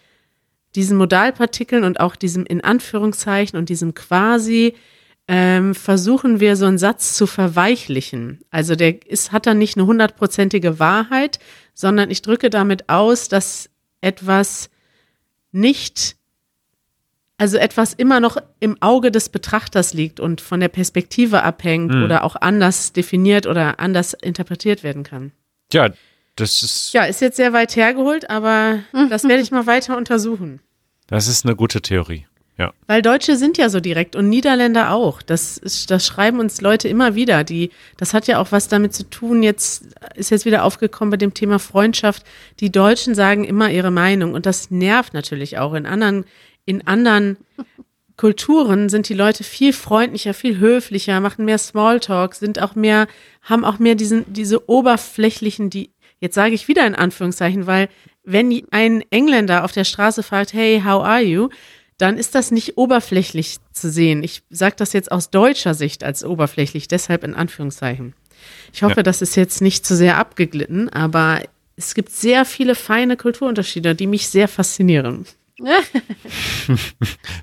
[0.75, 4.75] diesen Modalpartikeln und auch diesem in Anführungszeichen und diesem quasi
[5.27, 8.41] ähm, versuchen wir so einen Satz zu verweichlichen.
[8.49, 11.39] Also der ist, hat dann nicht eine hundertprozentige Wahrheit,
[11.73, 13.69] sondern ich drücke damit aus, dass
[14.01, 14.69] etwas
[15.51, 16.15] nicht,
[17.37, 22.23] also etwas immer noch im Auge des Betrachters liegt und von der Perspektive abhängt oder
[22.23, 25.31] auch anders definiert oder anders interpretiert werden kann.
[25.71, 25.91] Ja,
[26.35, 28.79] das ist, Ja, ist jetzt sehr weit hergeholt, aber
[29.09, 30.59] das werde ich mal weiter untersuchen.
[31.07, 32.25] das ist eine gute Theorie.
[32.57, 32.73] Ja.
[32.85, 35.23] Weil Deutsche sind ja so direkt und Niederländer auch.
[35.23, 37.43] Das, ist, das schreiben uns Leute immer wieder.
[37.43, 39.41] Die, das hat ja auch was damit zu tun.
[39.41, 42.23] Jetzt ist jetzt wieder aufgekommen bei dem Thema Freundschaft.
[42.59, 45.73] Die Deutschen sagen immer ihre Meinung und das nervt natürlich auch.
[45.73, 46.25] In anderen,
[46.65, 47.37] in anderen
[48.17, 53.07] Kulturen sind die Leute viel freundlicher, viel höflicher, machen mehr Smalltalk, sind auch mehr,
[53.41, 55.89] haben auch mehr diesen, diese oberflächlichen, die,
[56.21, 57.89] jetzt sage ich wieder in Anführungszeichen, weil
[58.23, 61.49] wenn ein Engländer auf der Straße fragt, hey, how are you?
[61.97, 64.23] Dann ist das nicht oberflächlich zu sehen.
[64.23, 68.15] Ich sage das jetzt aus deutscher Sicht als oberflächlich, deshalb in Anführungszeichen.
[68.73, 69.03] Ich hoffe, Ja.
[69.03, 71.41] das ist jetzt nicht zu sehr abgeglitten, aber
[71.75, 75.25] es gibt sehr viele feine Kulturunterschiede, die mich sehr faszinieren.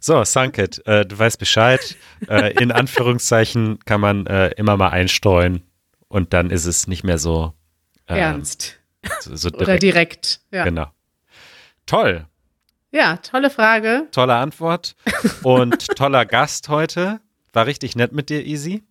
[0.01, 1.97] So, Sanket, äh, du weißt Bescheid.
[2.29, 5.63] Äh, in Anführungszeichen kann man äh, immer mal einstreuen
[6.09, 7.53] und dann ist es nicht mehr so,
[8.09, 8.79] ähm, Ernst.
[9.21, 9.83] so, so Oder direkt.
[9.83, 10.41] direkt.
[10.51, 10.65] Ja.
[10.65, 10.87] Genau.
[11.87, 12.27] Toll,
[12.91, 14.09] ja, tolle Frage.
[14.13, 14.97] tolle Antwort
[15.43, 17.21] und toller Gast heute.
[17.53, 18.83] War richtig nett mit dir, Easy.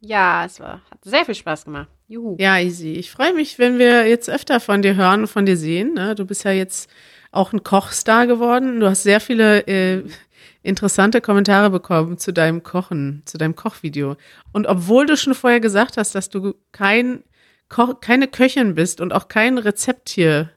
[0.00, 1.88] Ja, es war, hat sehr viel Spaß gemacht.
[2.06, 2.36] Juhu.
[2.38, 2.92] Ja, Easy.
[2.92, 5.94] Ich freue mich, wenn wir jetzt öfter von dir hören und von dir sehen.
[5.94, 6.14] Ne?
[6.14, 6.88] Du bist ja jetzt
[7.32, 8.78] auch ein Kochstar geworden.
[8.80, 10.04] Du hast sehr viele äh,
[10.62, 14.16] interessante Kommentare bekommen zu deinem Kochen, zu deinem Kochvideo.
[14.52, 17.24] Und obwohl du schon vorher gesagt hast, dass du kein
[17.72, 20.50] Ko keine Köchin bist und auch kein Rezept hier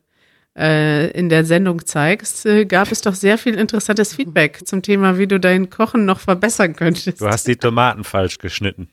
[0.57, 5.17] äh, in der Sendung zeigst, äh, gab es doch sehr viel interessantes Feedback zum Thema,
[5.17, 7.21] wie du dein Kochen noch verbessern könntest.
[7.21, 8.89] Du hast die Tomaten falsch geschnitten.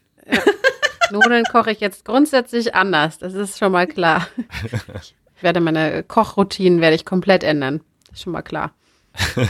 [1.11, 3.19] Nudeln koche ich jetzt grundsätzlich anders.
[3.19, 4.29] Das ist schon mal klar.
[5.37, 7.81] Ich werde meine Kochroutinen werde ich komplett ändern.
[8.07, 8.77] Das ist schon mal klar.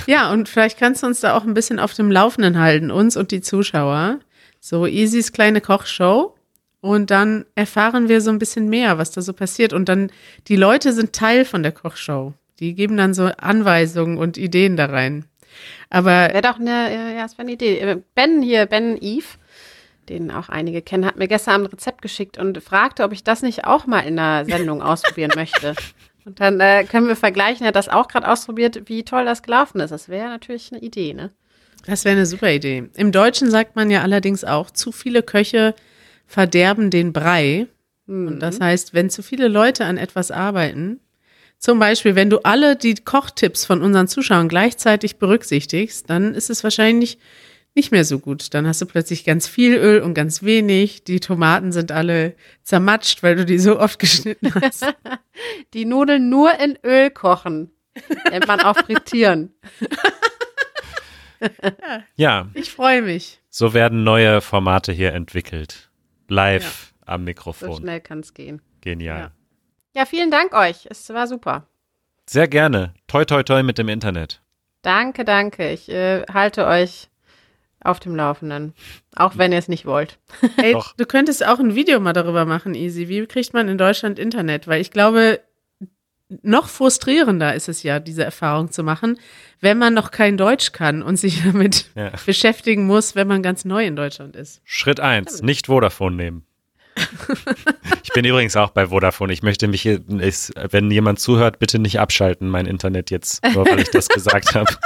[0.06, 3.14] Ja, und vielleicht kannst du uns da auch ein bisschen auf dem Laufenden halten, uns
[3.14, 4.20] und die Zuschauer.
[4.58, 6.34] So Easys kleine Kochshow.
[6.82, 9.72] Und dann erfahren wir so ein bisschen mehr, was da so passiert.
[9.72, 10.10] Und dann,
[10.48, 12.34] die Leute sind Teil von der Kochshow.
[12.59, 15.24] Die geben dann so Anweisungen und Ideen da rein.
[15.90, 17.78] Aber Wäre doch eine, äh, ja, das wäre eine Idee.
[17.78, 19.26] Äh, Ben hier, Ben Eve,
[20.09, 23.42] den auch einige kennen, hat mir gestern ein Rezept geschickt und fragte, ob ich das
[23.42, 25.76] nicht auch mal in der Sendung ausprobieren möchte.
[26.24, 29.44] Und dann äh, können wir vergleichen, er hat das auch gerade ausprobiert, wie toll das
[29.44, 29.90] gelaufen ist.
[29.90, 31.30] Das wäre natürlich eine Idee, ne?
[31.86, 32.90] das wäre eine super Idee.
[32.96, 35.74] Im Deutschen sagt man ja allerdings auch, zu viele Köche
[36.32, 37.66] verderben den Brei.
[38.06, 40.98] Und das heißt, wenn zu viele Leute an etwas arbeiten,
[41.59, 46.64] zum Beispiel, wenn du alle die Kochtipps von unseren Zuschauern gleichzeitig berücksichtigst, dann ist es
[46.64, 47.18] wahrscheinlich
[47.74, 48.52] nicht mehr so gut.
[48.54, 51.04] Dann hast du plötzlich ganz viel Öl und ganz wenig.
[51.04, 52.34] Die Tomaten sind alle
[52.64, 54.86] zermatscht, weil du die so oft geschnitten hast.
[55.74, 57.70] Die Nudeln nur in Öl kochen.
[58.30, 59.54] Nennt man auch frittieren.
[62.14, 63.40] Ja, Ich freue mich.
[63.50, 65.90] so werden neue Formate hier entwickelt.
[66.32, 67.76] Live am So Mikrofon.
[67.76, 68.62] schnell kann es gehen.
[68.80, 69.30] Genial.
[69.94, 70.86] Ja, vielen Dank euch.
[70.90, 71.66] Es war super.
[72.28, 72.94] Sehr gerne.
[73.06, 74.40] Toi, toi, toi mit dem Internet.
[74.82, 75.70] Danke, danke.
[75.70, 77.09] Ich äh, halte euch
[77.84, 78.74] auf dem Laufenden.
[79.16, 80.18] Auch wenn ihr es nicht wollt.
[80.56, 80.96] Ey, Doch.
[80.96, 83.09] du könntest auch ein Video mal darüber machen, Easy.
[83.09, 84.66] Wie kriegt man in Deutschland Internet?
[84.66, 85.40] Weil ich glaube,
[86.42, 89.18] noch frustrierender ist es ja, diese Erfahrung zu machen,
[89.60, 92.12] wenn man noch kein Deutsch kann und sich damit Ja.
[92.26, 94.60] beschäftigen muss, wenn man ganz neu in Deutschland ist.
[94.64, 96.46] Schritt eins, nicht Vodafone nehmen.
[98.02, 99.32] ich bin übrigens auch bei Vodafone.
[99.32, 103.66] Ich möchte mich hier, ist, wenn jemand zuhört, bitte nicht abschalten, mein Internet jetzt, nur
[103.66, 104.66] weil ich das gesagt habe.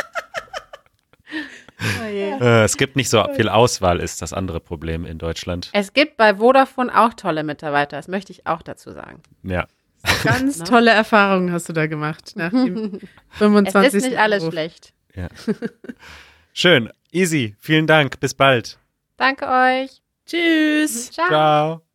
[1.78, 5.70] Äh, es gibt nicht so viel Auswahl, ist das andere Problem in Deutschland.
[5.72, 7.96] Es gibt bei Vodafone auch tolle Mitarbeiter.
[7.96, 9.22] Das möchte ich auch dazu sagen.
[9.42, 9.66] Ja.
[10.24, 13.00] Ganz tolle Erfahrungen hast du da gemacht nach dem
[13.30, 13.74] 25.
[13.86, 14.52] Es ist nicht alles Anruf.
[14.52, 14.92] schlecht.
[15.14, 15.28] ja.
[16.52, 16.90] Schön.
[17.12, 17.54] Easy.
[17.58, 18.18] Vielen Dank.
[18.20, 18.78] Bis bald.
[19.18, 20.02] Danke euch.
[20.26, 21.10] Tschüss.
[21.10, 21.28] Ciao.
[21.28, 21.85] Ciao.